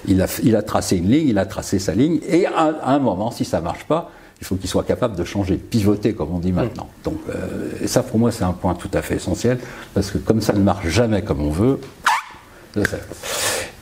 Il 0.07 0.21
a, 0.21 0.61
tracé 0.61 0.97
une 0.97 1.09
ligne, 1.09 1.29
il 1.29 1.37
a 1.37 1.45
tracé 1.45 1.79
sa 1.79 1.93
ligne, 1.93 2.19
et 2.27 2.45
à, 2.45 2.75
un 2.85 2.99
moment, 2.99 3.31
si 3.31 3.45
ça 3.45 3.59
ne 3.59 3.63
marche 3.63 3.85
pas, 3.85 4.11
il 4.39 4.45
faut 4.45 4.55
qu'il 4.55 4.69
soit 4.69 4.83
capable 4.83 5.15
de 5.15 5.23
changer, 5.23 5.55
de 5.55 5.61
pivoter, 5.61 6.13
comme 6.13 6.33
on 6.33 6.39
dit 6.39 6.51
maintenant. 6.51 6.87
Donc, 7.03 7.17
euh, 7.29 7.71
et 7.81 7.87
ça, 7.87 8.03
pour 8.03 8.19
moi, 8.19 8.31
c'est 8.31 8.43
un 8.43 8.53
point 8.53 8.75
tout 8.75 8.91
à 8.93 9.01
fait 9.01 9.15
essentiel, 9.15 9.57
parce 9.93 10.11
que 10.11 10.17
comme 10.19 10.41
ça 10.41 10.53
ne 10.53 10.61
marche 10.61 10.87
jamais 10.87 11.23
comme 11.23 11.41
on 11.41 11.49
veut, 11.49 11.79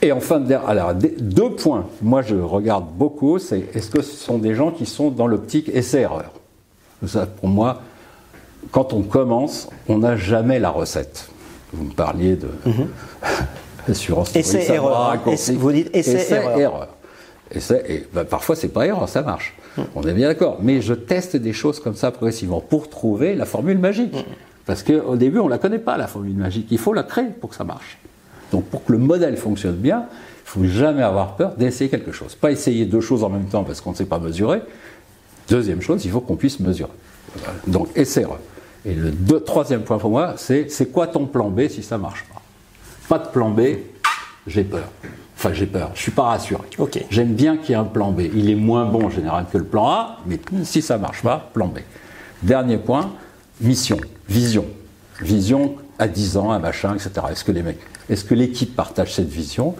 et 0.02 0.12
enfin, 0.12 0.44
alors, 0.66 0.94
deux 0.94 1.50
points, 1.50 1.86
moi 2.02 2.22
je 2.22 2.36
regarde 2.36 2.86
beaucoup, 2.96 3.38
c'est 3.38 3.66
est-ce 3.74 3.90
que 3.90 4.02
ce 4.02 4.16
sont 4.16 4.38
des 4.38 4.54
gens 4.54 4.70
qui 4.70 4.86
sont 4.86 5.10
dans 5.10 5.26
l'optique 5.26 5.68
essai-erreur? 5.68 6.32
Ça, 7.06 7.26
pour 7.26 7.48
moi, 7.48 7.82
quand 8.70 8.92
on 8.92 9.02
commence, 9.02 9.68
on 9.88 9.98
n'a 9.98 10.16
jamais 10.16 10.58
la 10.58 10.70
recette. 10.70 11.28
Vous 11.72 11.84
me 11.84 11.92
parliez 11.92 12.36
de. 12.36 12.48
Mhm. 12.64 12.88
Assurance 13.88 14.34
essai 14.34 14.72
erreur. 14.72 15.18
vous 15.54 15.72
dites 15.72 15.94
essai, 15.94 16.26
erreur. 16.58 16.88
Essai, 17.50 17.84
et 17.88 18.06
ben, 18.12 18.24
parfois 18.24 18.56
c'est 18.56 18.68
pas 18.68 18.86
erreur, 18.86 19.08
ça 19.08 19.22
marche. 19.22 19.54
Hmm. 19.76 19.82
On 19.94 20.02
est 20.02 20.14
bien 20.14 20.28
d'accord. 20.28 20.58
Mais 20.60 20.80
je 20.80 20.94
teste 20.94 21.36
des 21.36 21.52
choses 21.52 21.80
comme 21.80 21.94
ça 21.94 22.10
progressivement 22.10 22.60
pour 22.60 22.88
trouver 22.88 23.34
la 23.34 23.44
formule 23.44 23.78
magique. 23.78 24.14
Hmm. 24.14 24.32
Parce 24.64 24.82
qu'au 24.82 25.14
début, 25.16 25.38
on 25.38 25.44
ne 25.44 25.50
la 25.50 25.58
connaît 25.58 25.78
pas, 25.78 25.96
la 25.96 26.08
formule 26.08 26.34
magique. 26.34 26.66
Il 26.70 26.78
faut 26.78 26.92
la 26.92 27.04
créer 27.04 27.28
pour 27.40 27.50
que 27.50 27.56
ça 27.56 27.64
marche. 27.64 27.98
Donc 28.50 28.64
pour 28.64 28.84
que 28.84 28.92
le 28.92 28.98
modèle 28.98 29.36
fonctionne 29.36 29.76
bien, 29.76 30.06
il 30.08 30.60
ne 30.60 30.68
faut 30.68 30.76
jamais 30.78 31.02
avoir 31.02 31.36
peur 31.36 31.54
d'essayer 31.56 31.88
quelque 31.88 32.12
chose. 32.12 32.34
Pas 32.34 32.50
essayer 32.50 32.84
deux 32.84 33.00
choses 33.00 33.22
en 33.22 33.28
même 33.28 33.46
temps 33.46 33.64
parce 33.64 33.80
qu'on 33.80 33.90
ne 33.90 33.96
sait 33.96 34.04
pas 34.06 34.18
mesurer. 34.18 34.60
Deuxième 35.48 35.80
chose, 35.80 36.04
il 36.04 36.10
faut 36.10 36.20
qu'on 36.20 36.36
puisse 36.36 36.58
mesurer. 36.58 36.90
Donc 37.66 37.88
essai-erreur. 37.94 38.40
Et 38.84 38.94
le 38.94 39.40
troisième 39.40 39.82
point 39.82 39.98
pour 39.98 40.10
moi, 40.10 40.34
c'est 40.36 40.70
c'est 40.70 40.86
quoi 40.86 41.08
ton 41.08 41.26
plan 41.26 41.50
B 41.50 41.68
si 41.68 41.82
ça 41.82 41.96
ne 41.96 42.02
marche 42.02 42.24
pas? 42.32 42.40
Pas 43.06 43.18
de 43.18 43.28
plan 43.28 43.50
B, 43.50 43.60
j'ai 44.46 44.64
peur. 44.64 44.88
Enfin, 45.36 45.52
j'ai 45.52 45.66
peur, 45.66 45.90
je 45.94 46.00
suis 46.00 46.12
pas 46.12 46.24
rassuré. 46.24 46.62
J'aime 47.10 47.34
bien 47.34 47.56
qu'il 47.58 47.70
y 47.70 47.72
ait 47.72 47.76
un 47.76 47.84
plan 47.84 48.10
B. 48.10 48.22
Il 48.34 48.48
est 48.48 48.54
moins 48.54 48.86
bon 48.86 49.06
en 49.06 49.10
général 49.10 49.46
que 49.52 49.58
le 49.58 49.64
plan 49.64 49.88
A, 49.88 50.18
mais 50.26 50.40
si 50.64 50.80
ça 50.80 50.96
marche 50.96 51.22
pas, 51.22 51.50
plan 51.52 51.66
B. 51.66 51.80
Dernier 52.42 52.78
point, 52.78 53.12
mission, 53.60 53.98
vision. 54.28 54.64
Vision 55.20 55.76
à 55.98 56.08
10 56.08 56.36
ans, 56.36 56.52
un 56.52 56.58
machin, 56.58 56.94
etc. 56.94 57.10
Est-ce 57.30 57.44
que 57.44 57.52
les 57.52 57.62
mecs, 57.62 57.80
est-ce 58.08 58.24
que 58.24 58.34
l'équipe 58.34 58.74
partage 58.74 59.14
cette 59.14 59.28
vision? 59.28 59.74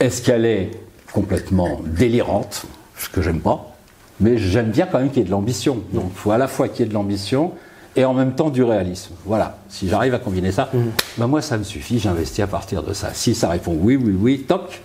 Est-ce 0.00 0.22
qu'elle 0.22 0.44
est 0.44 0.70
complètement 1.12 1.80
délirante? 1.84 2.66
Ce 2.96 3.08
que 3.08 3.20
j'aime 3.20 3.40
pas. 3.40 3.76
Mais 4.20 4.38
j'aime 4.38 4.70
bien 4.70 4.86
quand 4.86 4.98
même 4.98 5.08
qu'il 5.08 5.18
y 5.18 5.22
ait 5.22 5.26
de 5.26 5.30
l'ambition. 5.30 5.82
Donc, 5.92 6.10
il 6.14 6.18
faut 6.18 6.30
à 6.30 6.38
la 6.38 6.48
fois 6.48 6.68
qu'il 6.68 6.80
y 6.80 6.82
ait 6.86 6.88
de 6.88 6.94
l'ambition 6.94 7.52
et 7.96 8.04
en 8.04 8.14
même 8.14 8.34
temps 8.34 8.50
du 8.50 8.62
réalisme. 8.62 9.14
Voilà, 9.24 9.58
si 9.68 9.88
j'arrive 9.88 10.14
à 10.14 10.18
combiner 10.18 10.52
ça, 10.52 10.68
mhm. 10.72 10.92
ben 11.18 11.26
moi 11.26 11.42
ça 11.42 11.56
me 11.56 11.64
suffit, 11.64 11.98
j'investis 11.98 12.40
à 12.40 12.46
partir 12.46 12.82
de 12.82 12.92
ça. 12.92 13.10
Si 13.12 13.34
ça 13.34 13.48
répond 13.48 13.76
oui, 13.80 13.96
oui, 13.96 14.14
oui, 14.18 14.44
toc, 14.46 14.82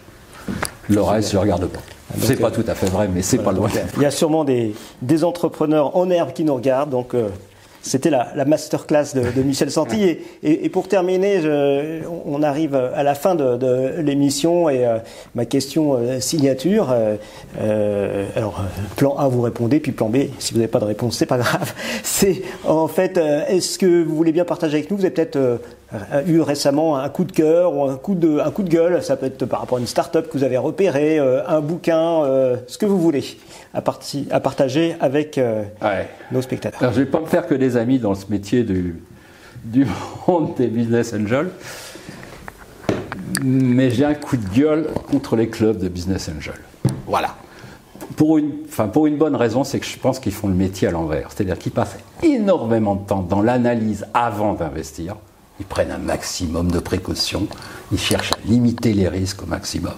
le 0.89 1.02
reste 1.02 1.32
je 1.32 1.38
ne 1.38 1.41
regarde 1.41 1.67
pas. 1.67 1.82
C'est 2.19 2.36
pas 2.36 2.47
euh, 2.47 2.52
tout 2.52 2.63
à 2.67 2.76
fait 2.76 2.88
vrai, 2.88 3.08
mais 3.13 3.21
c'est 3.21 3.38
pas 3.38 3.52
loin. 3.52 3.69
Il 3.95 4.04
y 4.04 4.06
a 4.06 4.12
sûrement 4.12 4.43
des, 4.43 4.76
des, 5.02 5.24
entrepreneurs 5.24 5.95
en 5.95 6.10
herbe 6.10 6.34
qui 6.34 6.43
nous 6.43 6.56
regardent, 6.56 6.89
donc 6.89 7.13
euh, 7.13 7.30
c'était 7.82 8.10
la, 8.10 8.30
la 8.36 8.46
masterclass 8.46 9.13
de, 9.15 9.32
de 9.36 9.44
Michel 9.44 9.72
Santi. 9.72 10.04
Et, 10.04 10.65
et, 10.65 10.70
pour 10.70 10.88
terminer, 10.88 11.41
je, 11.41 12.02
on 12.26 12.44
arrive 12.44 12.76
à 12.76 13.04
la 13.04 13.15
fin 13.15 13.36
de, 13.36 13.58
de 13.58 14.02
l'émission 14.02 14.70
et 14.70 14.86
euh, 14.86 14.98
ma 15.36 15.46
question 15.46 15.96
euh, 15.96 16.20
signature. 16.20 16.91
Euh, 16.91 17.15
euh, 17.60 18.26
alors, 18.36 18.63
plan 18.96 19.15
A, 19.17 19.28
vous 19.28 19.41
répondez, 19.41 19.80
puis 19.80 19.91
plan 19.91 20.10
B, 20.10 20.17
si 20.39 20.54
vous 20.54 20.60
n'avez 20.60 20.72
pas 20.72 20.80
de 20.80 20.86
réponse, 20.86 21.17
c'est 21.17 21.26
pas 21.26 21.38
grave. 21.38 21.74
C'est 22.04 22.41
en 22.65 22.88
fait, 22.88 23.17
est-ce 23.17 23.78
que 23.80 24.04
vous 24.04 24.15
voulez 24.15 24.32
bien 24.32 24.46
partager 24.46 24.78
avec 24.78 24.91
nous? 24.91 24.98
Vous 24.98 25.06
avez 25.06 25.13
peut-être 25.13 25.60
eu 26.27 26.41
récemment 26.41 26.97
un 26.97 27.10
coup 27.10 27.23
de 27.23 27.32
cœur 27.32 27.75
ou 27.75 27.84
un 27.86 27.95
coup 27.95 28.15
de, 28.15 28.39
un 28.39 28.51
coup 28.51 28.63
de 28.63 28.69
gueule. 28.69 29.04
Ça 29.04 29.17
peut 29.17 29.25
être 29.25 29.45
par 29.45 29.60
rapport 29.60 29.77
à 29.77 29.82
une 29.82 29.88
start-up 29.88 30.27
que 30.30 30.38
vous 30.38 30.43
avez 30.43 30.58
repérée, 30.58 31.19
un 31.19 31.62
bouquin, 31.62 32.23
ce 32.67 32.77
que 32.77 32.86
vous 32.86 32.99
voulez 32.99 33.23
à, 33.73 33.82
à 34.32 34.39
partager 34.39 34.95
avec 34.99 35.38
euh, 35.38 35.63
nos 36.32 36.41
spectateurs. 36.41 36.82
Alors, 36.82 36.93
je 36.93 36.99
ne 36.99 37.06
vais 37.06 37.12
pas 37.12 37.19
me 37.19 37.25
faire 37.25 37.47
que 37.47 37.56
des 37.56 37.77
amis 37.77 37.99
dans 37.99 38.15
ce 38.15 38.25
métier 38.30 38.63
du, 38.63 39.01
du 39.63 39.86
monde 40.27 40.56
des 40.58 40.67
business 40.67 41.13
angels, 41.13 41.49
mais 43.43 43.91
j'ai 43.91 44.06
un 44.06 44.13
coup 44.13 44.38
de 44.38 44.47
gueule 44.49 44.88
contre 45.10 45.36
les 45.36 45.49
clubs 45.49 45.77
de 45.77 45.88
business 45.88 46.30
angels. 46.30 46.62
Voilà. 47.08 47.36
pour 48.15 48.38
une, 48.38 48.51
enfin 48.67 48.88
pour 48.88 49.08
une 49.08 49.17
bonne 49.17 49.36
raison, 49.36 49.63
c'est 49.63 49.80
que 49.80 49.86
je 49.86 49.97
pense 49.97 50.19
qu'ils 50.19 50.32
font 50.32 50.47
le 50.47 50.54
métier 50.54 50.88
à 50.88 50.91
l'envers. 50.91 51.30
C'est-à-dire 51.32 51.58
qu'ils 51.58 51.71
passent 51.71 51.97
énormément 52.23 52.95
de 52.95 53.06
temps 53.06 53.21
dans 53.21 53.41
l'analyse 53.41 54.06
avant 54.13 54.54
d'investir. 54.54 55.15
Ils 55.62 55.67
prennent 55.67 55.91
un 55.91 56.00
maximum 56.00 56.72
de 56.72 56.80
précautions. 56.80 57.47
Ils 57.91 57.99
cherchent 57.99 58.32
à 58.32 58.47
limiter 58.47 58.93
les 58.93 59.07
risques 59.07 59.43
au 59.43 59.45
maximum. 59.45 59.93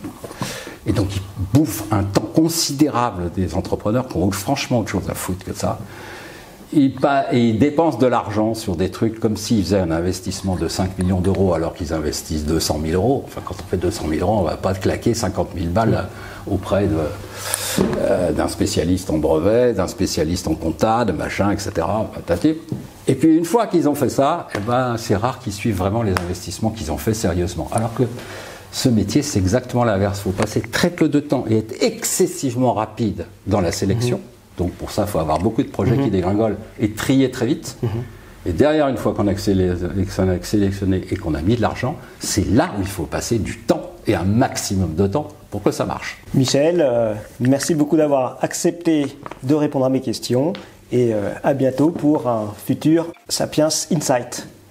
Et 0.85 0.91
donc 0.91 1.15
ils 1.15 1.21
bouffent 1.53 1.85
un 1.89 2.03
temps 2.03 2.29
considérable 2.35 3.31
des 3.31 3.55
entrepreneurs 3.55 4.09
qui 4.09 4.17
ont 4.17 4.29
franchement 4.29 4.79
autre 4.81 4.89
chose 4.89 5.09
à 5.09 5.13
foutre 5.13 5.45
que 5.45 5.53
ça. 5.53 5.79
Ils, 6.75 7.59
dépensent 7.59 7.97
de 7.97 8.07
l'argent 8.07 8.53
sur 8.53 8.75
des 8.75 8.89
trucs 8.89 9.19
comme 9.19 9.37
s'ils 9.37 9.63
faisaient 9.63 9.79
un 9.79 9.91
investissement 9.91 10.55
de 10.55 10.67
5 10.67 10.97
millions 10.97 11.21
d'euros 11.21 11.53
alors 11.53 11.73
qu'ils 11.73 11.93
investissent 11.93 12.45
200 12.45 12.79
000 12.85 12.93
euros. 13.01 13.23
Enfin, 13.25 13.41
quand 13.45 13.55
on 13.59 13.69
fait 13.69 13.77
200 13.77 14.05
000 14.09 14.21
euros, 14.21 14.39
on 14.39 14.43
ne 14.43 14.49
va 14.49 14.57
pas 14.57 14.73
claquer 14.73 15.13
50 15.13 15.49
000 15.55 15.67
balles 15.67 16.05
auprès 16.49 16.87
euh, 16.89 18.31
d'un 18.31 18.47
spécialiste 18.47 19.09
en 19.09 19.17
brevet, 19.17 19.73
d'un 19.73 19.87
spécialiste 19.87 20.47
en 20.47 20.55
compta, 20.55 21.05
de 21.05 21.11
machin, 21.11 21.51
etc. 21.51 21.71
Et 23.07 23.15
puis 23.15 23.37
une 23.37 23.45
fois 23.45 23.67
qu'ils 23.67 23.87
ont 23.87 23.95
fait 23.95 24.09
ça, 24.09 24.47
eh 24.55 24.59
ben, 24.59 24.95
c'est 24.97 25.15
rare 25.15 25.39
qu'ils 25.39 25.53
suivent 25.53 25.77
vraiment 25.77 26.03
les 26.03 26.13
investissements 26.13 26.69
qu'ils 26.69 26.91
ont 26.91 26.97
fait 26.97 27.13
sérieusement. 27.13 27.69
Alors 27.71 27.93
que 27.93 28.03
ce 28.71 28.89
métier, 28.89 29.21
c'est 29.21 29.39
exactement 29.39 29.83
l'inverse. 29.83 30.19
Il 30.19 30.23
faut 30.23 30.31
passer 30.31 30.61
très 30.61 30.89
peu 30.89 31.07
de 31.07 31.19
temps 31.19 31.45
et 31.49 31.59
être 31.59 31.83
excessivement 31.83 32.73
rapide 32.73 33.25
dans 33.45 33.61
la 33.61 33.71
sélection. 33.71 34.19
Donc 34.57 34.71
pour 34.73 34.91
ça, 34.91 35.03
il 35.07 35.07
faut 35.07 35.19
avoir 35.19 35.39
beaucoup 35.39 35.63
de 35.63 35.69
projets 35.69 35.95
qui 35.95 36.03
mhm. 36.03 36.09
dégringolent 36.09 36.57
et 36.79 36.91
trier 36.91 37.31
très 37.31 37.45
vite. 37.45 37.77
Mhm. 37.81 37.89
Et 38.45 38.51
derrière, 38.51 38.89
une 38.89 38.97
fois 38.97 39.13
qu'on 39.13 39.27
a 39.27 39.37
sélectionné 39.37 41.01
et 41.09 41.15
qu'on 41.15 41.33
a 41.33 41.41
mis 41.41 41.55
de 41.55 41.61
l'argent, 41.61 41.95
c'est 42.19 42.45
là 42.49 42.71
où 42.77 42.81
il 42.81 42.87
faut 42.87 43.05
passer 43.05 43.39
du 43.39 43.59
temps 43.59 43.91
et 44.05 44.15
un 44.15 44.25
maximum 44.25 44.95
de 44.95 45.07
temps 45.07 45.29
pour 45.49 45.63
que 45.63 45.71
ça 45.71 45.85
marche. 45.85 46.17
Michel, 46.33 46.81
euh, 46.81 47.13
merci 47.39 47.73
beaucoup 47.73 47.95
d'avoir 47.95 48.39
accepté 48.41 49.07
de 49.43 49.55
répondre 49.55 49.85
à 49.85 49.89
mes 49.89 50.01
questions 50.01 50.51
et 50.91 51.13
euh, 51.13 51.29
à 51.43 51.53
bientôt 51.53 51.89
pour 51.89 52.27
un 52.27 52.53
futur 52.65 53.13
Sapiens 53.29 53.69
Insight. 53.91 54.47